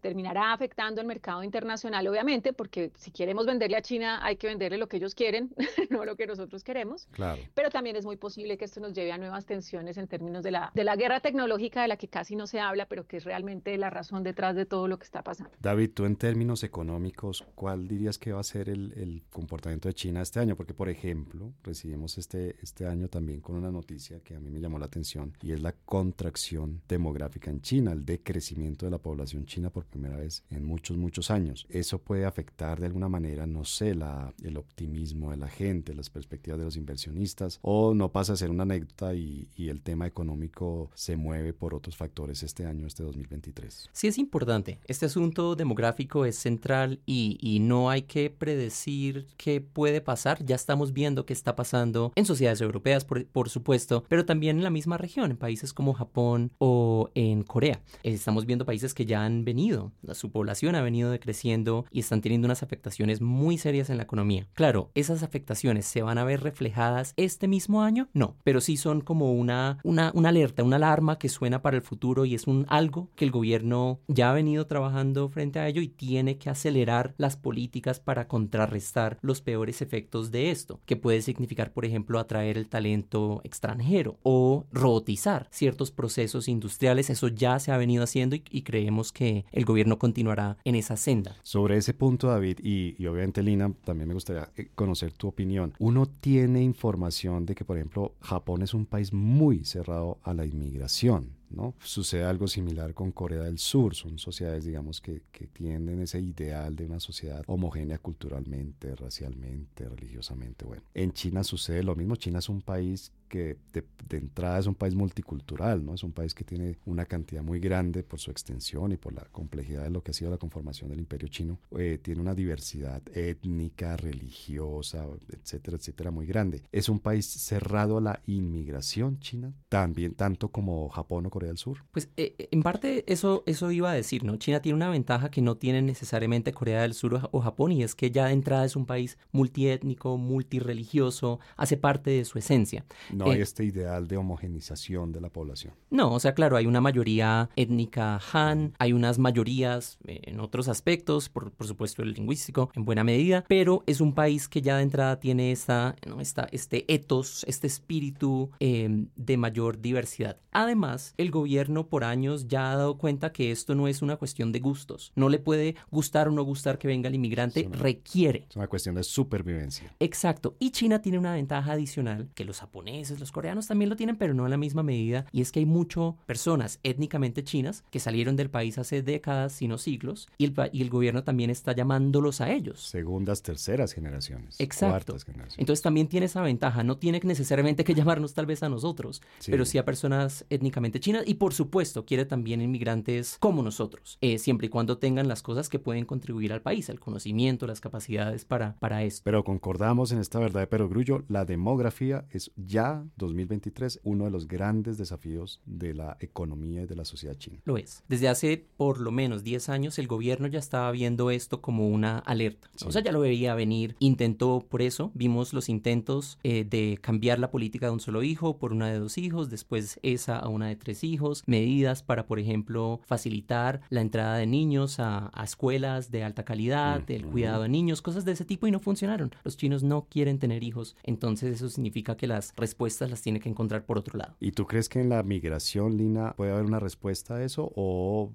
terminará 0.00 0.52
afectando 0.52 1.00
el 1.00 1.06
mercado 1.06 1.42
internacional, 1.42 2.06
obviamente, 2.06 2.52
porque 2.52 2.92
si 2.96 3.10
queremos 3.10 3.46
venderle 3.46 3.76
a 3.76 3.82
China 3.82 4.20
hay 4.22 4.36
que 4.36 4.46
venderle 4.46 4.78
lo 4.78 4.88
que 4.88 4.96
ellos 4.96 5.14
quieren 5.14 5.50
no 5.90 6.04
lo 6.04 6.16
que 6.16 6.26
nosotros 6.26 6.64
queremos. 6.64 7.06
Claro. 7.12 7.42
Pero 7.54 7.70
también 7.70 7.96
es 7.96 8.04
muy 8.04 8.16
posible 8.16 8.56
que 8.58 8.64
esto 8.64 8.80
nos 8.80 8.92
lleve 8.92 9.12
a 9.12 9.18
nuevas 9.18 9.46
tensiones 9.46 9.96
en 9.98 10.08
términos 10.08 10.42
de 10.42 10.50
la, 10.50 10.70
de 10.74 10.84
la 10.84 10.96
guerra 10.96 11.20
tecnológica 11.20 11.82
de 11.82 11.88
la 11.88 11.96
que 11.96 12.08
casi 12.08 12.36
no 12.36 12.46
se 12.46 12.60
habla, 12.60 12.86
pero 12.86 13.06
que 13.06 13.18
es 13.18 13.24
realmente 13.24 13.76
la 13.76 13.90
razón 13.90 14.22
detrás 14.22 14.56
de 14.56 14.66
todo 14.66 14.88
lo 14.88 14.98
que 14.98 15.04
está 15.04 15.22
pasando. 15.22 15.52
David, 15.60 15.90
tú 15.94 16.04
en 16.04 16.16
términos 16.16 16.62
económicos, 16.62 17.44
¿cuál 17.54 17.88
dirías 17.88 18.18
que 18.18 18.32
va 18.32 18.40
a 18.40 18.44
ser 18.44 18.68
el, 18.68 18.92
el 18.92 19.22
comportamiento 19.30 19.88
de 19.88 19.94
China 19.94 20.22
este 20.22 20.40
año? 20.40 20.56
Porque, 20.56 20.74
por 20.74 20.88
ejemplo, 20.88 21.52
recibimos 21.62 22.18
este, 22.18 22.56
este 22.62 22.86
año 22.86 23.08
también 23.08 23.40
con 23.40 23.56
una 23.56 23.70
noticia 23.70 24.20
que 24.20 24.34
a 24.34 24.40
mí 24.40 24.50
me 24.50 24.60
llamó 24.60 24.78
la 24.78 24.86
atención 24.86 25.32
y 25.42 25.52
es 25.52 25.60
la 25.60 25.72
contracción 25.72 26.82
demográfica 26.88 27.50
en 27.50 27.60
China, 27.60 27.92
el 27.92 28.04
decrecimiento 28.04 28.86
de 28.86 28.90
la 28.90 28.98
población 28.98 29.46
china 29.46 29.70
por 29.70 29.86
primera 29.86 30.16
vez 30.16 30.44
en 30.50 30.64
muchos, 30.64 30.96
muchos 30.96 31.30
años. 31.30 31.66
Eso 31.68 31.98
puede 31.98 32.24
afectar 32.24 32.80
de 32.80 32.86
alguna 32.86 33.08
manera, 33.08 33.46
no 33.46 33.64
sé, 33.64 33.94
la, 33.94 34.32
el 34.42 34.56
optimismo 34.56 35.30
de 35.30 35.36
la 35.36 35.47
gente, 35.48 35.94
las 35.94 36.10
perspectivas 36.10 36.58
de 36.58 36.64
los 36.64 36.76
inversionistas, 36.76 37.58
o 37.62 37.94
no 37.94 38.12
pasa 38.12 38.32
a 38.32 38.36
ser 38.36 38.50
una 38.50 38.62
anécdota 38.64 39.14
y, 39.14 39.48
y 39.56 39.68
el 39.68 39.82
tema 39.82 40.06
económico 40.06 40.90
se 40.94 41.16
mueve 41.16 41.52
por 41.52 41.74
otros 41.74 41.96
factores 41.96 42.42
este 42.42 42.66
año, 42.66 42.86
este 42.86 43.02
2023. 43.02 43.90
Sí, 43.92 44.06
es 44.08 44.18
importante. 44.18 44.78
Este 44.86 45.06
asunto 45.06 45.56
demográfico 45.56 46.24
es 46.24 46.36
central 46.36 47.00
y, 47.06 47.38
y 47.40 47.60
no 47.60 47.90
hay 47.90 48.02
que 48.02 48.30
predecir 48.30 49.26
qué 49.36 49.60
puede 49.60 50.00
pasar. 50.00 50.44
Ya 50.44 50.56
estamos 50.56 50.92
viendo 50.92 51.26
qué 51.26 51.32
está 51.32 51.56
pasando 51.56 52.12
en 52.14 52.24
sociedades 52.24 52.60
europeas, 52.60 53.04
por, 53.04 53.26
por 53.26 53.48
supuesto, 53.48 54.04
pero 54.08 54.24
también 54.24 54.58
en 54.58 54.64
la 54.64 54.70
misma 54.70 54.98
región, 54.98 55.30
en 55.30 55.36
países 55.36 55.72
como 55.72 55.94
Japón 55.94 56.52
o 56.58 57.10
en 57.14 57.42
Corea. 57.42 57.80
Estamos 58.02 58.46
viendo 58.46 58.66
países 58.66 58.94
que 58.94 59.06
ya 59.06 59.24
han 59.24 59.44
venido, 59.44 59.92
su 60.12 60.30
población 60.30 60.74
ha 60.74 60.82
venido 60.82 61.10
decreciendo 61.10 61.86
y 61.90 62.00
están 62.00 62.20
teniendo 62.20 62.46
unas 62.46 62.62
afectaciones 62.62 63.20
muy 63.20 63.58
serias 63.58 63.90
en 63.90 63.96
la 63.96 64.02
economía. 64.04 64.46
Claro, 64.54 64.90
esas 64.94 65.22
afectaciones 65.22 65.37
se 65.82 66.02
van 66.02 66.18
a 66.18 66.24
ver 66.24 66.42
reflejadas 66.42 67.14
este 67.16 67.48
mismo 67.48 67.82
año, 67.82 68.08
no, 68.12 68.36
pero 68.44 68.60
sí 68.60 68.76
son 68.76 69.00
como 69.00 69.32
una, 69.32 69.78
una, 69.84 70.10
una 70.14 70.28
alerta, 70.28 70.62
una 70.62 70.76
alarma 70.76 71.18
que 71.18 71.28
suena 71.28 71.62
para 71.62 71.76
el 71.76 71.82
futuro 71.82 72.24
y 72.24 72.34
es 72.34 72.46
un 72.46 72.66
algo 72.68 73.10
que 73.16 73.24
el 73.24 73.30
gobierno 73.30 74.00
ya 74.08 74.30
ha 74.30 74.34
venido 74.34 74.66
trabajando 74.66 75.28
frente 75.28 75.58
a 75.58 75.68
ello 75.68 75.80
y 75.82 75.88
tiene 75.88 76.38
que 76.38 76.50
acelerar 76.50 77.14
las 77.18 77.36
políticas 77.36 78.00
para 78.00 78.28
contrarrestar 78.28 79.18
los 79.22 79.40
peores 79.40 79.82
efectos 79.82 80.30
de 80.30 80.50
esto, 80.50 80.80
que 80.86 80.96
puede 80.96 81.22
significar, 81.22 81.72
por 81.72 81.84
ejemplo, 81.84 82.18
atraer 82.18 82.58
el 82.58 82.68
talento 82.68 83.40
extranjero 83.44 84.18
o 84.22 84.64
robotizar 84.72 85.48
ciertos 85.50 85.90
procesos 85.90 86.48
industriales. 86.48 87.10
Eso 87.10 87.28
ya 87.28 87.58
se 87.58 87.72
ha 87.72 87.76
venido 87.76 88.04
haciendo 88.04 88.36
y, 88.36 88.42
y 88.50 88.62
creemos 88.62 89.12
que 89.12 89.44
el 89.52 89.64
gobierno 89.64 89.98
continuará 89.98 90.56
en 90.64 90.74
esa 90.74 90.96
senda. 90.96 91.36
Sobre 91.42 91.76
ese 91.76 91.94
punto, 91.94 92.28
David, 92.28 92.58
y, 92.62 92.94
y, 92.98 93.06
obviamente 93.06 93.42
Lina, 93.42 93.72
también 93.84 94.08
me 94.08 94.14
gustaría 94.14 94.50
eh, 94.56 94.70
conocer 94.74 95.12
tu 95.12 95.27
opinión. 95.28 95.74
Uno 95.78 96.06
tiene 96.06 96.62
información 96.62 97.46
de 97.46 97.54
que, 97.54 97.64
por 97.64 97.76
ejemplo, 97.76 98.14
Japón 98.20 98.62
es 98.62 98.74
un 98.74 98.86
país 98.86 99.12
muy 99.12 99.64
cerrado 99.64 100.18
a 100.22 100.34
la 100.34 100.46
inmigración. 100.46 101.38
¿no? 101.50 101.74
Sucede 101.80 102.24
algo 102.24 102.46
similar 102.46 102.94
con 102.94 103.10
Corea 103.12 103.42
del 103.42 103.58
Sur, 103.58 103.94
son 103.94 104.18
sociedades, 104.18 104.64
digamos, 104.64 105.00
que, 105.00 105.22
que 105.32 105.46
tienden 105.46 106.00
ese 106.00 106.20
ideal 106.20 106.76
de 106.76 106.84
una 106.84 107.00
sociedad 107.00 107.42
homogénea 107.46 107.98
culturalmente, 107.98 108.94
racialmente, 108.94 109.88
religiosamente. 109.88 110.64
Bueno, 110.64 110.82
en 110.94 111.12
China 111.12 111.42
sucede 111.44 111.82
lo 111.82 111.96
mismo, 111.96 112.16
China 112.16 112.40
es 112.40 112.48
un 112.48 112.60
país 112.60 113.12
que 113.28 113.56
de, 113.72 113.84
entrada 114.10 114.58
es 114.58 114.66
un 114.66 114.74
país 114.74 114.94
multicultural, 114.94 115.84
¿no? 115.84 115.94
Es 115.94 116.02
un 116.02 116.12
país 116.12 116.34
que 116.34 116.44
tiene 116.44 116.78
una 116.86 117.04
cantidad 117.04 117.42
muy 117.42 117.60
grande 117.60 118.02
por 118.02 118.18
su 118.18 118.30
extensión 118.30 118.90
y 118.92 118.96
por 118.96 119.12
la 119.12 119.24
complejidad 119.30 119.84
de 119.84 119.90
lo 119.90 120.02
que 120.02 120.10
ha 120.10 120.14
sido 120.14 120.30
la 120.30 120.38
conformación 120.38 120.90
del 120.90 120.98
imperio 120.98 121.28
chino. 121.28 121.58
Eh, 121.76 121.98
tiene 122.02 122.20
una 122.20 122.34
diversidad 122.34 123.02
étnica, 123.14 123.96
religiosa, 123.96 125.06
etcétera, 125.30 125.76
etcétera, 125.76 126.10
muy 126.10 126.26
grande. 126.26 126.62
Es 126.72 126.88
un 126.88 126.98
país 126.98 127.26
cerrado 127.26 127.98
a 127.98 128.00
la 128.00 128.22
inmigración 128.26 129.20
china, 129.20 129.52
también 129.68 130.14
tanto 130.14 130.48
como 130.48 130.88
Japón 130.88 131.26
o 131.26 131.30
Corea 131.30 131.48
del 131.48 131.58
Sur. 131.58 131.84
Pues 131.92 132.08
eh, 132.16 132.48
en 132.50 132.62
parte 132.62 133.04
eso, 133.12 133.42
eso 133.46 133.70
iba 133.70 133.90
a 133.90 133.94
decir, 133.94 134.24
¿no? 134.24 134.36
China 134.36 134.60
tiene 134.60 134.76
una 134.76 134.88
ventaja 134.88 135.30
que 135.30 135.42
no 135.42 135.56
tiene 135.56 135.82
necesariamente 135.82 136.52
Corea 136.52 136.82
del 136.82 136.94
Sur 136.94 137.14
o, 137.14 137.28
o 137.30 137.40
Japón 137.40 137.72
y 137.72 137.82
es 137.82 137.94
que 137.94 138.10
ya 138.10 138.26
de 138.26 138.32
entrada 138.32 138.64
es 138.64 138.74
un 138.74 138.86
país 138.86 139.18
multiétnico, 139.32 140.16
multireligioso, 140.16 141.40
hace 141.56 141.76
parte 141.76 142.10
de 142.10 142.24
su 142.24 142.38
esencia. 142.38 142.84
No 143.18 143.30
hay 143.30 143.40
eh, 143.40 143.42
este 143.42 143.64
ideal 143.64 144.08
de 144.08 144.16
homogenización 144.16 145.12
de 145.12 145.20
la 145.20 145.28
población. 145.28 145.74
No, 145.90 146.12
o 146.12 146.20
sea, 146.20 146.34
claro, 146.34 146.56
hay 146.56 146.66
una 146.66 146.80
mayoría 146.80 147.50
étnica 147.56 148.20
Han, 148.32 148.74
hay 148.78 148.92
unas 148.92 149.18
mayorías 149.18 149.98
eh, 150.06 150.20
en 150.24 150.40
otros 150.40 150.68
aspectos, 150.68 151.28
por, 151.28 151.52
por, 151.52 151.66
supuesto 151.66 152.02
el 152.02 152.12
lingüístico 152.12 152.70
en 152.74 152.84
buena 152.84 153.04
medida, 153.04 153.44
pero 153.48 153.82
es 153.86 154.00
un 154.00 154.14
país 154.14 154.48
que 154.48 154.62
ya 154.62 154.76
de 154.76 154.82
entrada 154.82 155.20
tiene 155.20 155.52
esta, 155.52 155.96
¿no? 156.06 156.20
esta 156.20 156.48
este 156.52 156.84
etos, 156.92 157.44
este 157.46 157.66
espíritu 157.66 158.50
eh, 158.60 159.06
de 159.16 159.36
mayor 159.36 159.80
diversidad. 159.80 160.38
Además, 160.52 161.14
el 161.16 161.30
gobierno 161.30 161.88
por 161.88 162.04
años 162.04 162.48
ya 162.48 162.72
ha 162.72 162.76
dado 162.76 162.98
cuenta 162.98 163.32
que 163.32 163.50
esto 163.50 163.74
no 163.74 163.86
es 163.88 164.02
una 164.02 164.16
cuestión 164.16 164.52
de 164.52 164.60
gustos. 164.60 165.12
No 165.14 165.28
le 165.28 165.38
puede 165.38 165.76
gustar 165.90 166.28
o 166.28 166.32
no 166.32 166.42
gustar 166.42 166.78
que 166.78 166.88
venga 166.88 167.08
el 167.08 167.14
inmigrante, 167.14 167.66
una, 167.66 167.76
requiere. 167.76 168.46
Es 168.50 168.56
una 168.56 168.66
cuestión 168.66 168.94
de 168.94 169.04
supervivencia. 169.04 169.94
Exacto. 170.00 170.56
Y 170.58 170.70
China 170.70 171.00
tiene 171.00 171.18
una 171.18 171.32
ventaja 171.32 171.72
adicional 171.72 172.28
que 172.34 172.44
los 172.44 172.60
japoneses 172.60 173.07
los 173.18 173.32
coreanos 173.32 173.66
también 173.66 173.88
lo 173.88 173.96
tienen, 173.96 174.16
pero 174.16 174.34
no 174.34 174.44
en 174.44 174.50
la 174.50 174.56
misma 174.56 174.82
medida, 174.82 175.26
y 175.32 175.40
es 175.40 175.52
que 175.52 175.60
hay 175.60 175.66
mucho 175.66 176.16
personas 176.26 176.80
étnicamente 176.82 177.44
chinas 177.44 177.84
que 177.90 178.00
salieron 178.00 178.36
del 178.36 178.50
país 178.50 178.78
hace 178.78 179.02
décadas, 179.02 179.52
sino 179.52 179.78
siglos, 179.78 180.28
y 180.38 180.44
el, 180.44 180.54
y 180.72 180.82
el 180.82 180.90
gobierno 180.90 181.24
también 181.24 181.50
está 181.50 181.72
llamándolos 181.72 182.40
a 182.40 182.50
ellos. 182.52 182.80
Segundas, 182.80 183.42
terceras 183.42 183.92
generaciones. 183.92 184.60
Exacto. 184.60 185.16
Generaciones. 185.18 185.58
Entonces 185.58 185.82
también 185.82 186.08
tiene 186.08 186.26
esa 186.26 186.42
ventaja, 186.42 186.84
no 186.84 186.98
tiene 186.98 187.20
necesariamente 187.22 187.84
que 187.84 187.94
llamarnos 187.98 188.34
tal 188.34 188.46
vez 188.46 188.62
a 188.62 188.68
nosotros, 188.68 189.22
sí. 189.38 189.50
pero 189.50 189.64
sí 189.64 189.78
a 189.78 189.84
personas 189.84 190.44
étnicamente 190.50 191.00
chinas, 191.00 191.24
y 191.26 191.34
por 191.34 191.54
supuesto 191.54 192.04
quiere 192.04 192.24
también 192.24 192.60
inmigrantes 192.60 193.36
como 193.40 193.62
nosotros, 193.62 194.18
eh, 194.20 194.38
siempre 194.38 194.66
y 194.66 194.70
cuando 194.70 194.98
tengan 194.98 195.28
las 195.28 195.42
cosas 195.42 195.68
que 195.68 195.78
pueden 195.78 196.04
contribuir 196.04 196.52
al 196.52 196.62
país, 196.62 196.88
el 196.88 197.00
conocimiento, 197.00 197.66
las 197.66 197.80
capacidades 197.80 198.44
para, 198.44 198.76
para 198.78 199.02
esto. 199.02 199.22
Pero 199.24 199.44
concordamos 199.44 200.12
en 200.12 200.18
esta 200.18 200.38
verdad 200.38 200.60
de 200.60 200.66
Perogrullo, 200.66 201.24
la 201.28 201.44
demografía 201.44 202.26
es 202.30 202.50
ya 202.56 202.97
2023 203.16 204.00
uno 204.04 204.24
de 204.24 204.30
los 204.30 204.48
grandes 204.48 204.98
desafíos 204.98 205.60
de 205.66 205.94
la 205.94 206.16
economía 206.20 206.82
y 206.82 206.86
de 206.86 206.96
la 206.96 207.04
sociedad 207.04 207.34
china. 207.34 207.58
Lo 207.64 207.76
es. 207.76 208.02
Desde 208.08 208.28
hace 208.28 208.66
por 208.76 209.00
lo 209.00 209.10
menos 209.10 209.44
10 209.44 209.68
años 209.68 209.98
el 209.98 210.06
gobierno 210.06 210.46
ya 210.46 210.58
estaba 210.58 210.90
viendo 210.90 211.30
esto 211.30 211.60
como 211.60 211.88
una 211.88 212.18
alerta. 212.18 212.68
Sí. 212.76 212.86
O 212.86 212.92
sea, 212.92 213.02
ya 213.02 213.12
lo 213.12 213.20
veía 213.20 213.54
venir. 213.54 213.96
Intentó 213.98 214.66
por 214.68 214.82
eso, 214.82 215.10
vimos 215.14 215.52
los 215.52 215.68
intentos 215.68 216.38
eh, 216.42 216.64
de 216.68 216.98
cambiar 217.00 217.38
la 217.38 217.50
política 217.50 217.86
de 217.86 217.92
un 217.92 218.00
solo 218.00 218.22
hijo 218.22 218.58
por 218.58 218.72
una 218.72 218.88
de 218.88 218.98
dos 218.98 219.18
hijos, 219.18 219.50
después 219.50 219.98
esa 220.02 220.38
a 220.38 220.48
una 220.48 220.68
de 220.68 220.76
tres 220.76 221.04
hijos, 221.04 221.42
medidas 221.46 222.02
para, 222.02 222.26
por 222.26 222.38
ejemplo, 222.38 223.00
facilitar 223.04 223.80
la 223.90 224.00
entrada 224.00 224.36
de 224.36 224.46
niños 224.46 225.00
a, 225.00 225.30
a 225.32 225.44
escuelas 225.44 226.10
de 226.10 226.24
alta 226.24 226.44
calidad, 226.44 227.02
mm, 227.08 227.12
el 227.12 227.26
mm. 227.26 227.30
cuidado 227.30 227.62
de 227.62 227.68
niños, 227.68 228.02
cosas 228.02 228.24
de 228.24 228.32
ese 228.32 228.44
tipo 228.44 228.66
y 228.66 228.70
no 228.70 228.80
funcionaron. 228.80 229.34
Los 229.44 229.56
chinos 229.56 229.82
no 229.82 230.06
quieren 230.08 230.38
tener 230.38 230.62
hijos, 230.62 230.96
entonces 231.02 231.54
eso 231.54 231.68
significa 231.68 232.16
que 232.16 232.26
las 232.26 232.52
respuestas 232.56 232.87
las 233.00 233.22
tiene 233.22 233.40
que 233.40 233.48
encontrar 233.48 233.84
por 233.84 233.98
otro 233.98 234.18
lado. 234.18 234.34
¿Y 234.40 234.52
tú 234.52 234.66
crees 234.66 234.88
que 234.88 235.00
en 235.00 235.08
la 235.08 235.22
migración, 235.22 235.96
Lina, 235.96 236.34
puede 236.36 236.52
haber 236.52 236.64
una 236.64 236.80
respuesta 236.80 237.36
a 237.36 237.44
eso 237.44 237.72
o 237.76 238.32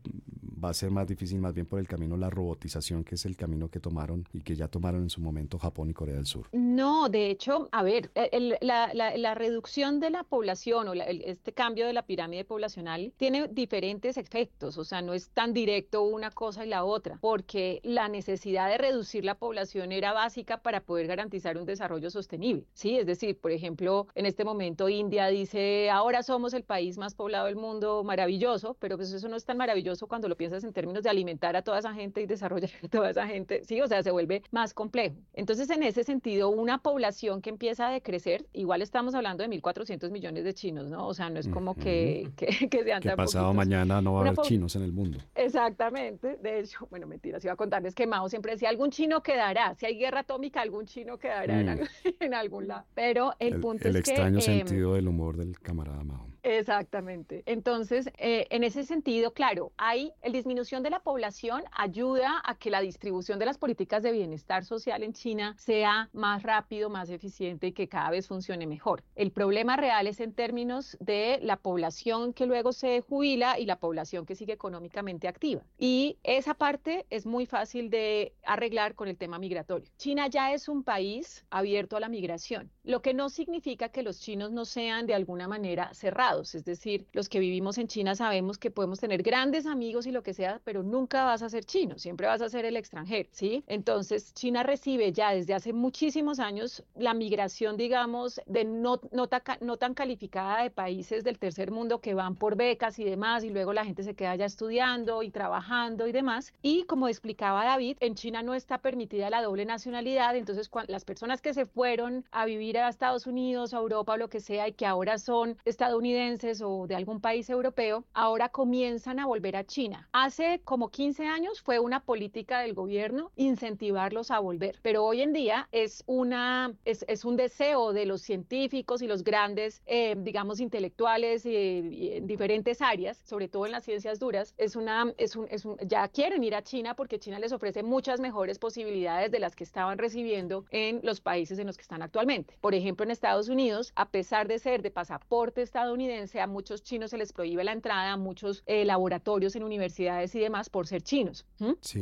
va 0.63 0.69
a 0.69 0.73
ser 0.73 0.91
más 0.91 1.07
difícil 1.07 1.39
más 1.39 1.53
bien 1.53 1.65
por 1.65 1.79
el 1.79 1.87
camino 1.87 2.15
la 2.17 2.29
robotización, 2.29 3.03
que 3.03 3.15
es 3.15 3.25
el 3.25 3.35
camino 3.35 3.69
que 3.69 3.79
tomaron 3.79 4.27
y 4.33 4.41
que 4.41 4.55
ya 4.55 4.67
tomaron 4.67 5.03
en 5.03 5.09
su 5.09 5.21
momento 5.21 5.59
Japón 5.59 5.89
y 5.89 5.93
Corea 5.93 6.15
del 6.15 6.25
Sur? 6.25 6.47
No, 6.53 7.09
de 7.09 7.29
hecho, 7.29 7.69
a 7.71 7.83
ver, 7.83 8.11
el, 8.15 8.57
la, 8.61 8.93
la, 8.93 9.17
la, 9.17 9.35
reducción 9.35 9.99
de 9.99 10.09
la 10.09 10.23
población 10.23 10.87
o 10.87 10.95
la, 10.95 11.05
el, 11.05 11.21
este 11.23 11.53
cambio 11.53 11.85
de 11.85 11.93
la 11.93 12.05
pirámide 12.05 12.45
poblacional 12.45 13.13
tiene 13.17 13.47
diferentes 13.49 14.17
efectos, 14.17 14.77
o 14.77 14.85
sea, 14.85 15.01
no 15.01 15.13
es 15.13 15.29
tan 15.29 15.53
directo 15.53 16.03
una 16.03 16.31
cosa 16.31 16.65
y 16.65 16.69
la 16.69 16.83
otra, 16.83 17.17
porque 17.19 17.81
la 17.83 18.07
necesidad 18.07 18.69
de 18.69 18.77
reducir 18.77 19.25
la 19.25 19.35
población 19.35 19.91
era 19.91 20.13
básica 20.13 20.61
para 20.61 20.81
poder 20.81 21.07
garantizar 21.07 21.57
un 21.57 21.65
desarrollo 21.65 22.09
sostenible, 22.09 22.65
¿sí? 22.73 22.97
Es 22.97 23.05
decir, 23.05 23.37
por 23.37 23.51
ejemplo, 23.51 24.07
en 24.15 24.25
este 24.25 24.42
momento 24.45 24.89
India 24.89 25.27
dice, 25.27 25.89
ahora 25.89 26.23
somos 26.23 26.53
el 26.53 26.63
país 26.63 26.97
más 26.97 27.15
poblado 27.15 27.45
del 27.45 27.55
mundo, 27.55 28.03
maravilloso, 28.03 28.75
pero 28.79 28.97
pues 28.97 29.11
eso 29.11 29.27
no 29.27 29.35
es 29.35 29.45
tan 29.45 29.57
maravilloso 29.57 30.07
cuando 30.07 30.27
lo 30.27 30.35
piensas 30.37 30.63
en 30.63 30.73
términos 30.73 31.03
de 31.03 31.09
alimentar 31.09 31.55
a 31.55 31.61
toda 31.61 31.79
esa 31.79 31.93
gente 31.93 32.21
y 32.21 32.25
desarrollar 32.25 32.69
a 32.83 32.87
toda 32.87 33.09
esa 33.09 33.27
gente, 33.27 33.63
sí, 33.63 33.81
o 33.81 33.87
sea, 33.87 34.03
se 34.03 34.11
vuelve 34.11 34.43
más 34.51 34.73
complejo. 34.73 35.15
Entonces, 35.33 35.69
en 35.69 35.83
ese 35.83 36.03
sentido, 36.03 36.49
una 36.49 36.79
población 36.79 37.41
que 37.41 37.49
empieza 37.49 37.87
a 37.87 37.91
decrecer, 37.91 38.45
igual 38.53 38.81
estamos 38.81 39.15
hablando 39.15 39.43
de 39.43 39.49
1.400 39.49 40.11
millones 40.11 40.43
de 40.43 40.53
chinos, 40.53 40.89
¿no? 40.89 41.07
O 41.07 41.13
sea, 41.13 41.29
no 41.29 41.39
es 41.39 41.47
como 41.47 41.75
que, 41.75 42.29
que, 42.35 42.47
que 42.69 42.83
sean 42.83 43.01
que 43.01 43.11
pasado 43.11 43.47
poquitos. 43.47 43.55
mañana 43.55 44.01
no 44.01 44.13
va 44.13 44.19
a 44.19 44.27
haber 44.29 44.37
chinos 44.39 44.75
en 44.75 44.83
el 44.83 44.91
mundo. 44.91 45.19
Exactamente, 45.35 46.37
de 46.41 46.59
hecho, 46.59 46.87
bueno, 46.89 47.07
mentiras, 47.07 47.43
iba 47.43 47.53
a 47.53 47.57
contarles 47.57 47.95
que 47.95 48.07
Mao 48.07 48.29
siempre 48.29 48.53
decía, 48.53 48.69
algún 48.69 48.91
chino 48.91 49.21
quedará, 49.21 49.75
si 49.75 49.85
hay 49.85 49.97
guerra 49.97 50.21
atómica, 50.21 50.61
algún 50.61 50.85
chino 50.85 51.17
quedará 51.17 51.55
mm. 51.55 51.69
en, 51.69 51.89
en, 52.19 52.33
algún 52.33 52.67
lado. 52.67 52.85
Pero 52.93 53.33
el, 53.39 53.55
el 53.55 53.61
punto 53.61 53.87
el 53.87 53.95
es 53.97 54.03
que 54.03 54.15
extraño 54.37 54.59
sentido 54.59 54.93
del 54.95 55.07
humor 55.07 55.37
del 55.37 55.59
camarada 55.59 56.03
Mao. 56.03 56.32
Exactamente. 56.43 57.41
Entonces, 57.45 58.09
eh, 58.17 58.47
en 58.49 58.65
ese 58.65 58.83
sentido, 58.83 59.33
claro, 59.33 59.71
hay 59.77 60.11
el 60.21 60.33
disminución 60.33 60.83
de 60.83 60.89
la 60.89 60.99
población 60.99 61.63
ayuda 61.71 62.41
a 62.43 62.55
que 62.57 62.69
la 62.69 62.81
distribución 62.81 63.39
de 63.39 63.45
las 63.45 63.57
políticas 63.57 64.03
de 64.03 64.11
bienestar 64.11 64.65
social 64.65 65.03
en 65.03 65.13
China 65.13 65.55
sea 65.57 66.09
más 66.11 66.43
rápido, 66.43 66.89
más 66.89 67.09
eficiente 67.09 67.67
y 67.67 67.71
que 67.71 67.87
cada 67.87 68.09
vez 68.09 68.27
funcione 68.27 68.67
mejor. 68.67 69.05
El 69.15 69.31
problema 69.31 69.77
real 69.77 70.05
es 70.05 70.19
en 70.19 70.33
términos 70.33 70.97
de 70.99 71.39
la 71.41 71.55
población 71.55 72.33
que 72.33 72.45
luego 72.45 72.73
se 72.73 72.99
jubila 72.99 73.57
y 73.57 73.65
la 73.65 73.79
población 73.79 74.25
que 74.25 74.35
sigue 74.35 74.51
económicamente 74.51 75.29
activa. 75.29 75.65
Y 75.77 76.19
esa 76.23 76.55
parte 76.55 77.05
es 77.09 77.25
muy 77.25 77.45
fácil 77.45 77.89
de 77.89 78.35
arreglar 78.43 78.95
con 78.95 79.07
el 79.07 79.17
tema 79.17 79.39
migratorio. 79.39 79.89
China 79.97 80.27
ya 80.27 80.51
es 80.53 80.67
un 80.67 80.83
país 80.83 81.45
abierto 81.49 81.95
a 81.95 82.01
la 82.01 82.09
migración, 82.09 82.69
lo 82.83 83.01
que 83.01 83.13
no 83.13 83.29
significa 83.29 83.89
que 83.89 84.03
los 84.03 84.19
chinos 84.19 84.51
no 84.51 84.65
sean 84.65 85.05
de 85.05 85.13
alguna 85.13 85.47
manera 85.47 85.93
cerrados. 85.93 86.32
Es 86.41 86.65
decir, 86.65 87.05
los 87.13 87.29
que 87.29 87.39
vivimos 87.39 87.77
en 87.77 87.87
China 87.87 88.15
sabemos 88.15 88.57
que 88.57 88.71
podemos 88.71 88.99
tener 88.99 89.21
grandes 89.23 89.65
amigos 89.65 90.07
y 90.07 90.11
lo 90.11 90.23
que 90.23 90.33
sea, 90.33 90.59
pero 90.63 90.83
nunca 90.83 91.25
vas 91.25 91.41
a 91.43 91.49
ser 91.49 91.65
chino, 91.65 91.99
siempre 91.99 92.27
vas 92.27 92.41
a 92.41 92.49
ser 92.49 92.65
el 92.65 92.75
extranjero, 92.75 93.29
¿sí? 93.31 93.63
Entonces, 93.67 94.33
China 94.33 94.63
recibe 94.63 95.11
ya 95.11 95.31
desde 95.31 95.53
hace 95.53 95.73
muchísimos 95.73 96.39
años 96.39 96.83
la 96.95 97.13
migración, 97.13 97.77
digamos, 97.77 98.41
de 98.45 98.65
no, 98.65 98.99
no, 99.11 99.29
no 99.61 99.77
tan 99.77 99.93
calificada 99.93 100.63
de 100.63 100.71
países 100.71 101.23
del 101.23 101.37
tercer 101.37 101.71
mundo 101.71 101.99
que 101.99 102.13
van 102.13 102.35
por 102.35 102.55
becas 102.55 102.99
y 102.99 103.03
demás, 103.03 103.43
y 103.43 103.49
luego 103.49 103.73
la 103.73 103.85
gente 103.85 104.03
se 104.03 104.15
queda 104.15 104.35
ya 104.35 104.45
estudiando 104.45 105.23
y 105.23 105.29
trabajando 105.29 106.07
y 106.07 106.11
demás. 106.11 106.53
Y 106.61 106.83
como 106.83 107.07
explicaba 107.07 107.65
David, 107.65 107.97
en 107.99 108.15
China 108.15 108.41
no 108.43 108.55
está 108.55 108.79
permitida 108.79 109.29
la 109.29 109.41
doble 109.41 109.65
nacionalidad, 109.65 110.35
entonces 110.35 110.69
las 110.87 111.05
personas 111.05 111.41
que 111.41 111.53
se 111.53 111.65
fueron 111.65 112.25
a 112.31 112.45
vivir 112.45 112.77
a 112.77 112.89
Estados 112.89 113.27
Unidos, 113.27 113.73
a 113.73 113.77
Europa 113.77 114.13
o 114.13 114.17
lo 114.17 114.29
que 114.29 114.39
sea, 114.39 114.67
y 114.67 114.73
que 114.73 114.85
ahora 114.85 115.17
son 115.17 115.57
estadounidenses 115.65 116.22
o 116.61 116.87
de 116.87 116.95
algún 116.95 117.19
país 117.19 117.49
europeo, 117.49 118.05
ahora 118.13 118.47
comienzan 118.47 119.19
a 119.19 119.25
volver 119.25 119.57
a 119.57 119.65
China. 119.65 120.07
Hace 120.13 120.61
como 120.63 120.89
15 120.89 121.25
años 121.25 121.61
fue 121.61 121.79
una 121.79 121.99
política 121.99 122.61
del 122.61 122.73
gobierno 122.73 123.31
incentivarlos 123.35 124.31
a 124.31 124.39
volver, 124.39 124.79
pero 124.81 125.03
hoy 125.03 125.21
en 125.21 125.33
día 125.33 125.67
es, 125.73 126.03
una, 126.07 126.73
es, 126.85 127.25
un 127.25 127.35
deseo 127.35 127.91
de 127.91 128.05
los 128.05 128.21
científicos 128.21 129.01
y 129.01 129.07
los 129.07 129.23
grandes, 129.23 129.81
eh, 129.85 130.15
digamos, 130.17 130.61
intelectuales 130.61 131.45
y, 131.45 132.13
en 132.13 132.25
diferentes 132.25 132.81
áreas, 132.81 133.17
sobre 133.25 133.49
todo 133.49 133.65
en 133.65 133.73
las 133.73 133.83
ciencias 133.83 134.17
duras, 134.17 134.53
es 134.57 134.77
una, 134.77 135.13
es 135.17 135.35
un, 135.35 135.47
es 135.49 135.65
un, 135.65 135.77
ya 135.79 136.07
quieren 136.07 136.41
ir 136.43 136.55
a 136.55 136.63
China 136.63 136.95
porque 136.95 137.19
China 137.19 137.37
les 137.37 137.51
ofrece 137.51 137.83
muchas 137.83 138.21
mejores 138.21 138.59
posibilidades 138.59 139.29
de 139.29 139.39
las 139.39 139.55
que 139.57 139.65
estaban 139.65 139.97
recibiendo 139.97 140.65
en 140.69 141.01
los 141.03 141.19
países 141.19 141.59
en 141.59 141.67
los 141.67 141.75
que 141.75 141.81
están 141.81 142.01
actualmente. 142.01 142.57
Por 142.61 142.75
ejemplo, 142.75 143.03
en 143.03 143.11
Estados 143.11 143.49
Unidos, 143.49 143.91
a 143.95 144.09
pesar 144.09 144.47
de 144.47 144.59
ser 144.59 144.81
de 144.81 144.91
pasaporte 144.91 145.61
estadounidense, 145.61 146.12
a 146.41 146.47
muchos 146.47 146.83
chinos 146.83 147.11
se 147.11 147.17
les 147.17 147.33
prohíbe 147.33 147.63
la 147.63 147.71
entrada 147.71 148.13
a 148.13 148.17
muchos 148.17 148.63
eh, 148.65 148.85
laboratorios 148.85 149.55
en 149.55 149.63
universidades 149.63 150.33
y 150.35 150.39
demás 150.39 150.69
por 150.69 150.87
ser 150.87 151.01
chinos. 151.01 151.45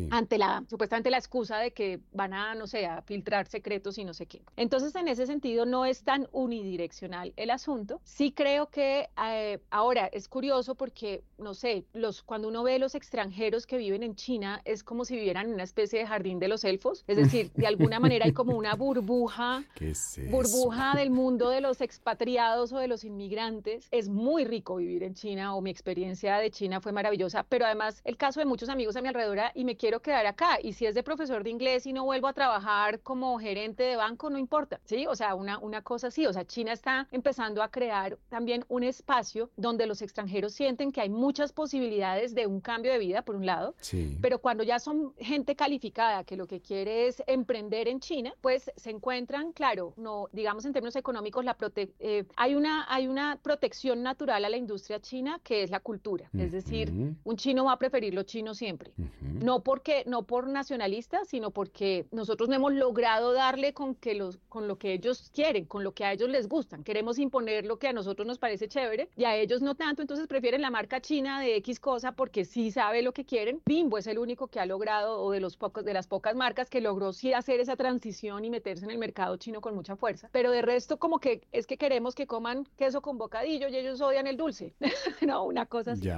Ante 0.09 0.37
la, 0.37 0.63
supuestamente 0.69 1.09
la 1.09 1.17
excusa 1.17 1.57
de 1.57 1.71
que 1.71 1.99
van 2.11 2.33
a, 2.33 2.55
no 2.55 2.67
sé, 2.67 2.85
a 2.85 3.01
filtrar 3.01 3.47
secretos 3.47 3.97
y 3.97 4.05
no 4.05 4.13
sé 4.13 4.25
qué. 4.25 4.41
Entonces, 4.55 4.95
en 4.95 5.07
ese 5.07 5.25
sentido, 5.25 5.65
no 5.65 5.85
es 5.85 6.03
tan 6.03 6.27
unidireccional 6.31 7.33
el 7.35 7.49
asunto. 7.49 8.01
Sí 8.03 8.31
creo 8.31 8.69
que 8.69 9.09
eh, 9.23 9.59
ahora 9.69 10.07
es 10.07 10.27
curioso 10.27 10.75
porque, 10.75 11.23
no 11.37 11.53
sé, 11.53 11.85
los, 11.93 12.23
cuando 12.23 12.47
uno 12.47 12.63
ve 12.63 12.79
los 12.79 12.95
extranjeros 12.95 13.65
que 13.65 13.77
viven 13.77 14.03
en 14.03 14.15
China, 14.15 14.61
es 14.65 14.83
como 14.83 15.05
si 15.05 15.15
vivieran 15.15 15.47
en 15.47 15.53
una 15.55 15.63
especie 15.63 15.99
de 15.99 16.07
jardín 16.07 16.39
de 16.39 16.47
los 16.47 16.63
elfos. 16.63 17.03
Es 17.07 17.17
decir, 17.17 17.51
de 17.53 17.67
alguna 17.67 17.99
manera 17.99 18.25
hay 18.25 18.33
como 18.33 18.55
una 18.55 18.75
burbuja, 18.75 19.63
burbuja 20.29 20.93
del 20.95 21.09
mundo 21.09 21.49
de 21.49 21.61
los 21.61 21.81
expatriados 21.81 22.71
o 22.73 22.77
de 22.77 22.87
los 22.87 23.03
inmigrantes. 23.03 23.87
Es 23.91 24.07
muy 24.07 24.45
rico 24.45 24.77
vivir 24.77 25.03
en 25.03 25.13
China 25.13 25.55
o 25.55 25.61
mi 25.61 25.69
experiencia 25.69 26.37
de 26.37 26.49
China 26.49 26.79
fue 26.79 26.91
maravillosa, 26.91 27.43
pero 27.43 27.65
además 27.65 28.01
el 28.05 28.15
caso 28.15 28.39
de 28.39 28.45
muchos 28.45 28.69
amigos 28.69 28.95
a 28.95 29.01
mi 29.01 29.07
alrededor 29.09 29.31
y 29.53 29.65
me 29.65 29.75
quiero 29.75 30.01
quedar 30.01 30.25
acá. 30.25 30.59
Y 30.61 30.73
si 30.73 30.85
es 30.85 30.95
de 30.95 31.03
profesor 31.03 31.43
de 31.43 31.49
inglés 31.49 31.85
y 31.85 31.93
no 31.93 32.05
vuelvo 32.05 32.27
a 32.27 32.33
trabajar 32.33 33.01
como 33.01 33.37
gerente 33.39 33.83
de 33.83 33.95
banco, 33.97 34.29
no 34.29 34.37
importa. 34.37 34.79
Sí, 34.85 35.07
o 35.07 35.15
sea, 35.15 35.35
una, 35.35 35.57
una 35.59 35.81
cosa 35.81 36.07
así. 36.07 36.25
O 36.25 36.33
sea, 36.33 36.45
China 36.45 36.71
está 36.71 37.07
empezando 37.11 37.61
a 37.61 37.69
crear 37.69 38.17
también 38.29 38.65
un 38.69 38.83
espacio 38.83 39.49
donde 39.57 39.85
los 39.87 40.01
extranjeros 40.01 40.53
sienten 40.53 40.91
que 40.91 41.01
hay 41.01 41.09
muchas 41.09 41.51
posibilidades 41.53 42.33
de 42.33 42.47
un 42.47 42.61
cambio 42.61 42.91
de 42.91 42.99
vida, 42.99 43.21
por 43.23 43.35
un 43.35 43.45
lado, 43.45 43.75
sí. 43.81 44.17
pero 44.21 44.39
cuando 44.39 44.63
ya 44.63 44.79
son 44.79 45.13
gente 45.17 45.55
calificada 45.55 46.23
que 46.23 46.35
lo 46.35 46.47
que 46.47 46.61
quiere 46.61 47.07
es 47.07 47.21
emprender 47.27 47.87
en 47.87 47.99
China, 47.99 48.33
pues 48.41 48.71
se 48.75 48.89
encuentran, 48.89 49.51
claro, 49.51 49.93
no, 49.97 50.27
digamos 50.31 50.65
en 50.65 50.73
términos 50.73 50.95
económicos, 50.95 51.43
la 51.43 51.55
prote 51.55 51.91
eh, 51.99 52.23
hay, 52.35 52.55
una, 52.55 52.85
hay 52.89 53.07
una 53.07 53.39
protección 53.41 53.80
natural 53.95 54.45
a 54.45 54.49
la 54.49 54.57
industria 54.57 54.99
china 54.99 55.39
que 55.43 55.63
es 55.63 55.71
la 55.71 55.79
cultura. 55.79 56.29
Es 56.37 56.51
decir, 56.51 56.91
un 57.23 57.37
chino 57.37 57.65
va 57.65 57.73
a 57.73 57.79
preferir 57.79 58.13
lo 58.13 58.23
chino 58.23 58.53
siempre. 58.53 58.93
No 59.21 59.63
porque, 59.63 60.03
no 60.05 60.23
por 60.23 60.47
nacionalistas, 60.47 61.27
sino 61.27 61.51
porque 61.51 62.05
nosotros 62.11 62.49
no 62.49 62.55
hemos 62.55 62.73
logrado 62.73 63.33
darle 63.33 63.73
con 63.73 63.95
que 63.95 64.13
los, 64.13 64.37
con 64.49 64.67
lo 64.67 64.77
que 64.77 64.93
ellos 64.93 65.31
quieren, 65.33 65.65
con 65.65 65.83
lo 65.83 65.93
que 65.93 66.05
a 66.05 66.13
ellos 66.13 66.29
les 66.29 66.47
gustan. 66.47 66.83
Queremos 66.83 67.19
imponer 67.19 67.65
lo 67.65 67.77
que 67.77 67.87
a 67.87 67.93
nosotros 67.93 68.27
nos 68.27 68.37
parece 68.37 68.67
chévere 68.67 69.09
y 69.15 69.25
a 69.25 69.35
ellos 69.35 69.61
no 69.61 69.75
tanto, 69.75 70.01
entonces 70.01 70.27
prefieren 70.27 70.61
la 70.61 70.69
marca 70.69 71.01
china 71.01 71.39
de 71.39 71.55
X 71.57 71.79
cosa 71.79 72.11
porque 72.13 72.45
sí 72.45 72.71
sabe 72.71 73.01
lo 73.01 73.13
que 73.13 73.25
quieren. 73.25 73.61
Bimbo 73.65 73.97
es 73.97 74.07
el 74.07 74.19
único 74.19 74.47
que 74.47 74.59
ha 74.59 74.65
logrado, 74.65 75.21
o 75.21 75.31
de 75.31 75.39
los 75.39 75.57
pocos, 75.57 75.83
de 75.83 75.93
las 75.93 76.07
pocas 76.07 76.35
marcas 76.35 76.69
que 76.69 76.81
logró 76.81 77.13
sí 77.13 77.33
hacer 77.33 77.59
esa 77.59 77.75
transición 77.75 78.45
y 78.45 78.49
meterse 78.49 78.85
en 78.85 78.91
el 78.91 78.97
mercado 78.97 79.37
chino 79.37 79.61
con 79.61 79.75
mucha 79.75 79.95
fuerza. 79.95 80.29
Pero 80.31 80.51
de 80.51 80.61
resto, 80.61 80.97
como 80.97 81.19
que 81.19 81.41
es 81.51 81.67
que 81.67 81.77
queremos 81.77 82.15
que 82.15 82.27
coman 82.27 82.67
queso 82.77 83.01
con 83.01 83.17
bocadillo 83.17 83.69
y 83.73 83.77
ellos 83.77 84.01
odian 84.01 84.27
el 84.27 84.37
dulce. 84.37 84.73
no, 85.25 85.45
una 85.45 85.65
cosa 85.65 85.93
así. 85.93 86.09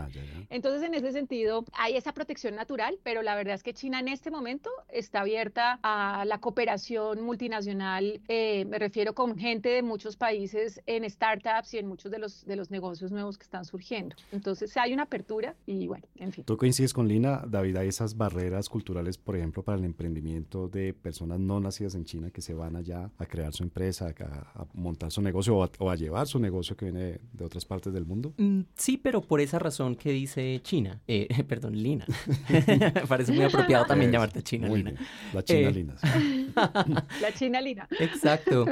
Entonces, 0.50 0.84
en 0.84 0.94
ese 0.94 1.12
sentido, 1.12 1.66
hay 1.74 1.96
esa 1.96 2.14
protección 2.14 2.56
natural 2.56 2.84
pero 3.04 3.22
la 3.22 3.36
verdad 3.36 3.56
es 3.56 3.64
que 3.64 3.74
China 3.74 4.00
en 4.00 4.08
este 4.08 4.32
momento 4.32 4.70
está 4.90 5.22
abierta 5.22 5.80
a 5.84 6.26
la 6.26 6.40
cooperación 6.40 7.22
multinacional, 7.22 8.22
eh, 8.28 8.66
me 8.66 8.80
refiero 8.80 9.14
con 9.14 9.38
gente 9.38 9.70
de 9.70 9.82
muchos 9.82 10.16
países 10.16 10.82
en 10.86 11.10
startups 11.10 11.74
y 11.74 11.78
en 11.78 11.88
muchos 11.88 12.12
de 12.12 12.20
los, 12.20 12.46
de 12.46 12.56
los 12.56 12.72
negocios 12.72 13.12
nuevos 13.12 13.38
que 13.38 13.44
están 13.44 13.66
surgiendo. 13.66 14.16
Entonces 14.32 14.76
hay 14.78 14.94
una 14.94 15.04
apertura 15.04 15.56
y 15.66 15.88
bueno, 15.88 16.06
en 16.16 16.32
fin. 16.32 16.44
¿Tú 16.46 16.58
coincides 16.58 16.94
con 16.94 17.08
Lina, 17.08 17.44
David, 17.48 17.78
hay 17.78 17.88
esas 17.88 18.18
barreras 18.18 18.70
culturales, 18.70 19.18
por 19.18 19.36
ejemplo, 19.36 19.64
para 19.64 19.78
el 19.78 19.86
emprendimiento 19.86 20.68
de 20.68 20.94
personas 20.94 21.40
no 21.40 21.60
nacidas 21.60 21.96
en 21.96 22.06
China 22.06 22.32
que 22.32 22.42
se 22.42 22.54
van 22.54 22.76
allá 22.76 23.12
a 23.18 23.26
crear 23.26 23.54
su 23.54 23.64
empresa, 23.64 24.14
a, 24.56 24.66
montar 24.74 25.12
su 25.12 25.22
negocio 25.22 25.58
o 25.58 25.90
a, 25.90 25.96
llevar 25.96 26.28
su 26.28 26.40
negocio 26.40 26.76
que 26.76 26.86
viene 26.86 27.20
de 27.32 27.43
otras 27.44 27.66
partes 27.66 27.94
del 27.94 28.06
mundo? 28.06 28.34
Mm, 28.38 28.62
sí, 28.76 28.98
pero 28.98 29.22
por 29.22 29.42
esa 29.42 29.60
razón 29.60 29.96
que 29.96 30.12
dice 30.12 30.60
China, 30.64 31.02
eh, 31.08 31.28
perdón, 31.48 31.82
Lina. 31.82 32.06
parece 33.08 33.32
muy 33.32 33.44
apropiado 33.44 33.86
también 33.86 34.12
llamarte 34.12 34.42
China 34.44 34.70
Lina. 34.70 34.94
La 35.34 35.44
China 35.44 35.70
eh, 35.70 35.74
Lina. 35.74 35.96
La 37.22 37.34
China 37.34 37.62
Lina. 37.62 37.88
Exacto. 38.00 38.66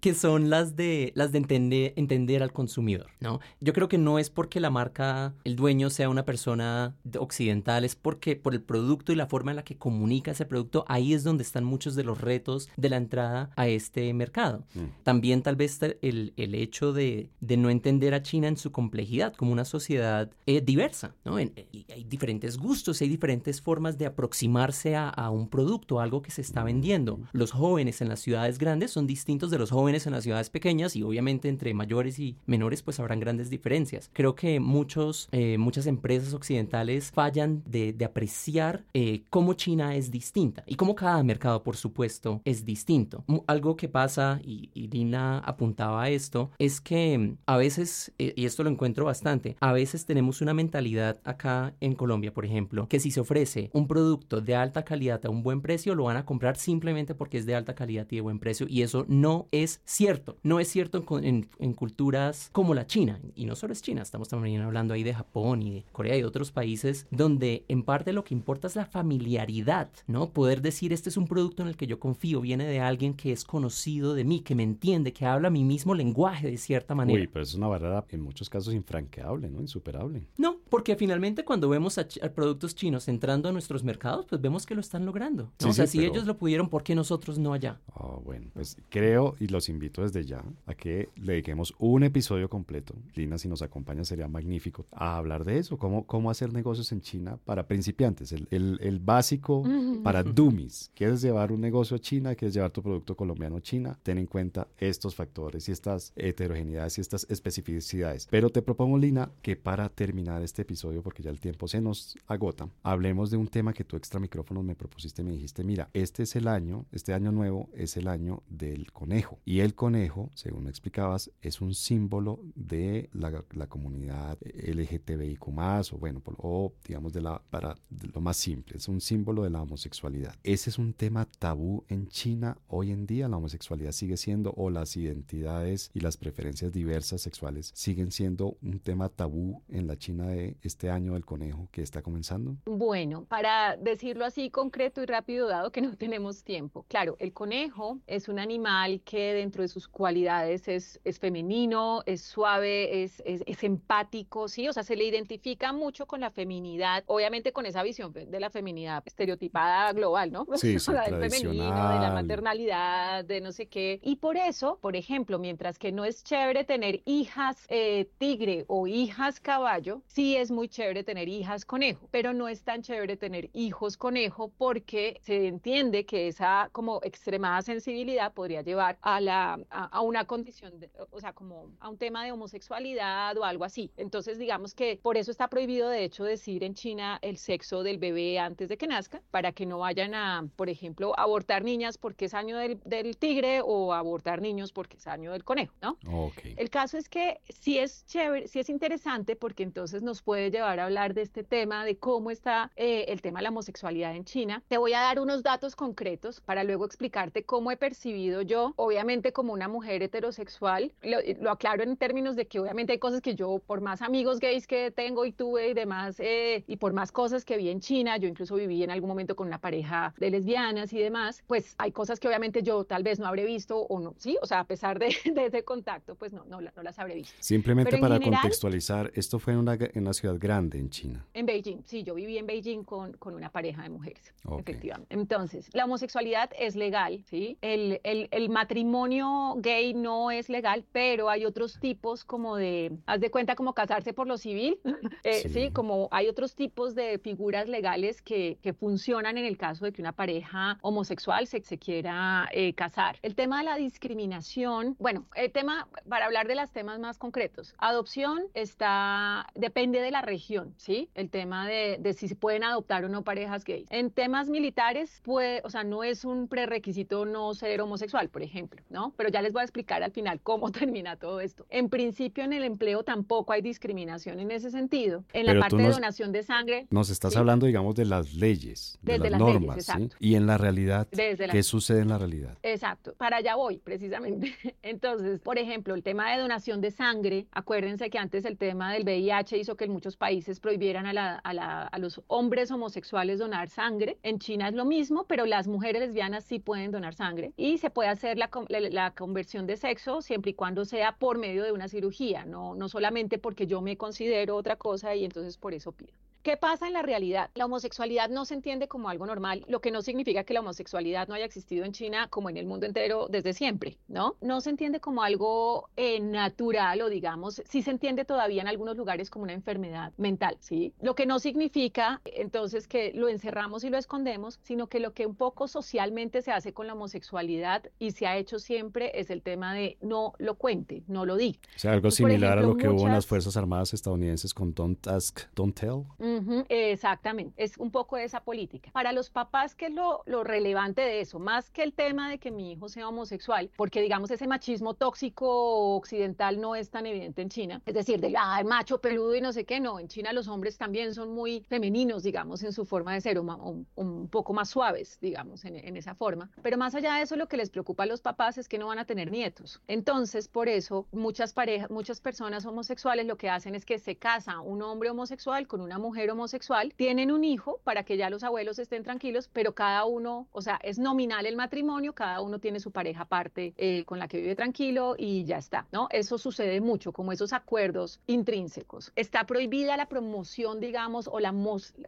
Que 0.00 0.14
son 0.14 0.50
las 0.50 0.76
de 0.76 1.12
las 1.14 1.32
de 1.32 1.38
entender, 1.38 1.92
entender 1.96 2.42
al 2.42 2.52
consumidor, 2.52 3.08
¿no? 3.20 3.40
Yo 3.60 3.72
creo 3.72 3.88
que 3.88 3.98
no 3.98 4.18
es 4.18 4.30
porque 4.30 4.60
la 4.60 4.70
marca, 4.70 5.34
el 5.44 5.56
dueño 5.56 5.90
sea 5.90 6.08
una 6.08 6.24
persona 6.24 6.96
occidental, 7.18 7.84
es 7.84 7.96
porque 7.96 8.36
por 8.36 8.54
el 8.54 8.62
producto 8.62 9.12
y 9.12 9.16
la 9.16 9.26
forma 9.26 9.52
en 9.52 9.56
la 9.56 9.64
que 9.64 9.76
comunica 9.76 10.32
ese 10.32 10.44
producto, 10.44 10.84
ahí 10.88 11.14
es 11.14 11.24
donde 11.24 11.42
están 11.42 11.64
muchos 11.64 11.94
de 11.94 12.04
los 12.04 12.20
retos 12.20 12.68
de 12.76 12.88
la 12.88 12.96
entrada 12.96 13.50
a 13.56 13.68
este 13.68 14.12
mercado. 14.12 14.64
Mm. 14.74 15.02
También 15.02 15.42
tal 15.42 15.56
vez 15.56 15.78
el, 16.02 16.32
el 16.36 16.54
hecho 16.54 16.92
de, 16.92 17.30
de, 17.40 17.56
no 17.56 17.70
entender 17.70 18.14
China 18.22 18.48
en 18.48 18.56
su 18.56 18.72
complejidad 18.72 19.34
como 19.34 19.52
una 19.52 19.64
sociedad 19.64 20.30
eh, 20.46 20.60
diversa, 20.60 21.14
¿no? 21.24 21.36
hay 21.36 22.04
diferentes 22.08 22.56
gustos, 22.56 23.00
hay 23.00 23.08
diferentes 23.08 23.60
formas 23.60 23.98
de 23.98 24.06
aproximarse 24.06 24.96
a, 24.96 25.30
un 25.30 25.48
producto, 25.48 26.00
algo 26.00 26.22
que 26.22 26.30
se 26.30 26.40
está 26.40 26.64
vendiendo. 26.64 27.20
Los 27.32 27.52
jóvenes 27.52 28.00
en 28.00 28.08
las 28.08 28.20
ciudades 28.20 28.58
grandes 28.58 28.90
son 28.90 29.06
distintos 29.06 29.50
de 29.50 29.58
los 29.58 29.70
jóvenes 29.70 30.06
en 30.06 30.12
las 30.12 30.24
ciudades 30.24 30.50
pequeñas 30.50 30.96
y 30.96 31.02
obviamente 31.02 31.48
entre 31.48 31.74
mayores 31.74 32.18
y 32.18 32.36
menores 32.46 32.82
pues 32.82 32.98
habrán 33.00 33.20
grandes 33.20 33.50
diferencias. 33.50 34.10
Creo 34.12 34.34
que 34.34 34.60
muchos, 34.60 35.28
eh, 35.32 35.58
muchas 35.58 35.86
empresas 35.86 36.34
occidentales 36.34 37.10
fallan 37.12 37.62
de, 37.66 37.96
apreciar 38.04 38.84
eh, 38.94 39.24
cómo 39.28 39.52
China 39.52 39.94
es 39.94 40.10
distinta 40.10 40.62
y 40.66 40.76
cómo 40.76 40.94
cada 40.94 41.22
mercado 41.22 41.62
por 41.62 41.76
supuesto 41.76 42.40
es 42.44 42.64
distinto. 42.64 43.24
Algo 43.46 43.76
que 43.76 43.88
pasa, 43.88 44.40
y, 44.42 44.70
y 44.72 44.86
Dina 44.86 45.40
apuntaba 45.40 46.04
a 46.04 46.10
esto, 46.10 46.50
es 46.58 46.80
que 46.80 47.34
a 47.46 47.56
veces, 47.56 48.07
eh, 48.18 48.32
y 48.36 48.44
esto 48.44 48.62
lo 48.62 48.70
encuentro 48.70 49.04
bastante, 49.04 49.56
a 49.60 49.72
veces 49.72 50.06
tenemos 50.06 50.40
una 50.40 50.54
mentalidad 50.54 51.20
acá 51.24 51.74
en 51.80 51.94
Colombia, 51.94 52.32
por 52.32 52.44
ejemplo, 52.44 52.88
que 52.88 53.00
si 53.00 53.10
se 53.10 53.20
ofrece 53.20 53.70
un 53.72 53.86
producto 53.86 54.40
de 54.40 54.54
alta 54.54 54.84
calidad 54.84 55.24
a 55.24 55.30
un 55.30 55.42
buen 55.42 55.60
precio, 55.60 55.94
lo 55.94 56.04
van 56.04 56.16
a 56.16 56.24
comprar 56.24 56.56
simplemente 56.56 57.14
porque 57.14 57.38
es 57.38 57.46
de 57.46 57.54
alta 57.54 57.74
calidad 57.74 58.06
y 58.10 58.16
de 58.16 58.20
buen 58.20 58.38
precio. 58.38 58.66
Y 58.68 58.82
eso 58.82 59.04
no 59.08 59.48
es 59.52 59.80
cierto. 59.84 60.36
No 60.42 60.60
es 60.60 60.68
cierto 60.68 61.04
en, 61.20 61.48
culturas 61.74 62.50
como 62.52 62.74
la 62.74 62.86
China. 62.86 63.20
Y 63.34 63.44
no 63.44 63.54
solo 63.54 63.72
es 63.72 63.82
China, 63.82 64.02
estamos 64.02 64.28
también 64.28 64.60
hablando 64.62 64.94
ahí 64.94 65.02
de 65.02 65.14
Japón 65.14 65.62
y 65.62 65.70
de 65.70 65.84
Corea 65.92 66.16
y 66.16 66.22
otros 66.22 66.50
países 66.50 67.06
donde 67.10 67.64
en 67.68 67.82
parte 67.82 68.12
lo 68.12 68.24
que 68.24 68.34
importa 68.34 68.66
es 68.66 68.76
la 68.76 68.86
familiaridad, 68.86 69.90
¿no? 70.06 70.30
Poder 70.30 70.62
decir, 70.62 70.92
este 70.92 71.08
es 71.08 71.16
un 71.16 71.26
producto 71.26 71.62
en 71.62 71.68
el 71.68 71.76
que 71.76 71.86
yo 71.86 71.98
confío, 71.98 72.40
viene 72.40 72.66
de 72.66 72.80
alguien 72.80 73.14
que 73.14 73.32
es 73.32 73.44
conocido 73.44 74.14
de 74.14 74.24
mí, 74.24 74.40
que 74.40 74.54
me 74.54 74.62
entiende, 74.62 75.12
que 75.12 75.26
habla 75.26 75.50
mi 75.50 75.64
mismo 75.64 75.94
lenguaje 75.94 76.50
de 76.50 76.56
cierta 76.56 76.94
manera. 76.94 77.20
Uy, 77.20 77.26
pero 77.26 77.42
es 77.42 77.54
una 77.54 77.68
barrera 77.68 77.97
en 78.10 78.20
muchos 78.20 78.48
casos 78.48 78.74
infranqueable, 78.74 79.50
¿no? 79.50 79.60
Insuperable. 79.60 80.26
No, 80.36 80.58
porque 80.68 80.96
finalmente 80.96 81.44
cuando 81.44 81.68
vemos 81.68 81.98
a, 81.98 82.06
productos 82.34 82.74
chinos 82.74 83.08
entrando 83.08 83.48
a 83.48 83.52
nuestros 83.52 83.82
mercados, 83.84 84.26
pues 84.26 84.40
vemos 84.40 84.66
que 84.66 84.74
lo 84.74 84.80
están 84.80 85.04
logrando. 85.04 85.52
o 85.64 85.72
sea, 85.72 85.86
si 85.86 86.04
ellos 86.04 86.26
lo 86.26 86.36
pudieron, 86.36 86.68
¿por 86.68 86.82
qué 86.82 86.94
nosotros 86.94 87.38
no 87.38 87.52
allá? 87.52 87.80
Oh, 87.94 88.20
bueno, 88.24 88.48
pues 88.54 88.76
creo 88.88 89.34
y 89.40 89.48
los 89.48 89.68
invito 89.68 90.02
desde 90.02 90.24
ya 90.24 90.44
a 90.66 90.74
que 90.74 91.08
le 91.16 91.32
dediquemos 91.32 91.74
un 91.78 92.04
episodio 92.04 92.48
completo. 92.48 92.94
Lina, 93.14 93.38
si 93.38 93.48
nos 93.48 93.62
acompaña, 93.62 94.04
sería 94.04 94.28
magnífico 94.28 94.86
a 94.92 95.16
hablar 95.16 95.44
de 95.44 95.58
eso, 95.58 95.78
cómo, 95.78 96.06
cómo 96.06 96.30
hacer 96.30 96.52
negocios 96.52 96.92
en 96.92 97.00
China 97.00 97.38
para 97.44 97.66
principiantes, 97.66 98.32
el, 98.32 98.46
el, 98.50 98.78
el 98.82 98.98
básico 98.98 99.64
para 100.02 100.22
dummies. 100.24 100.90
¿Quieres 100.94 101.22
llevar 101.22 101.52
un 101.52 101.60
negocio 101.60 101.96
a 101.96 102.00
China? 102.00 102.34
¿Quieres 102.34 102.54
llevar 102.54 102.70
tu 102.70 102.82
producto 102.82 103.16
colombiano 103.16 103.56
a 103.56 103.60
China? 103.60 103.98
Ten 104.02 104.18
en 104.18 104.26
cuenta 104.26 104.68
estos 104.78 105.14
factores 105.14 105.68
y 105.68 105.72
estas 105.72 106.12
heterogeneidades 106.16 106.98
y 106.98 107.00
estas 107.00 107.26
especificidades. 107.28 107.87
Pero 108.30 108.50
te 108.50 108.62
propongo, 108.62 108.98
Lina, 108.98 109.30
que 109.42 109.56
para 109.56 109.88
terminar 109.88 110.42
este 110.42 110.62
episodio, 110.62 111.02
porque 111.02 111.22
ya 111.22 111.30
el 111.30 111.40
tiempo 111.40 111.68
se 111.68 111.80
nos 111.80 112.16
agota, 112.26 112.68
hablemos 112.82 113.30
de 113.30 113.36
un 113.36 113.48
tema 113.48 113.72
que 113.72 113.84
tú 113.84 113.96
extra 113.96 114.20
micrófonos 114.20 114.64
me 114.64 114.74
propusiste 114.74 115.22
me 115.22 115.32
dijiste, 115.32 115.64
mira, 115.64 115.88
este 115.92 116.22
es 116.22 116.36
el 116.36 116.48
año, 116.48 116.86
este 116.92 117.12
año 117.12 117.32
nuevo 117.32 117.68
es 117.74 117.96
el 117.96 118.08
año 118.08 118.42
del 118.48 118.92
conejo. 118.92 119.38
Y 119.44 119.60
el 119.60 119.74
conejo, 119.74 120.30
según 120.34 120.64
me 120.64 120.70
explicabas, 120.70 121.30
es 121.40 121.60
un 121.60 121.74
símbolo 121.74 122.40
de 122.54 123.08
la, 123.12 123.44
la 123.52 123.66
comunidad 123.66 124.38
LGTBIQ 124.42 125.48
o 125.48 125.98
bueno, 125.98 126.22
o 126.38 126.72
digamos 126.86 127.12
de 127.12 127.20
la, 127.20 127.42
para 127.50 127.76
lo 128.14 128.20
más 128.20 128.36
simple, 128.36 128.76
es 128.76 128.88
un 128.88 129.00
símbolo 129.00 129.42
de 129.42 129.50
la 129.50 129.62
homosexualidad. 129.62 130.34
Ese 130.42 130.70
es 130.70 130.78
un 130.78 130.92
tema 130.92 131.26
tabú 131.38 131.84
en 131.88 132.08
China 132.08 132.58
hoy 132.68 132.90
en 132.90 133.06
día, 133.06 133.28
la 133.28 133.36
homosexualidad 133.36 133.92
sigue 133.92 134.16
siendo, 134.16 134.52
o 134.56 134.70
las 134.70 134.96
identidades 134.96 135.90
y 135.94 136.00
las 136.00 136.16
preferencias 136.16 136.72
diversas 136.72 137.20
sexuales 137.20 137.72
siguen 137.78 138.10
siendo 138.10 138.56
un 138.60 138.80
tema 138.80 139.08
tabú 139.08 139.62
en 139.68 139.86
la 139.86 139.96
China 139.96 140.26
de 140.26 140.56
este 140.62 140.90
año 140.90 141.12
del 141.14 141.24
conejo 141.24 141.68
que 141.70 141.80
está 141.80 142.02
comenzando. 142.02 142.56
Bueno, 142.64 143.24
para 143.26 143.76
decirlo 143.76 144.24
así 144.24 144.50
concreto 144.50 145.00
y 145.00 145.06
rápido, 145.06 145.46
dado 145.46 145.70
que 145.70 145.80
no 145.80 145.96
tenemos 145.96 146.42
tiempo. 146.42 146.84
Claro, 146.88 147.14
el 147.20 147.32
conejo 147.32 148.00
es 148.08 148.28
un 148.28 148.40
animal 148.40 149.00
que 149.04 149.32
dentro 149.32 149.62
de 149.62 149.68
sus 149.68 149.86
cualidades 149.86 150.66
es, 150.66 151.00
es 151.04 151.20
femenino, 151.20 152.02
es 152.04 152.22
suave, 152.22 153.04
es, 153.04 153.22
es, 153.24 153.44
es 153.46 153.62
empático, 153.62 154.48
¿sí? 154.48 154.66
O 154.66 154.72
sea, 154.72 154.82
se 154.82 154.96
le 154.96 155.04
identifica 155.04 155.72
mucho 155.72 156.06
con 156.06 156.20
la 156.20 156.30
feminidad, 156.30 157.04
obviamente 157.06 157.52
con 157.52 157.64
esa 157.64 157.84
visión 157.84 158.12
de 158.12 158.40
la 158.40 158.50
feminidad 158.50 159.04
estereotipada 159.06 159.92
global, 159.92 160.32
¿no? 160.32 160.46
Sí, 160.58 160.80
sí, 160.80 160.92
del 160.92 161.30
femenino, 161.30 161.92
de 161.92 162.00
la 162.00 162.10
maternalidad, 162.12 163.24
de 163.24 163.40
no 163.40 163.52
sé 163.52 163.66
qué. 163.66 164.00
Y 164.02 164.16
por 164.16 164.36
eso, 164.36 164.78
por 164.80 164.96
ejemplo, 164.96 165.38
mientras 165.38 165.78
que 165.78 165.92
no 165.92 166.04
es 166.04 166.24
chévere 166.24 166.64
tener 166.64 167.02
hijas 167.04 167.57
eh, 167.68 168.08
tigre 168.18 168.64
o 168.68 168.86
hijas 168.86 169.40
caballo, 169.40 170.02
sí 170.06 170.36
es 170.36 170.50
muy 170.50 170.68
chévere 170.68 171.04
tener 171.04 171.28
hijas 171.28 171.64
conejo, 171.64 172.08
pero 172.10 172.32
no 172.32 172.48
es 172.48 172.62
tan 172.62 172.82
chévere 172.82 173.16
tener 173.16 173.50
hijos 173.52 173.96
conejo 173.96 174.50
porque 174.56 175.20
se 175.22 175.46
entiende 175.46 176.04
que 176.04 176.28
esa 176.28 176.68
como 176.72 177.00
extremada 177.02 177.62
sensibilidad 177.62 178.32
podría 178.32 178.62
llevar 178.62 178.98
a 179.02 179.20
la 179.20 179.58
a, 179.70 180.00
una 180.00 180.24
condición, 180.24 180.78
de, 180.78 180.90
o 181.10 181.20
sea, 181.20 181.32
como 181.32 181.70
a 181.80 181.88
un 181.88 181.98
tema 181.98 182.24
de 182.24 182.32
homosexualidad 182.32 183.36
o 183.36 183.44
algo 183.44 183.64
así. 183.64 183.90
Entonces, 183.96 184.38
digamos 184.38 184.74
que 184.74 184.98
por 185.02 185.16
eso 185.16 185.30
está 185.30 185.48
prohibido 185.48 185.88
de 185.88 186.04
hecho 186.04 186.24
decir 186.24 186.64
en 186.64 186.74
China 186.74 187.18
el 187.22 187.36
sexo 187.36 187.82
del 187.82 187.98
bebé 187.98 188.38
antes 188.38 188.68
de 188.68 188.76
que 188.76 188.86
nazca, 188.86 189.22
para 189.30 189.52
que 189.52 189.66
no 189.66 189.78
vayan 189.78 190.14
a, 190.14 190.46
por 190.56 190.68
ejemplo, 190.68 191.18
abortar 191.18 191.64
niñas 191.64 191.98
porque 191.98 192.26
es 192.26 192.34
año 192.34 192.56
del, 192.56 192.80
del 192.84 193.16
tigre 193.16 193.60
o 193.64 193.92
abortar 193.92 194.40
niños 194.40 194.72
porque 194.72 194.96
es 194.96 195.06
año 195.06 195.32
del 195.32 195.44
conejo, 195.44 195.74
¿no? 195.82 195.98
Okay. 196.28 196.54
El 196.56 196.70
caso 196.70 196.96
es 196.96 197.08
que 197.08 197.40
sí 197.48 197.78
es 197.78 198.04
chévere, 198.06 198.48
sí 198.48 198.60
es 198.60 198.68
interesante 198.68 199.36
porque 199.36 199.62
entonces 199.62 200.02
nos 200.02 200.22
puede 200.22 200.50
llevar 200.50 200.80
a 200.80 200.84
hablar 200.84 201.14
de 201.14 201.22
este 201.22 201.44
tema, 201.44 201.84
de 201.84 201.96
cómo 201.96 202.30
está 202.30 202.70
eh, 202.76 203.06
el 203.08 203.22
tema 203.22 203.40
de 203.40 203.44
la 203.44 203.48
homosexualidad 203.50 204.14
en 204.14 204.24
China. 204.24 204.62
Te 204.68 204.78
voy 204.78 204.92
a 204.92 205.00
dar 205.00 205.20
unos 205.20 205.42
datos 205.42 205.76
concretos 205.76 206.40
para 206.40 206.64
luego 206.64 206.84
explicarte 206.84 207.44
cómo 207.44 207.70
he 207.70 207.76
percibido 207.76 208.42
yo, 208.42 208.72
obviamente 208.76 209.32
como 209.32 209.52
una 209.52 209.68
mujer 209.68 210.02
heterosexual, 210.02 210.92
lo, 211.02 211.18
lo 211.40 211.50
aclaro 211.50 211.82
en 211.82 211.96
términos 211.96 212.36
de 212.36 212.46
que 212.46 212.60
obviamente 212.60 212.92
hay 212.92 212.98
cosas 212.98 213.20
que 213.20 213.34
yo, 213.34 213.60
por 213.66 213.80
más 213.80 214.02
amigos 214.02 214.38
gays 214.38 214.66
que 214.66 214.90
tengo 214.90 215.24
y 215.24 215.32
tuve 215.32 215.68
y 215.68 215.74
demás, 215.74 216.16
eh, 216.20 216.64
y 216.66 216.76
por 216.76 216.92
más 216.92 217.12
cosas 217.12 217.44
que 217.44 217.56
vi 217.56 217.70
en 217.70 217.80
China, 217.80 218.16
yo 218.16 218.28
incluso 218.28 218.54
viví 218.56 218.82
en 218.82 218.90
algún 218.90 219.08
momento 219.08 219.36
con 219.36 219.46
una 219.46 219.58
pareja 219.58 220.14
de 220.18 220.30
lesbianas 220.30 220.92
y 220.92 220.98
demás, 220.98 221.42
pues 221.46 221.74
hay 221.78 221.92
cosas 221.92 222.20
que 222.20 222.28
obviamente 222.28 222.62
yo 222.62 222.84
tal 222.84 223.02
vez 223.02 223.18
no 223.18 223.26
habré 223.26 223.44
visto 223.44 223.78
o 223.78 224.00
no, 224.00 224.14
sí, 224.18 224.36
o 224.42 224.46
sea, 224.46 224.60
a 224.60 224.64
pesar 224.64 224.98
de, 224.98 225.08
de 225.34 225.46
ese 225.46 225.64
contacto, 225.64 226.14
pues 226.14 226.32
no, 226.32 226.44
no, 226.44 226.60
no, 226.60 226.82
las 226.82 226.98
habré 226.98 227.14
visto. 227.14 227.37
Simplemente 227.40 227.98
para 227.98 228.18
contextualizar, 228.20 229.10
esto 229.14 229.38
fue 229.38 229.52
en 229.52 229.60
una, 229.60 229.74
en 229.74 230.02
una 230.02 230.12
ciudad 230.12 230.36
grande 230.38 230.78
en 230.78 230.90
China. 230.90 231.24
En 231.34 231.46
Beijing, 231.46 231.82
sí, 231.84 232.02
yo 232.02 232.14
viví 232.14 232.38
en 232.38 232.46
Beijing 232.46 232.84
con, 232.84 233.12
con 233.14 233.34
una 233.34 233.50
pareja 233.50 233.82
de 233.82 233.90
mujeres, 233.90 234.32
efectivamente. 234.58 235.14
Entonces, 235.14 235.68
la 235.72 235.84
homosexualidad 235.84 236.50
es 236.58 236.76
legal, 236.76 237.24
¿sí? 237.28 237.58
El, 237.60 238.00
el, 238.04 238.28
el 238.30 238.48
matrimonio 238.48 239.54
gay 239.58 239.94
no 239.94 240.30
es 240.30 240.48
legal, 240.48 240.84
pero 240.92 241.30
hay 241.30 241.44
otros 241.44 241.78
tipos 241.80 242.24
como 242.24 242.56
de, 242.56 242.92
haz 243.06 243.20
de 243.20 243.30
cuenta 243.30 243.54
como 243.54 243.72
casarse 243.74 244.12
por 244.12 244.26
lo 244.26 244.38
civil, 244.38 244.78
eh, 245.24 245.40
sí. 245.42 245.48
¿sí? 245.48 245.70
Como 245.72 246.08
hay 246.10 246.28
otros 246.28 246.54
tipos 246.54 246.94
de 246.94 247.18
figuras 247.18 247.68
legales 247.68 248.22
que, 248.22 248.58
que 248.62 248.72
funcionan 248.72 249.38
en 249.38 249.44
el 249.44 249.56
caso 249.56 249.84
de 249.84 249.92
que 249.92 250.02
una 250.02 250.12
pareja 250.12 250.78
homosexual 250.82 251.46
se, 251.46 251.62
se 251.62 251.78
quiera 251.78 252.48
eh, 252.52 252.74
casar. 252.74 253.18
El 253.22 253.34
tema 253.34 253.58
de 253.58 253.64
la 253.64 253.76
discriminación, 253.76 254.96
bueno, 254.98 255.26
el 255.34 255.52
tema, 255.52 255.88
para 256.08 256.26
hablar 256.26 256.48
de 256.48 256.54
los 256.54 256.70
temas 256.70 256.98
más 256.98 257.18
concretos, 257.28 257.74
adopción 257.76 258.44
está, 258.54 259.46
depende 259.54 260.00
de 260.00 260.10
la 260.10 260.22
región, 260.22 260.72
¿sí? 260.78 261.10
El 261.14 261.28
tema 261.28 261.66
de, 261.68 261.98
de 262.00 262.14
si 262.14 262.26
se 262.26 262.36
pueden 262.36 262.64
adoptar 262.64 263.04
o 263.04 263.10
no 263.10 263.22
parejas 263.22 263.64
gays. 263.64 263.86
En 263.90 264.10
temas 264.10 264.48
militares, 264.48 265.20
puede, 265.22 265.60
o 265.62 265.68
sea, 265.68 265.84
no 265.84 266.04
es 266.04 266.24
un 266.24 266.48
prerequisito 266.48 267.26
no 267.26 267.52
ser 267.52 267.82
homosexual, 267.82 268.30
por 268.30 268.42
ejemplo, 268.42 268.82
¿no? 268.88 269.12
Pero 269.18 269.28
ya 269.28 269.42
les 269.42 269.52
voy 269.52 269.60
a 269.60 269.64
explicar 269.64 270.02
al 270.02 270.10
final 270.10 270.40
cómo 270.40 270.70
termina 270.72 271.16
todo 271.16 271.40
esto. 271.40 271.66
En 271.68 271.90
principio, 271.90 272.44
en 272.44 272.54
el 272.54 272.64
empleo 272.64 273.02
tampoco 273.02 273.52
hay 273.52 273.60
discriminación 273.60 274.40
en 274.40 274.50
ese 274.50 274.70
sentido. 274.70 275.24
En 275.34 275.44
la 275.44 275.60
parte 275.60 275.76
de 275.76 275.88
donación 275.90 276.32
de 276.32 276.42
sangre. 276.42 276.86
Nos 276.90 277.10
estás 277.10 277.34
¿sí? 277.34 277.38
hablando, 277.38 277.66
digamos, 277.66 277.94
de 277.94 278.06
las 278.06 278.32
leyes, 278.32 278.98
de 279.02 279.12
Desde 279.12 279.30
las, 279.30 279.32
las 279.32 279.40
normas, 279.40 279.88
leyes, 279.88 280.10
¿sí? 280.10 280.16
Y 280.18 280.34
en 280.34 280.46
la 280.46 280.56
realidad, 280.56 281.06
Desde 281.10 281.46
¿qué 281.48 281.58
la... 281.58 281.62
sucede 281.62 282.00
en 282.00 282.08
la 282.08 282.16
realidad? 282.16 282.56
Exacto, 282.62 283.14
para 283.18 283.36
allá 283.36 283.54
voy, 283.56 283.76
precisamente. 283.76 284.54
Entonces, 284.82 285.40
por 285.40 285.58
ejemplo, 285.58 285.94
el 285.94 286.02
tema 286.02 286.32
de 286.32 286.40
donación 286.40 286.80
de 286.80 286.90
sangre, 286.90 287.17
acuérdense 287.52 288.10
que 288.10 288.18
antes 288.18 288.44
el 288.44 288.56
tema 288.56 288.92
del 288.92 289.04
VIH 289.04 289.58
hizo 289.58 289.76
que 289.76 289.84
en 289.84 289.92
muchos 289.92 290.16
países 290.16 290.60
prohibieran 290.60 291.06
a, 291.06 291.98
los 291.98 292.22
hombres 292.26 292.70
homosexuales 292.70 293.38
donar 293.38 293.68
sangre. 293.68 294.18
En 294.22 294.38
China 294.38 294.68
es 294.68 294.74
lo 294.74 294.84
mismo, 294.84 295.24
pero 295.24 295.46
las 295.46 295.66
mujeres 295.66 296.00
lesbianas 296.00 296.44
sí 296.44 296.58
pueden 296.58 296.90
donar 296.90 297.14
sangre 297.14 297.52
y 297.56 297.78
se 297.78 297.90
puede 297.90 298.08
hacer 298.08 298.38
la, 298.38 298.50
la 298.90 299.10
conversión 299.12 299.66
de 299.66 299.76
sexo 299.76 300.22
siempre 300.22 300.52
y 300.52 300.54
cuando 300.54 300.84
sea 300.84 301.12
por 301.12 301.38
medio 301.38 301.64
de 301.64 301.72
una 301.72 301.88
cirugía, 301.88 302.44
no, 302.44 302.74
no 302.74 302.88
solamente 302.88 303.38
porque 303.38 303.66
yo 303.66 303.80
me 303.80 303.96
considero 303.96 304.56
otra 304.56 304.76
cosa 304.76 305.14
y 305.14 305.24
entonces 305.24 305.56
por 305.56 305.74
eso 305.74 305.92
pido. 305.92 306.12
¿Qué 306.42 306.56
pasa 306.56 306.86
en 306.86 306.92
la 306.92 307.02
realidad? 307.02 307.50
La 307.54 307.66
homosexualidad 307.66 308.30
no 308.30 308.44
se 308.44 308.54
entiende 308.54 308.88
como 308.88 309.08
algo 309.08 309.26
normal, 309.26 309.64
lo 309.68 309.80
que 309.80 309.90
no 309.90 310.02
significa 310.02 310.44
que 310.44 310.54
la 310.54 310.60
homosexualidad 310.60 311.28
no 311.28 311.34
haya 311.34 311.44
existido 311.44 311.84
en 311.84 311.92
China 311.92 312.28
como 312.30 312.48
en 312.48 312.56
el 312.56 312.66
mundo 312.66 312.86
entero 312.86 313.26
desde 313.28 313.52
siempre, 313.52 313.98
¿no? 314.08 314.36
No 314.40 314.60
se 314.60 314.70
entiende 314.70 315.00
como 315.00 315.22
algo 315.22 315.88
eh, 315.96 316.20
natural 316.20 317.02
o 317.02 317.08
digamos, 317.08 317.62
sí 317.68 317.82
se 317.82 317.90
entiende 317.90 318.24
todavía 318.24 318.62
en 318.62 318.68
algunos 318.68 318.96
lugares 318.96 319.30
como 319.30 319.42
una 319.44 319.52
enfermedad 319.52 320.12
mental, 320.16 320.56
¿sí? 320.60 320.94
Lo 321.00 321.14
que 321.14 321.26
no 321.26 321.38
significa 321.38 322.20
entonces 322.24 322.86
que 322.86 323.12
lo 323.14 323.28
encerramos 323.28 323.84
y 323.84 323.90
lo 323.90 323.98
escondemos, 323.98 324.58
sino 324.62 324.86
que 324.86 325.00
lo 325.00 325.12
que 325.12 325.26
un 325.26 325.34
poco 325.34 325.68
socialmente 325.68 326.42
se 326.42 326.52
hace 326.52 326.72
con 326.72 326.86
la 326.86 326.94
homosexualidad 326.94 327.82
y 327.98 328.12
se 328.12 328.26
ha 328.26 328.36
hecho 328.36 328.58
siempre 328.58 329.10
es 329.14 329.30
el 329.30 329.42
tema 329.42 329.74
de 329.74 329.98
no 330.00 330.34
lo 330.38 330.54
cuente, 330.54 331.02
no 331.08 331.26
lo 331.26 331.36
diga. 331.36 331.58
O 331.76 331.78
sea, 331.78 331.92
algo 331.92 332.10
similar 332.10 332.58
ejemplo, 332.58 332.66
a 332.66 332.74
lo 332.74 332.76
que 332.76 332.88
muchas... 332.88 333.00
hubo 333.00 333.08
en 333.08 333.14
las 333.14 333.26
Fuerzas 333.26 333.56
Armadas 333.56 333.92
estadounidenses 333.92 334.54
con 334.54 334.74
Don't 334.74 335.06
Ask, 335.08 335.40
Don't 335.54 335.78
Tell. 335.78 336.04
Uh 336.28 336.40
-huh, 336.40 336.66
exactamente, 336.68 337.62
es 337.62 337.78
un 337.78 337.90
poco 337.90 338.16
de 338.16 338.24
esa 338.24 338.40
política. 338.40 338.90
Para 338.92 339.12
los 339.12 339.30
papás, 339.30 339.74
¿qué 339.74 339.86
es 339.86 339.92
lo, 339.92 340.22
lo, 340.26 340.44
relevante 340.44 341.00
de 341.00 341.20
eso? 341.20 341.38
Más 341.38 341.70
que 341.70 341.82
el 341.82 341.92
tema 341.94 342.30
de 342.30 342.38
que 342.38 342.50
mi 342.50 342.72
hijo 342.72 342.88
sea 342.88 343.08
homosexual, 343.08 343.70
porque 343.76 344.02
digamos 344.02 344.30
ese 344.30 344.46
machismo 344.46 344.94
tóxico 344.94 345.96
occidental 345.96 346.60
no 346.60 346.74
es 346.74 346.90
tan 346.90 347.06
evidente 347.06 347.40
en 347.42 347.48
China, 347.48 347.82
es 347.86 347.94
decir, 347.94 348.20
de 348.20 348.34
ah, 348.36 348.62
macho 348.64 349.00
peludo 349.00 349.34
y 349.34 349.40
no 349.40 349.52
sé 349.52 349.64
qué, 349.64 349.80
no, 349.80 349.98
en 349.98 350.08
China 350.08 350.32
los 350.32 350.48
hombres 350.48 350.76
también 350.76 351.14
son 351.14 351.34
muy 351.34 351.64
femeninos, 351.68 352.22
digamos, 352.22 352.62
en 352.62 352.72
su 352.72 352.84
forma 352.84 353.14
de 353.14 353.20
ser, 353.20 353.38
o 353.38 353.42
un, 353.42 353.86
un 353.94 354.28
poco 354.28 354.52
más 354.52 354.68
suaves, 354.68 355.18
digamos, 355.20 355.64
en, 355.64 355.76
en 355.76 355.96
esa 355.96 356.14
forma. 356.14 356.50
Pero 356.62 356.76
más 356.76 356.94
allá 356.94 357.14
de 357.14 357.22
eso, 357.22 357.36
lo 357.36 357.48
que 357.48 357.56
les 357.56 357.70
preocupa 357.70 358.02
a 358.02 358.06
los 358.06 358.20
papás 358.20 358.58
es 358.58 358.68
que 358.68 358.78
no 358.78 358.88
van 358.88 358.98
a 358.98 359.04
tener 359.06 359.30
nietos. 359.30 359.80
Entonces, 359.88 360.48
por 360.48 360.68
eso, 360.68 361.06
muchas 361.12 361.52
parejas, 361.52 361.90
muchas 361.90 362.20
personas 362.20 362.66
homosexuales 362.66 363.26
lo 363.26 363.36
que 363.36 363.48
hacen 363.48 363.74
es 363.74 363.84
que 363.84 363.98
se 363.98 364.16
casa 364.16 364.60
un 364.60 364.82
hombre 364.82 365.10
homosexual 365.10 365.66
con 365.66 365.80
una 365.80 365.98
mujer 365.98 366.17
mujer 366.18 366.32
homosexual, 366.32 366.92
tienen 366.96 367.30
un 367.30 367.44
hijo 367.44 367.78
para 367.84 368.02
que 368.02 368.16
ya 368.16 368.28
los 368.28 368.42
abuelos 368.42 368.80
estén 368.80 369.04
tranquilos, 369.04 369.48
pero 369.52 369.72
cada 369.72 370.04
uno, 370.04 370.48
o 370.50 370.60
sea, 370.60 370.80
es 370.82 370.98
nominal 370.98 371.46
el 371.46 371.54
matrimonio, 371.54 372.12
cada 372.12 372.40
uno 372.40 372.58
tiene 372.58 372.80
su 372.80 372.90
pareja 372.90 373.22
aparte 373.22 373.72
eh, 373.76 374.04
con 374.04 374.18
la 374.18 374.26
que 374.26 374.38
vive 374.38 374.56
tranquilo 374.56 375.14
y 375.16 375.44
ya 375.44 375.58
está, 375.58 375.86
¿no? 375.92 376.08
Eso 376.10 376.36
sucede 376.36 376.80
mucho, 376.80 377.12
como 377.12 377.30
esos 377.30 377.52
acuerdos 377.52 378.18
intrínsecos. 378.26 379.12
Está 379.14 379.44
prohibida 379.44 379.96
la 379.96 380.06
promoción, 380.06 380.80
digamos, 380.80 381.28
o, 381.28 381.38
la 381.38 381.54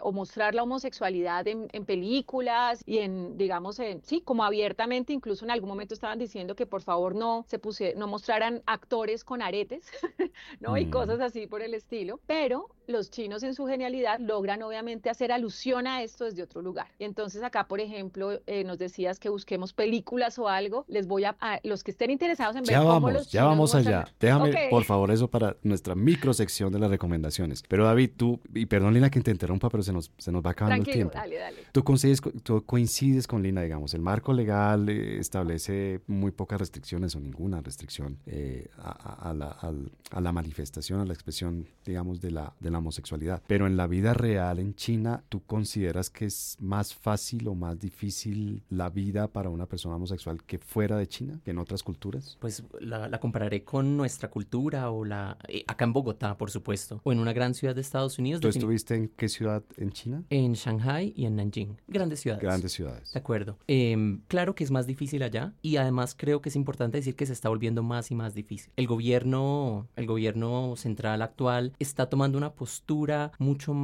o 0.03 0.11
mostrar 0.11 0.57
la 0.57 0.65
homosexualidad 0.65 1.47
en, 1.47 1.69
películas 1.87 2.83
y 2.87 2.99
en, 2.99 3.39
digamos, 3.39 3.79
en, 3.79 4.03
sí, 4.03 4.23
como 4.23 4.43
abiertamente, 4.43 5.13
incluso 5.13 5.45
en 5.45 5.53
algún 5.53 5.69
momento 5.69 5.95
estaban 5.95 6.19
diciendo 6.19 6.57
que 6.57 6.67
por 6.67 6.83
favor 6.83 7.15
no 7.15 7.45
se 7.47 7.61
puse, 7.61 7.95
no 7.95 8.09
mostraran 8.09 8.61
actores 8.67 9.23
con 9.23 9.41
aretes, 9.41 9.89
¿no? 10.61 10.77
Y 10.77 10.87
mm. 10.87 10.91
cosas 10.91 11.21
así 11.21 11.47
por 11.47 11.63
el 11.63 11.75
estilo, 11.75 12.19
pero 12.27 12.71
los 12.91 13.11
chinos 13.11 13.43
en 13.43 13.55
su 13.55 13.67
genialidad 13.67 14.00
logran 14.19 14.63
obviamente 14.63 15.11
hacer 15.11 15.33
alusión 15.33 15.87
a 15.87 16.03
esto 16.03 16.25
desde 16.25 16.43
otro 16.43 16.63
lugar. 16.63 16.89
Y 16.99 17.05
entonces 17.05 17.43
acá, 17.43 17.67
por 17.69 17.81
ejemplo, 17.81 18.41
eh, 18.47 18.65
nos 18.65 18.79
decías 18.79 19.19
que 19.19 19.29
busquemos 19.29 19.73
películas 19.73 20.39
o 20.39 20.49
algo, 20.49 20.85
les 20.89 21.07
voy 21.07 21.25
a, 21.25 21.37
los 21.65 21.85
que 21.85 21.91
estén 21.91 22.11
interesados 22.11 22.57
en 22.57 22.63
ver 22.63 22.71
ya 22.71 22.83
vamos, 22.83 23.13
los 23.13 23.31
Ya 23.31 23.45
vamos 23.45 23.75
allá. 23.75 24.07
Déjame, 24.19 24.69
por 24.71 24.85
favor, 24.85 25.11
eso 25.11 25.29
para 25.29 25.57
nuestra 25.63 25.95
microsección 25.95 26.73
de 26.73 26.79
las 26.79 26.91
recomendaciones. 26.91 27.63
Pero 27.69 27.85
David, 27.85 28.11
tú, 28.17 28.41
y 28.55 28.67
perdón 28.67 28.95
Lina 28.95 29.11
que 29.11 29.21
te 29.21 29.31
interrumpa, 29.31 29.69
pero 29.69 29.83
se 29.83 29.93
nos, 29.93 30.11
se 30.19 30.33
nos 30.33 30.45
va 30.45 30.51
acabando 30.51 30.85
el 30.85 30.93
tiempo. 30.93 31.15
Dale, 31.15 31.37
dale. 31.37 31.59
Tú, 31.73 31.85
coincides, 31.85 32.21
tú 32.43 32.65
coincides 32.65 33.27
con 33.27 33.43
Lina, 33.43 33.63
digamos, 33.63 33.95
el 33.95 34.01
marco 34.01 34.33
legal 34.33 34.89
eh, 34.89 35.19
establece 35.19 36.01
muy 36.07 36.31
pocas 36.31 36.59
restricciones 36.59 37.15
o 37.15 37.21
ninguna 37.21 37.61
restricción 37.61 38.19
eh, 38.27 38.69
a, 38.79 39.33
la, 39.35 39.49
a, 39.49 40.21
la, 40.21 40.33
manifestación, 40.33 41.01
a 41.01 41.05
la 41.05 41.13
expresión, 41.13 41.67
digamos, 41.85 42.21
de 42.21 42.31
la, 42.31 42.53
de 42.61 42.71
la 42.71 42.79
homosexualidad. 42.79 43.43
Pero 43.47 43.67
en 43.67 43.77
la 43.77 43.87
vida 43.91 44.15
real 44.15 44.59
en 44.59 44.75
China, 44.75 45.23
¿tú 45.29 45.43
consideras 45.43 46.09
que 46.09 46.25
es 46.25 46.57
más 46.61 46.95
fácil 46.95 47.47
o 47.49 47.55
más 47.55 47.79
difícil 47.79 48.63
la 48.71 48.89
vida 48.89 49.29
para 49.29 49.51
una 49.51 49.67
persona 49.67 49.97
homosexual 49.97 50.43
que 50.45 50.59
fuera 50.59 50.97
de 50.97 51.07
China, 51.07 51.41
que 51.45 51.51
en 51.51 51.59
otras 51.59 51.83
culturas? 51.83 52.39
Pues 52.41 52.65
la, 52.81 53.21
compararé 53.21 53.65
con 53.65 53.97
nuestra 53.97 54.31
cultura 54.31 54.91
o 54.91 55.05
la... 55.05 55.37
Eh, 55.49 55.65
acá 55.67 55.85
en 55.85 55.93
Bogotá, 55.93 56.39
por 56.39 56.51
supuesto, 56.51 57.01
o 57.05 57.13
en 57.13 57.19
una 57.19 57.33
gran 57.33 57.53
ciudad 57.53 57.75
de 57.75 57.83
Estados 57.83 58.19
Unidos. 58.19 58.41
¿Tú 58.41 58.49
estuviste 58.49 58.95
en 58.95 59.09
qué 59.09 59.29
ciudad 59.29 59.63
en 59.77 59.91
China? 59.91 60.23
En 60.31 60.55
Shanghai 60.55 61.13
y 61.17 61.27
en 61.27 61.37
Nanjing. 61.37 61.77
Grandes 61.89 62.21
ciudades. 62.21 62.43
Grandes 62.43 62.73
ciudades. 62.73 63.13
De 63.13 63.19
acuerdo. 63.19 63.59
Em, 63.67 64.23
claro 64.29 64.55
que 64.55 64.65
es 64.65 64.71
más 64.71 64.87
difícil 64.87 65.23
allá 65.23 65.53
y 65.61 65.77
además 65.77 66.15
creo 66.17 66.41
que 66.41 66.49
es 66.49 66.57
importante 66.57 66.99
decir 66.99 67.17
que 67.17 67.27
se 67.27 67.33
está 67.33 67.49
volviendo 67.49 67.83
más 67.83 68.11
y 68.11 68.15
más 68.15 68.35
difícil. 68.35 68.73
El 68.77 68.87
gobierno, 68.87 69.89
el 69.97 70.07
gobierno 70.07 70.75
central 70.77 71.23
actual 71.23 71.73
está 71.79 72.09
tomando 72.09 72.39
una 72.39 72.53
postura 72.53 73.33
mucho 73.39 73.75
más, 73.75 73.80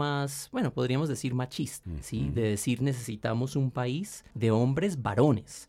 bueno, 0.53 0.73
podríamos 0.73 1.09
decir 1.09 1.35
machista, 1.35 1.91
¿sí? 2.01 2.31
De 2.31 2.43
decir 2.43 2.83
necesitamos 2.83 3.57
un 3.57 3.71
país 3.71 4.25
de 4.35 4.51
hombres 4.51 5.03
varones 5.03 5.67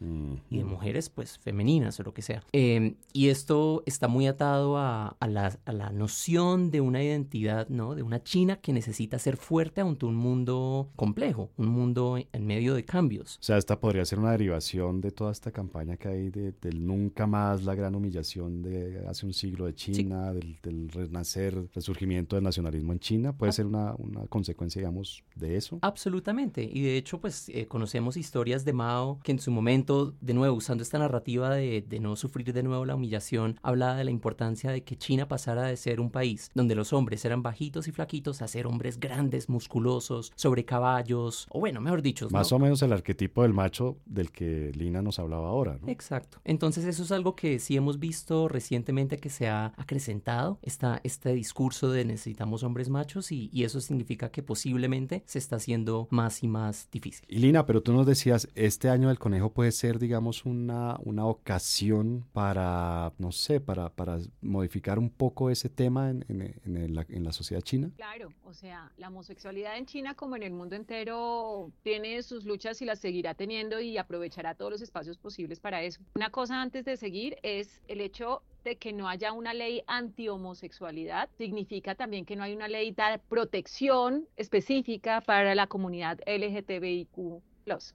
y 0.49 0.57
de 0.57 0.63
mujeres 0.63 1.09
pues 1.09 1.37
femeninas 1.37 1.99
o 1.99 2.03
lo 2.03 2.13
que 2.13 2.21
sea. 2.21 2.43
Em, 2.51 2.95
y 3.13 3.29
esto 3.29 3.83
está 3.85 4.07
muy 4.07 4.27
atado 4.27 4.77
a, 4.77 5.15
la, 5.27 5.57
a, 5.65 5.73
la, 5.73 5.91
noción 5.91 6.71
de 6.71 6.81
una 6.81 7.03
identidad, 7.03 7.69
¿no? 7.69 7.95
De 7.95 8.03
una 8.03 8.21
China 8.23 8.57
que 8.57 8.73
necesita 8.73 9.17
ser 9.19 9.37
fuerte 9.37 9.81
ante 9.81 10.05
un 10.05 10.15
mundo 10.15 10.89
complejo, 10.95 11.49
un 11.57 11.67
mundo 11.67 12.17
en 12.31 12.45
medio 12.45 12.73
de 12.75 12.83
cambios. 12.83 13.37
O 13.37 13.43
sea, 13.43 13.57
esta 13.57 13.79
podría 13.79 14.05
ser 14.05 14.19
una 14.19 14.31
derivación 14.31 15.01
de 15.01 15.11
toda 15.11 15.31
esta 15.31 15.51
campaña 15.51 15.97
que 15.97 16.07
hay 16.07 16.29
de, 16.29 16.51
del 16.51 16.85
nunca 16.85 17.27
más, 17.27 17.63
la 17.63 17.75
gran 17.75 17.95
humillación 17.95 18.61
de 18.61 19.05
hace 19.07 19.25
un 19.25 19.33
siglo 19.33 19.65
de 19.65 19.75
China, 19.75 20.33
del, 20.33 20.57
del, 20.61 20.89
renacer, 20.89 21.69
resurgimiento 21.73 22.35
del 22.35 22.43
nacionalismo 22.43 22.93
en 22.93 22.99
China. 22.99 23.33
¿Puede 23.33 23.49
ah. 23.49 23.53
ser 23.53 23.65
una, 23.65 23.95
una, 23.97 24.16
consecuencia, 24.29 24.79
digamos, 24.79 25.23
de 25.35 25.57
eso? 25.57 25.79
Absolutamente. 25.81 26.63
Y 26.63 26.81
de 26.81 26.97
hecho, 26.97 27.19
pues 27.19 27.49
eh, 27.49 27.67
conocemos 27.67 28.17
historias 28.17 28.65
de 28.65 28.73
Mao 28.73 29.19
que 29.23 29.31
en 29.31 29.39
su 29.39 29.51
momento, 29.51 30.13
de 30.21 30.33
nuevo, 30.33 30.55
usando 30.55 30.83
esta 30.83 30.99
narrativa 30.99 31.53
de, 31.53 31.81
de 31.81 31.99
no 31.99 32.15
sufrir 32.15 32.53
de 32.53 32.63
nuevo 32.63 32.85
la 32.85 32.95
humillación, 32.95 33.59
hablaba 33.61 33.95
de 33.95 34.03
la 34.03 34.11
importancia 34.11 34.71
de 34.71 34.83
que 34.83 34.97
China 34.97 35.27
pasara 35.27 35.63
de 35.63 35.77
ser 35.77 35.99
un 35.99 36.09
país 36.09 36.49
donde 36.53 36.75
los 36.75 36.93
hombres 36.93 37.23
eran 37.25 37.43
bajitos 37.43 37.87
y 37.87 37.91
flaquitos 37.91 38.41
a 38.41 38.47
ser 38.47 38.67
hombres 38.67 38.99
grandes, 38.99 39.49
musculosos, 39.49 40.31
sobre 40.35 40.65
caballos, 40.65 41.47
o 41.49 41.59
bueno, 41.59 41.81
mejor 41.81 42.01
dicho. 42.01 42.27
Más 42.31 42.51
o 42.51 42.59
menos 42.59 42.81
el 42.81 42.93
arquetipo 42.93 43.43
del 43.43 43.53
macho 43.53 43.97
del 44.05 44.31
que 44.31 44.71
Lina 44.75 45.01
nos 45.01 45.19
hablaba 45.19 45.49
ahora, 45.49 45.77
¿no? 45.81 45.87
Exacto. 45.89 46.39
Entonces 46.43 46.85
eso 46.85 47.03
es 47.03 47.11
algo 47.11 47.35
que 47.35 47.59
sí 47.59 47.75
hemos 47.75 47.99
visto 47.99 48.47
recientemente 48.47 49.17
que 49.17 49.29
se 49.29 49.47
ha 49.47 49.73
acrecentado, 49.77 50.59
está 50.61 50.99
este 51.03 51.33
discurso 51.33 51.91
de 51.91 52.05
necesitamos 52.05 52.63
hombres 52.63 52.89
machos 52.89 53.31
y, 53.31 53.49
y 53.51 53.63
eso 53.63 53.81
significa 53.81 54.06
que 54.07 54.41
posiblemente 54.43 55.23
se 55.25 55.39
está 55.39 55.57
haciendo 55.57 56.07
más 56.11 56.43
y 56.43 56.47
más 56.47 56.89
difícil. 56.91 57.25
Y 57.27 57.39
Lina, 57.39 57.65
pero 57.65 57.81
tú 57.81 57.93
nos 57.93 58.05
decías, 58.05 58.47
este 58.55 58.89
año 58.89 59.09
del 59.09 59.19
conejo 59.19 59.51
puede 59.51 59.71
ser, 59.71 59.99
digamos, 59.99 60.45
una, 60.45 60.97
una 61.03 61.25
ocasión 61.25 62.25
para, 62.33 63.13
no 63.17 63.31
sé, 63.31 63.59
para, 63.59 63.89
para 63.89 64.19
modificar 64.41 64.99
un 64.99 65.09
poco 65.09 65.49
ese 65.49 65.69
tema 65.69 66.09
en, 66.09 66.25
en, 66.29 66.55
en, 66.65 66.95
la, 66.95 67.05
en 67.09 67.23
la 67.23 67.31
sociedad 67.31 67.61
china. 67.61 67.91
Claro, 67.95 68.29
o 68.43 68.53
sea, 68.53 68.91
la 68.97 69.09
homosexualidad 69.09 69.77
en 69.77 69.85
China 69.85 70.15
como 70.15 70.35
en 70.35 70.43
el 70.43 70.53
mundo 70.53 70.75
entero 70.75 71.71
tiene 71.83 72.21
sus 72.23 72.45
luchas 72.45 72.81
y 72.81 72.85
las 72.85 72.99
seguirá 72.99 73.33
teniendo 73.33 73.79
y 73.79 73.97
aprovechará 73.97 74.55
todos 74.55 74.71
los 74.71 74.81
espacios 74.81 75.17
posibles 75.17 75.59
para 75.59 75.81
eso. 75.83 76.01
Una 76.15 76.29
cosa 76.29 76.61
antes 76.61 76.85
de 76.85 76.97
seguir 76.97 77.37
es 77.43 77.81
el 77.87 78.01
hecho 78.01 78.41
que 78.75 78.91
no 78.93 79.07
haya 79.07 79.31
una 79.31 79.53
ley 79.53 79.83
anti-homosexualidad, 79.87 81.29
significa 81.37 81.95
también 81.95 82.25
que 82.25 82.35
no 82.35 82.43
hay 82.43 82.53
una 82.53 82.67
ley 82.67 82.91
de 82.91 83.19
protección 83.29 84.27
específica 84.35 85.21
para 85.21 85.55
la 85.55 85.67
comunidad 85.67 86.19
LGTBIQ 86.27 87.41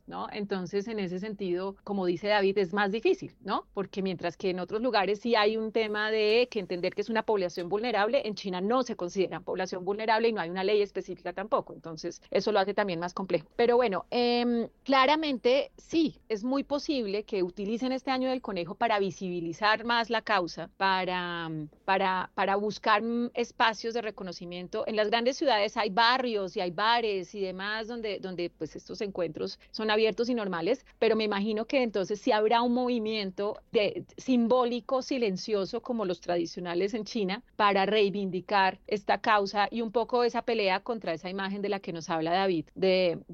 ¿no? 0.06 0.28
Entonces, 0.32 0.86
en 0.88 0.98
ese 0.98 1.18
sentido, 1.18 1.76
como 1.84 2.04
dice 2.06 2.28
David, 2.28 2.58
es 2.58 2.72
más 2.74 2.92
difícil, 2.92 3.34
¿no? 3.40 3.66
Porque 3.72 4.02
mientras 4.02 4.36
que 4.36 4.50
en 4.50 4.60
otros 4.60 4.82
lugares 4.82 5.20
sí 5.20 5.34
hay 5.34 5.56
un 5.56 5.72
tema 5.72 6.10
de 6.10 6.48
que 6.50 6.60
entender 6.60 6.94
que 6.94 7.00
es 7.00 7.08
una 7.08 7.22
población 7.22 7.68
vulnerable, 7.68 8.26
en 8.26 8.34
China 8.34 8.60
no 8.60 8.82
se 8.82 8.96
considera 8.96 9.40
población 9.40 9.84
vulnerable 9.84 10.28
y 10.28 10.32
no 10.32 10.40
hay 10.40 10.50
una 10.50 10.64
ley 10.64 10.82
específica 10.82 11.32
tampoco. 11.32 11.72
Entonces, 11.72 12.20
eso 12.30 12.52
lo 12.52 12.58
hace 12.58 12.74
también 12.74 13.00
más 13.00 13.14
complejo. 13.14 13.48
Pero 13.56 13.76
bueno, 13.76 14.04
em, 14.10 14.68
claramente 14.84 15.72
sí, 15.76 16.20
es 16.28 16.44
muy 16.44 16.64
posible 16.64 17.24
que 17.24 17.42
utilicen 17.42 17.92
este 17.92 18.10
año 18.10 18.28
del 18.28 18.42
conejo 18.42 18.74
para 18.74 18.98
visibilizar 18.98 19.84
más 19.84 20.10
la 20.10 20.22
causa, 20.22 20.68
para, 20.76 21.50
para, 21.84 22.30
para 22.34 22.56
buscar 22.56 23.02
espacios 23.34 23.94
de 23.94 24.02
reconocimiento. 24.02 24.84
En 24.86 24.96
las 24.96 25.08
grandes 25.08 25.36
ciudades 25.36 25.76
hay 25.76 25.90
barrios 25.90 26.56
y 26.56 26.60
hay 26.60 26.70
bares 26.70 27.34
y 27.34 27.40
demás 27.40 27.88
donde, 27.88 28.18
donde 28.20 28.50
pues 28.50 28.76
estos 28.76 29.00
encuentros 29.00 29.58
son 29.70 29.90
abiertos 29.90 30.28
y 30.28 30.34
normales, 30.34 30.84
pero 30.98 31.16
me 31.16 31.24
imagino 31.24 31.66
que 31.66 31.82
entonces 31.82 32.20
sí 32.20 32.32
habrá 32.32 32.62
un 32.62 32.74
movimiento 32.74 33.58
de, 33.72 34.04
simbólico, 34.16 35.02
silencioso, 35.02 35.80
como 35.80 36.04
los 36.04 36.20
tradicionales 36.20 36.94
en 36.94 37.04
China, 37.04 37.42
para 37.56 37.86
reivindicar 37.86 38.78
esta 38.86 39.18
causa 39.18 39.68
y 39.70 39.80
un 39.80 39.92
poco 39.92 40.24
esa 40.24 40.42
pelea 40.42 40.80
contra 40.80 41.12
esa 41.12 41.30
imagen 41.30 41.62
de 41.62 41.68
la 41.68 41.80
que 41.80 41.92
nos 41.92 42.10
habla 42.10 42.32
David, 42.32 42.66
de, 42.74 43.24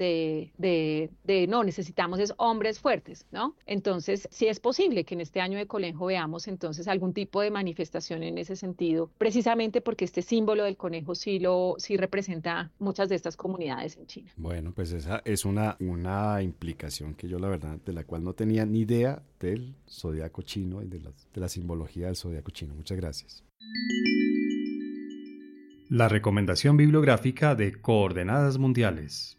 no, 1.49 1.65
necesitamos 1.65 2.19
es 2.21 2.35
hombres 2.37 2.79
fuertes, 2.79 3.27
¿no? 3.31 3.55
Entonces, 3.67 4.29
sí 4.31 4.47
es 4.47 4.61
posible 4.61 5.05
que 5.05 5.15
en 5.15 5.21
este 5.21 5.41
año 5.41 5.59
de 5.59 5.67
conejo 5.67 6.07
veamos 6.07 6.49
entonces 6.49 6.89
algún 6.89 7.13
tipo 7.13 7.41
de 7.41 7.51
manifestación 7.51 8.23
en 8.23 8.39
ese 8.39 8.57
sentido, 8.57 9.11
precisamente 9.19 9.81
porque 9.81 10.05
este 10.05 10.23
símbolo 10.23 10.65
del 10.65 10.77
conejo 10.77 11.15
sí 11.15 11.39
lo 11.39 11.75
sí 11.79 11.97
representa 11.97 12.71
muchas 12.79 13.09
de 13.09 13.17
estas 13.17 13.37
comunidades 13.37 13.97
en 13.97 14.07
China. 14.07 14.33
Bueno, 14.37 14.73
pues 14.73 14.93
esa 14.93 15.23
es 15.25 15.45
una 15.45 15.77
implicación 16.43 17.15
que 17.15 17.29
yo 17.29 17.39
la 17.39 17.49
verdad, 17.49 17.79
de 17.85 17.93
la 17.93 18.05
cual 18.05 18.25
no 18.25 18.33
tenía 18.33 18.67
ni 18.67 18.81
idea 18.81 19.23
del 19.41 19.75
zodiaco 19.89 20.43
chino 20.43 20.83
y 20.83 20.87
de 20.87 21.01
la, 21.01 21.11
de 21.11 21.41
la 21.41 21.49
simbología 21.49 22.07
del 22.07 22.17
zodiaco 22.17 22.51
chino. 22.51 22.75
Muchas 22.75 22.97
gracias. 22.97 23.45
La 25.89 26.09
recomendación 26.09 26.77
bibliográfica 26.77 27.55
de 27.55 27.73
Coordenadas 27.73 28.59
Mundiales. 28.59 29.38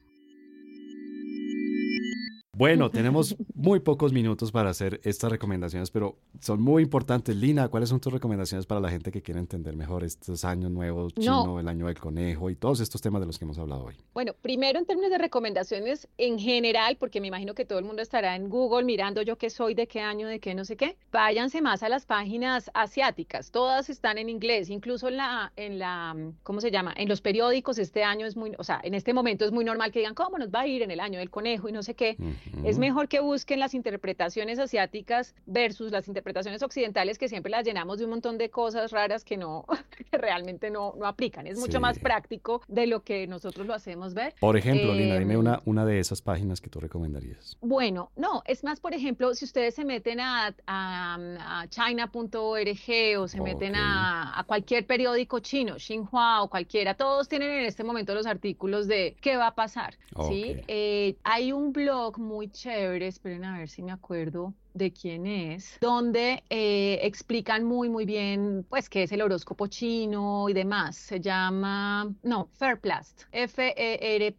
Bueno, 2.60 2.92
tenemos 2.92 3.38
muy 3.56 3.80
pocos 3.80 4.12
minutos 4.12 4.52
para 4.52 4.70
hacer 4.70 5.00
estas 5.06 5.32
recomendaciones, 5.32 5.92
pero 5.92 6.18
son 6.42 6.62
muy 6.62 6.84
importantes. 6.84 7.34
Lina, 7.34 7.70
¿cuáles 7.70 7.88
son 7.88 8.02
tus 8.02 8.12
recomendaciones 8.12 8.66
para 8.66 8.82
la 8.82 8.90
gente 8.90 9.14
que 9.14 9.22
quiere 9.22 9.40
entender 9.40 9.78
mejor 9.78 10.04
estos 10.04 10.44
años 10.44 10.70
nuevos, 10.70 11.14
chino, 11.14 11.58
el 11.62 11.70
año 11.70 11.88
del 11.88 11.98
conejo 11.98 12.50
y 12.50 12.58
todos 12.58 12.82
estos 12.82 13.02
temas 13.02 13.22
de 13.22 13.28
los 13.28 13.40
que 13.40 13.46
hemos 13.46 13.58
hablado 13.58 13.86
hoy? 13.86 13.96
Bueno, 14.14 14.34
primero 14.42 14.78
en 14.78 14.86
términos 14.86 15.10
de 15.10 15.20
recomendaciones 15.20 16.10
en 16.18 16.38
general, 16.38 16.98
porque 17.00 17.22
me 17.22 17.28
imagino 17.28 17.54
que 17.54 17.64
todo 17.64 17.80
el 17.80 17.86
mundo 17.86 18.02
estará 18.02 18.36
en 18.36 18.50
Google 18.50 18.84
mirando 18.84 19.22
yo 19.22 19.38
qué 19.38 19.50
soy, 19.50 19.74
de 19.74 19.88
qué 19.88 20.02
año, 20.02 20.28
de 20.28 20.42
qué 20.42 20.54
no 20.54 20.66
sé 20.66 20.76
qué, 20.76 20.98
váyanse 21.14 21.62
más 21.62 21.82
a 21.82 21.88
las 21.88 22.06
páginas 22.06 22.70
asiáticas. 22.74 23.52
Todas 23.52 23.90
están 23.90 24.18
en 24.18 24.28
inglés, 24.28 24.70
incluso 24.70 25.08
en 25.08 25.16
la, 25.16 25.54
en 25.56 25.80
la, 25.80 26.14
¿cómo 26.44 26.60
se 26.60 26.72
llama? 26.72 26.94
En 26.98 27.08
los 27.08 27.22
periódicos 27.22 27.78
este 27.80 28.04
año 28.04 28.26
es 28.26 28.36
muy, 28.36 28.52
o 28.58 28.66
sea, 28.66 28.82
en 28.84 28.96
este 28.96 29.14
momento 29.14 29.46
es 29.46 29.54
muy 29.54 29.64
normal 29.64 29.94
que 29.94 30.00
digan 30.00 30.14
cómo 30.14 30.38
nos 30.38 30.50
va 30.50 30.60
a 30.60 30.68
ir 30.68 30.82
en 30.82 30.92
el 30.92 31.00
año 31.00 31.20
del 31.20 31.30
conejo 31.30 31.70
y 31.70 31.72
no 31.72 31.84
sé 31.84 31.96
qué. 31.96 32.18
Es 32.64 32.78
mejor 32.78 33.08
que 33.08 33.20
busquen 33.20 33.60
las 33.60 33.74
interpretaciones 33.74 34.60
asiáticas 34.60 35.36
versus 35.46 35.92
las 35.92 36.08
interpretaciones 36.08 36.62
occidentales 36.64 37.18
que 37.18 37.30
siempre 37.30 37.52
las 37.52 37.66
llenamos 37.66 38.00
de 38.00 38.06
un 38.06 38.12
montón 38.12 38.38
de 38.38 38.50
cosas 38.50 38.92
raras 38.92 39.24
que 39.24 39.38
no, 39.38 39.66
que 40.12 40.18
realmente 40.18 40.70
no, 40.70 40.94
no 40.98 41.06
aplican. 41.06 41.48
Es 41.48 41.58
mucho 41.60 41.80
más 41.80 42.00
práctico 42.00 42.62
de 42.68 42.88
lo 42.88 43.04
que 43.04 43.28
nosotros 43.28 43.66
lo 43.68 43.74
hacemos 43.74 44.14
ver. 44.14 44.36
Por 44.40 44.58
ejemplo, 44.58 44.94
Lina, 44.94 45.18
dime 45.18 45.34
em, 45.34 45.40
una, 45.40 45.62
una 45.66 45.86
de 45.86 46.00
esas 46.00 46.22
páginas 46.22 46.62
que 46.62 46.70
tú 46.70 46.80
recomendarías. 46.80 47.58
Bueno, 47.62 48.12
no, 48.16 48.44
es 48.46 48.64
más, 48.64 48.80
por 48.80 48.94
ejemplo, 48.94 49.34
si 49.34 49.46
ustedes 49.46 49.76
se 49.76 49.86
meten 49.86 50.20
a, 50.20 50.54
a, 50.68 51.66
china.org 51.70 53.20
o 53.20 53.28
se 53.28 53.42
meten 53.42 53.76
a, 53.76 54.40
a, 54.40 54.44
cualquier 54.44 54.86
periódico 54.86 55.40
chino, 55.40 55.76
Xinhua 55.78 56.44
o 56.44 56.50
cualquiera, 56.50 56.94
todos 56.94 57.28
tienen 57.28 57.52
en 57.52 57.66
este 57.66 57.84
momento 57.84 58.14
los 58.14 58.26
artículos 58.26 58.88
de 58.88 59.16
qué 59.22 59.38
va 59.38 59.48
a 59.48 59.56
pasar. 59.56 59.96
¿sí? 60.28 60.56
Eh, 60.68 61.16
hay 61.24 61.52
un 61.52 61.72
blog 61.72 62.18
muy 62.20 62.39
chévere, 62.48 63.08
esperen 63.08 63.44
a 63.44 63.58
ver 63.58 63.70
si 63.70 63.82
me 63.84 63.92
acuerdo 63.92 64.54
de 64.74 64.92
quién 64.92 65.26
es, 65.26 65.78
donde 65.82 66.44
eh, 66.50 67.00
explican 67.04 67.64
muy, 67.64 67.90
muy 67.90 68.06
bien, 68.06 68.66
pues, 68.70 68.90
qué 68.90 69.04
es 69.04 69.12
el 69.12 69.22
horóscopo 69.22 69.68
chino 69.68 70.48
y 70.50 70.54
demás. 70.54 70.96
Se 70.96 71.20
llama, 71.20 72.14
no, 72.24 72.50
Fairplast, 72.54 73.24
F-E-R-P-L-A-S-T. 73.32 74.30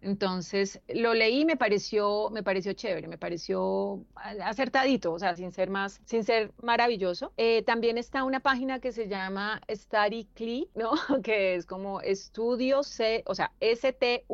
Entonces, 0.00 0.80
lo 0.88 1.14
leí 1.14 1.40
y 1.40 1.44
me 1.44 1.56
pareció, 1.56 2.30
me 2.30 2.42
pareció 2.42 2.72
chévere, 2.72 3.08
me 3.08 3.18
pareció 3.18 4.04
acertadito, 4.14 5.12
o 5.12 5.18
sea, 5.18 5.34
sin 5.36 5.52
ser 5.52 5.70
más, 5.70 6.00
sin 6.04 6.24
ser 6.24 6.52
maravilloso. 6.62 7.32
Eh, 7.36 7.62
también 7.62 7.98
está 7.98 8.24
una 8.24 8.40
página 8.40 8.80
que 8.80 8.92
se 8.92 9.08
llama 9.08 9.60
Study 9.70 10.28
Cli, 10.34 10.70
¿no? 10.74 10.92
Que 11.22 11.54
es 11.54 11.66
como 11.66 12.00
estudio 12.00 12.82
C, 12.82 13.22
o 13.26 13.34
sea, 13.34 13.52
S-T-U-D-Y-C-L-I.org, 13.60 14.24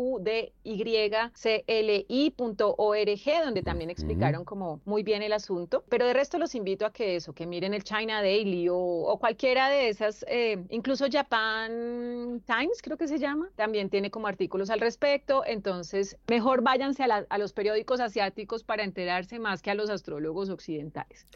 donde 3.44 3.62
también 3.62 3.90
explica 3.90 4.29
como 4.44 4.80
muy 4.84 5.02
bien 5.02 5.22
el 5.22 5.32
asunto, 5.32 5.84
pero 5.88 6.06
de 6.06 6.14
resto 6.14 6.38
los 6.38 6.54
invito 6.54 6.86
a 6.86 6.92
que 6.92 7.16
eso, 7.16 7.32
que 7.32 7.46
miren 7.46 7.74
el 7.74 7.84
China 7.84 8.22
Daily 8.22 8.68
o, 8.70 9.16
cualquiera 9.20 9.68
de 9.68 9.88
esas, 9.88 10.24
eh, 10.28 10.64
incluso 10.70 11.06
Japan 11.10 12.42
Times 12.46 12.80
creo 12.82 12.96
que 12.96 13.08
se 13.08 13.18
llama, 13.18 13.50
también 13.56 13.90
tiene 13.90 14.10
como 14.10 14.26
artículos 14.26 14.70
al 14.70 14.80
respecto, 14.80 15.42
entonces 15.46 16.16
mejor 16.28 16.62
váyanse 16.62 17.04
a, 17.04 17.38
los 17.38 17.52
periódicos 17.52 18.00
asiáticos 18.00 18.62
para 18.62 18.84
enterarse 18.84 19.38
más 19.38 19.62
que 19.62 19.70
a 19.70 19.74
los 19.74 19.90
astrólogos 19.90 20.50
occidentales. 20.50 21.26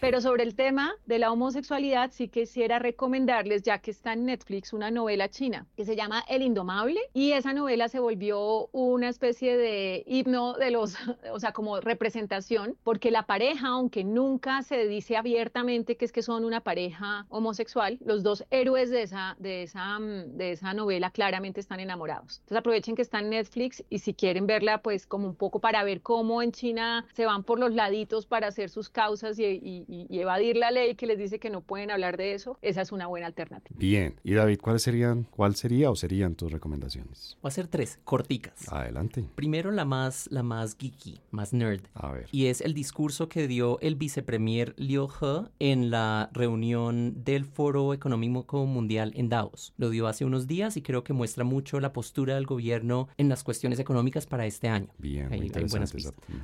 Pero 0.00 0.20
sobre 0.20 0.42
el 0.42 0.54
tema 0.54 0.94
de 1.06 1.18
la 1.18 1.32
homosexualidad 1.32 2.10
sí 2.12 2.28
quisiera 2.28 2.78
recomendarles, 2.78 3.62
ya 3.62 3.78
que 3.78 3.90
está 3.90 4.12
en 4.12 4.26
Netflix, 4.26 4.72
una 4.72 4.90
novela 4.90 5.28
china 5.28 5.66
que 5.76 5.84
se 5.84 5.96
llama 5.96 6.24
El 6.28 6.42
Indomable 6.42 7.00
y 7.12 7.32
esa 7.32 7.52
novela 7.52 7.88
se 7.88 7.98
volvió 7.98 8.68
una 8.72 9.08
especie 9.08 9.56
de 9.56 10.04
himno 10.06 10.54
de 10.54 10.70
los, 10.70 10.94
o 11.32 11.40
sea, 11.40 11.52
como 11.52 11.80
representación 11.80 12.33
porque 12.82 13.10
la 13.10 13.26
pareja, 13.26 13.68
aunque 13.68 14.04
nunca 14.04 14.62
se 14.62 14.86
dice 14.86 15.16
abiertamente 15.16 15.96
que 15.96 16.04
es 16.04 16.12
que 16.12 16.22
son 16.22 16.44
una 16.44 16.60
pareja 16.60 17.26
homosexual, 17.28 17.98
los 18.04 18.22
dos 18.22 18.44
héroes 18.50 18.90
de 18.90 19.02
esa, 19.02 19.36
de 19.38 19.62
esa, 19.62 19.98
mm, 19.98 20.36
de 20.36 20.52
esa 20.52 20.74
novela 20.74 21.10
claramente 21.10 21.60
están 21.60 21.80
enamorados. 21.80 22.38
Entonces 22.40 22.58
aprovechen 22.58 22.96
que 22.96 23.02
está 23.02 23.20
en 23.20 23.30
Netflix 23.30 23.84
y 23.88 23.98
si 23.98 24.14
quieren 24.14 24.46
verla, 24.46 24.78
pues 24.78 25.06
como 25.06 25.26
un 25.26 25.34
poco 25.34 25.60
para 25.60 25.84
ver 25.84 26.00
cómo 26.00 26.42
en 26.42 26.52
China 26.52 27.06
se 27.14 27.26
van 27.26 27.44
por 27.44 27.58
los 27.58 27.72
laditos 27.72 28.26
para 28.26 28.48
hacer 28.48 28.68
sus 28.70 28.88
causas 28.88 29.38
y, 29.38 29.84
y 29.86 30.18
evadir 30.18 30.56
la 30.56 30.70
ley 30.70 30.94
que 30.94 31.06
les 31.06 31.18
dice 31.18 31.38
que 31.38 31.50
no 31.50 31.60
pueden 31.60 31.90
hablar 31.90 32.16
de 32.16 32.34
eso, 32.34 32.58
esa 32.62 32.82
es 32.82 32.92
una 32.92 33.06
buena 33.06 33.26
alternativa. 33.26 33.76
Bien, 33.78 34.18
y 34.24 34.34
David, 34.34 34.58
¿cuáles 34.60 34.82
serían, 34.82 35.24
cuál 35.24 35.54
sería 35.54 35.90
o 35.90 35.96
serían 35.96 36.34
tus 36.34 36.50
recomendaciones? 36.50 37.36
Voy 37.42 37.48
a 37.48 37.50
hacer 37.50 37.68
tres, 37.68 37.98
corticas. 38.04 38.70
Adelante. 38.72 39.24
Primero 39.34 39.70
la 39.70 39.84
más, 39.84 40.28
la 40.30 40.42
más 40.42 40.76
geeky, 40.76 41.20
más 41.30 41.52
nerd. 41.52 41.82
A 41.94 42.10
ver 42.10 42.23
y 42.32 42.46
es 42.46 42.60
el 42.60 42.74
discurso 42.74 43.28
que 43.28 43.46
dio 43.46 43.78
el 43.80 43.96
vicepremier 43.96 44.74
Liu 44.76 45.08
He 45.20 45.70
en 45.70 45.90
la 45.90 46.30
reunión 46.32 47.24
del 47.24 47.44
Foro 47.44 47.94
Económico 47.94 48.66
Mundial 48.66 49.12
en 49.14 49.28
Davos. 49.28 49.72
Lo 49.76 49.90
dio 49.90 50.06
hace 50.06 50.24
unos 50.24 50.46
días 50.46 50.76
y 50.76 50.82
creo 50.82 51.04
que 51.04 51.12
muestra 51.12 51.44
mucho 51.44 51.80
la 51.80 51.92
postura 51.92 52.34
del 52.34 52.46
gobierno 52.46 53.08
en 53.16 53.28
las 53.28 53.44
cuestiones 53.44 53.78
económicas 53.78 54.26
para 54.26 54.46
este 54.46 54.68
año. 54.68 54.88
Bien, 54.98 55.32
hay, 55.32 55.50
buenas 55.68 55.94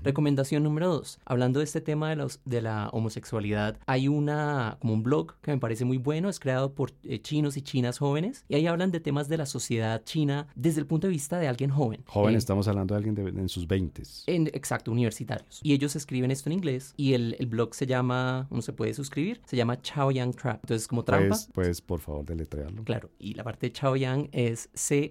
Recomendación 0.03 0.62
número 0.62 0.89
dos. 0.89 1.18
Hablando 1.24 1.61
de 1.61 1.64
este 1.64 1.81
tema 1.81 2.11
de, 2.11 2.16
los, 2.16 2.41
de 2.45 2.62
la 2.62 2.89
homosexualidad, 2.91 3.78
hay 3.87 4.09
una 4.09 4.76
como 4.81 4.95
un 4.95 5.03
blog 5.03 5.35
que 5.41 5.53
me 5.53 5.59
parece 5.59 5.85
muy 5.85 5.99
bueno, 5.99 6.28
es 6.28 6.41
creado 6.41 6.74
por 6.74 6.93
eh, 7.05 7.20
chinos 7.20 7.57
y 7.57 7.62
chinas 7.62 7.99
jóvenes 7.99 8.45
y 8.49 8.55
ahí 8.55 8.66
hablan 8.66 8.91
de 8.91 9.01
temas 9.01 9.28
de 9.28 9.37
la 9.37 9.47
sociedad 9.47 10.03
china 10.05 10.47
desde 10.55 10.81
el 10.81 10.87
punto 10.87 11.07
de 11.07 11.12
vista 11.12 11.39
de 11.39 11.49
alguien 11.49 11.70
joven. 11.70 12.03
Joven, 12.07 12.35
eh, 12.35 12.39
estamos 12.39 12.68
hablando 12.68 12.95
de 12.95 12.99
alguien 12.99 13.39
en 13.39 13.49
sus 13.49 13.66
20. 13.66 14.03
En, 14.26 14.47
exacto, 14.49 14.91
universitarios. 14.91 15.61
Y 15.62 15.70
ellos 15.73 15.97
escriben 15.97 16.31
esto 16.31 16.49
en 16.49 16.55
inglés 16.55 16.95
y 16.97 17.14
el, 17.14 17.37
el 17.39 17.47
blog 17.47 17.75
se 17.75 17.87
llama, 17.87 18.47
uno 18.51 18.62
se 18.62 18.73
puede 18.73 18.95
suscribir, 18.95 19.41
se 19.45 19.57
llama 19.57 19.81
Chao 19.81 20.11
Yang 20.11 20.37
Trap. 20.37 20.61
Entonces, 20.64 20.89
como 20.89 21.05
trampa. 21.05 21.29
Pues, 21.29 21.51
pues 21.53 21.81
por 21.81 22.01
favor, 22.01 22.25
deletrearlo. 22.25 22.85
Claro, 22.85 23.11
y 23.18 23.35
la 23.35 23.45
parte 23.45 23.66
de 23.68 23.73
Chao 23.73 23.97
Yang 23.97 24.29
es 24.33 24.71
C-H-A-O-Y-A. 24.75 25.11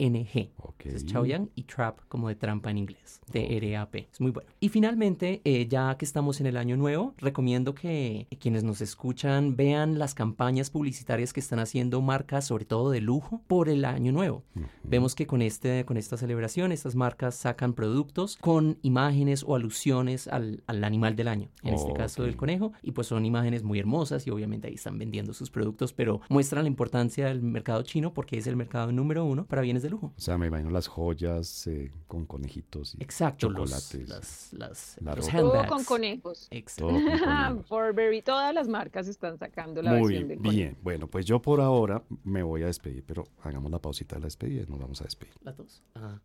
NG. 0.00 0.50
Okay. 0.56 0.92
Es 0.94 1.04
Chaoyang 1.04 1.50
y 1.54 1.64
Trap 1.64 2.00
como 2.08 2.28
de 2.28 2.34
trampa 2.34 2.70
en 2.70 2.78
inglés. 2.78 3.20
T-R-A-P. 3.30 4.08
Es 4.10 4.20
muy 4.20 4.30
bueno. 4.30 4.50
Y 4.58 4.70
finalmente, 4.70 5.42
eh, 5.44 5.66
ya 5.68 5.96
que 5.96 6.04
estamos 6.04 6.40
en 6.40 6.46
el 6.46 6.56
año 6.56 6.76
nuevo, 6.76 7.14
recomiendo 7.18 7.74
que 7.74 8.26
quienes 8.40 8.64
nos 8.64 8.80
escuchan 8.80 9.56
vean 9.56 9.98
las 9.98 10.14
campañas 10.14 10.70
publicitarias 10.70 11.32
que 11.32 11.40
están 11.40 11.58
haciendo 11.58 12.00
marcas, 12.00 12.46
sobre 12.46 12.64
todo 12.64 12.90
de 12.90 13.00
lujo, 13.00 13.42
por 13.46 13.68
el 13.68 13.84
año 13.84 14.10
nuevo. 14.10 14.42
Vemos 14.82 15.14
que 15.14 15.26
con, 15.26 15.42
este, 15.42 15.84
con 15.84 15.96
esta 15.96 16.16
celebración, 16.16 16.72
estas 16.72 16.94
marcas 16.94 17.34
sacan 17.34 17.74
productos 17.74 18.36
con 18.40 18.78
imágenes 18.82 19.44
o 19.46 19.54
alusiones 19.54 20.26
al, 20.28 20.62
al 20.66 20.82
animal 20.82 21.14
del 21.14 21.28
año. 21.28 21.50
En 21.62 21.74
este 21.74 21.92
caso 21.92 22.22
del 22.22 22.36
conejo. 22.36 22.72
Y 22.82 22.92
pues 22.92 23.06
son 23.06 23.26
imágenes 23.26 23.62
muy 23.62 23.78
hermosas 23.78 24.26
y 24.26 24.30
obviamente 24.30 24.68
ahí 24.68 24.74
están 24.74 24.98
vendiendo 24.98 25.34
sus 25.34 25.50
productos, 25.50 25.92
pero 25.92 26.20
muestran 26.28 26.64
la 26.64 26.68
importancia 26.68 27.26
del 27.26 27.42
mercado 27.42 27.82
chino 27.82 28.14
porque 28.14 28.38
es 28.38 28.46
el 28.46 28.56
mercado 28.56 28.92
número 28.92 29.24
uno 29.24 29.44
para 29.46 29.62
bienes 29.62 29.82
de 29.82 29.89
lujo. 29.90 30.12
O 30.16 30.20
sea, 30.20 30.38
me 30.38 30.46
imagino 30.46 30.70
las 30.70 30.86
joyas 30.86 31.66
eh, 31.66 31.90
con 32.06 32.26
conejitos 32.26 32.94
y 32.94 33.02
Exacto, 33.02 33.48
chocolates. 33.48 34.52
Los, 34.52 34.96
las, 35.00 35.28
Todo 35.30 35.66
con 35.66 35.84
conejos. 35.84 36.48
Exacto. 36.50 36.90
Burberry, 37.68 38.22
todas 38.22 38.54
las 38.54 38.68
marcas 38.68 39.08
están 39.08 39.38
sacando 39.38 39.82
la 39.82 39.92
Muy 39.92 40.14
versión 40.14 40.28
del 40.28 40.38
bien. 40.38 40.78
Bueno, 40.82 41.06
pues 41.06 41.26
yo 41.26 41.40
por 41.42 41.60
ahora 41.60 42.02
me 42.24 42.42
voy 42.42 42.62
a 42.62 42.66
despedir, 42.66 43.04
pero 43.06 43.26
hagamos 43.42 43.70
la 43.70 43.78
pausita 43.78 44.16
de 44.16 44.20
la 44.20 44.26
despedida 44.26 44.62
y 44.62 44.66
nos 44.66 44.78
vamos 44.78 45.00
a 45.00 45.04
despedir. 45.04 45.34
La 45.42 45.52
dos. 45.52 45.82
Ajá. 45.94 46.20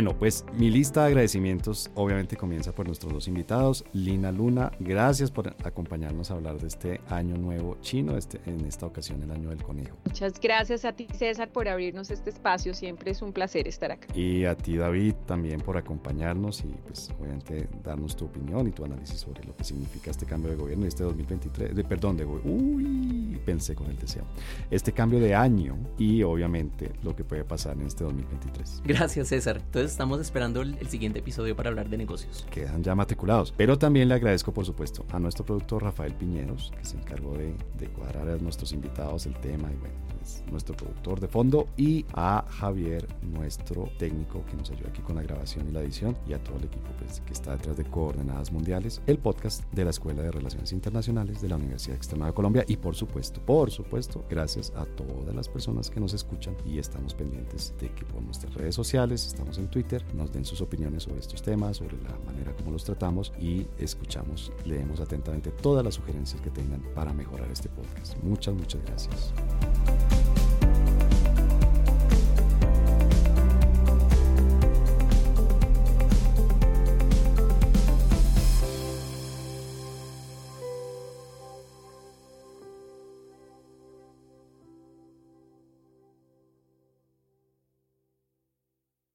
Bueno, 0.00 0.18
pues 0.18 0.46
mi 0.56 0.70
lista 0.70 1.02
de 1.02 1.08
agradecimientos 1.08 1.90
obviamente 1.94 2.34
comienza 2.34 2.72
por 2.72 2.86
nuestros 2.86 3.12
dos 3.12 3.28
invitados. 3.28 3.84
Lina 3.92 4.32
Luna, 4.32 4.72
gracias 4.80 5.30
por 5.30 5.54
acompañarnos 5.62 6.30
a 6.30 6.36
hablar 6.36 6.58
de 6.58 6.68
este 6.68 7.02
año 7.10 7.36
nuevo 7.36 7.76
chino, 7.82 8.16
este, 8.16 8.40
en 8.46 8.64
esta 8.64 8.86
ocasión 8.86 9.22
el 9.22 9.30
año 9.30 9.50
del 9.50 9.62
conejo. 9.62 9.98
Muchas 10.06 10.40
gracias 10.40 10.86
a 10.86 10.94
ti 10.94 11.06
César 11.12 11.50
por 11.50 11.68
abrirnos 11.68 12.10
este 12.10 12.30
espacio, 12.30 12.72
siempre 12.72 13.10
es 13.10 13.20
un 13.20 13.34
placer 13.34 13.68
estar 13.68 13.92
acá. 13.92 14.06
Y 14.14 14.46
a 14.46 14.56
ti 14.56 14.78
David 14.78 15.16
también 15.26 15.60
por 15.60 15.76
acompañarnos 15.76 16.60
y 16.60 16.74
pues 16.86 17.10
obviamente 17.20 17.68
darnos 17.84 18.16
tu 18.16 18.24
opinión 18.24 18.68
y 18.68 18.70
tu 18.70 18.86
análisis 18.86 19.20
sobre 19.20 19.44
lo 19.44 19.54
que 19.54 19.64
significa 19.64 20.12
este 20.12 20.24
cambio 20.24 20.50
de 20.50 20.56
gobierno 20.56 20.86
y 20.86 20.88
este 20.88 21.04
2023, 21.04 21.76
de, 21.76 21.84
perdón, 21.84 22.16
de 22.16 22.24
uy, 22.24 23.38
pensé 23.44 23.74
con 23.74 23.88
el 23.88 23.98
deseo, 23.98 24.24
este 24.70 24.92
cambio 24.92 25.20
de 25.20 25.34
año 25.34 25.76
y 25.98 26.22
obviamente 26.22 26.90
lo 27.02 27.14
que 27.14 27.22
puede 27.22 27.44
pasar 27.44 27.76
en 27.76 27.86
este 27.86 28.04
2023. 28.04 28.80
Gracias 28.86 29.28
César 29.28 29.60
estamos 29.90 30.20
esperando 30.20 30.62
el, 30.62 30.88
siguiente 30.88 31.18
episodio 31.18 31.54
para 31.56 31.68
hablar 31.68 31.88
de 31.88 31.98
negocios. 31.98 32.46
Quedan 32.50 32.82
ya 32.82 32.94
matriculados. 32.94 33.52
Pero 33.56 33.78
también 33.78 34.08
le 34.08 34.14
agradezco, 34.14 34.52
por 34.52 34.64
supuesto, 34.64 35.04
a 35.10 35.18
nuestro 35.18 35.44
productor 35.44 35.82
Rafael 35.82 36.14
Piñeros, 36.14 36.72
que 36.76 36.84
se 36.84 36.96
encargó 36.96 37.34
de, 37.34 37.54
de 37.78 37.88
cuadrar 37.88 38.28
a 38.28 38.36
nuestros 38.38 38.72
invitados 38.72 39.26
el 39.26 39.34
tema. 39.40 39.70
Y 39.70 39.76
bueno, 39.76 39.94
es 40.22 40.42
nuestro 40.50 40.76
productor 40.76 41.20
de 41.20 41.28
fondo, 41.28 41.68
y 41.76 42.04
a 42.12 42.44
Javier, 42.48 43.06
nuestro 43.22 43.90
técnico 43.98 44.44
que 44.46 44.56
nos 44.56 44.70
ayuda 44.70 44.88
aquí 44.88 45.02
con 45.02 45.16
la 45.16 45.22
grabación 45.22 45.68
y 45.68 45.72
la 45.72 45.80
edición, 45.80 46.16
y 46.26 46.32
a 46.32 46.42
todo 46.42 46.56
el 46.58 46.64
equipo 46.64 46.90
pues, 46.98 47.20
que 47.20 47.32
está 47.32 47.52
detrás 47.52 47.76
de 47.76 47.84
Coordenadas 47.84 48.52
Mundiales, 48.52 49.00
el 49.06 49.18
podcast 49.18 49.64
de 49.72 49.84
la 49.84 49.90
Escuela 49.90 50.22
de 50.22 50.30
Relaciones 50.30 50.72
Internacionales 50.72 51.40
de 51.40 51.48
la 51.48 51.56
Universidad 51.56 51.96
Externa 51.96 52.26
de 52.26 52.32
Colombia, 52.32 52.64
y 52.66 52.76
por 52.76 52.94
supuesto, 52.94 53.40
por 53.40 53.70
supuesto, 53.70 54.24
gracias 54.28 54.72
a 54.76 54.84
todas 54.84 55.34
las 55.34 55.48
personas 55.48 55.90
que 55.90 56.00
nos 56.00 56.12
escuchan. 56.14 56.56
Y 56.64 56.78
estamos 56.78 57.14
pendientes 57.14 57.74
de 57.80 57.90
que 57.92 58.04
por 58.04 58.22
nuestras 58.22 58.54
redes 58.54 58.74
sociales, 58.74 59.26
estamos 59.26 59.58
en 59.58 59.68
Twitter, 59.80 60.04
nos 60.14 60.30
den 60.30 60.44
sus 60.44 60.60
opiniones 60.60 61.04
sobre 61.04 61.20
estos 61.20 61.40
temas, 61.40 61.78
sobre 61.78 61.96
la 62.02 62.18
manera 62.26 62.54
como 62.54 62.70
los 62.70 62.84
tratamos 62.84 63.32
y 63.40 63.66
escuchamos, 63.78 64.52
leemos 64.66 65.00
atentamente 65.00 65.50
todas 65.50 65.82
las 65.82 65.94
sugerencias 65.94 66.38
que 66.42 66.50
tengan 66.50 66.82
para 66.94 67.14
mejorar 67.14 67.50
este 67.50 67.70
podcast. 67.70 68.22
Muchas, 68.22 68.54
muchas 68.54 68.82
gracias. 68.84 69.32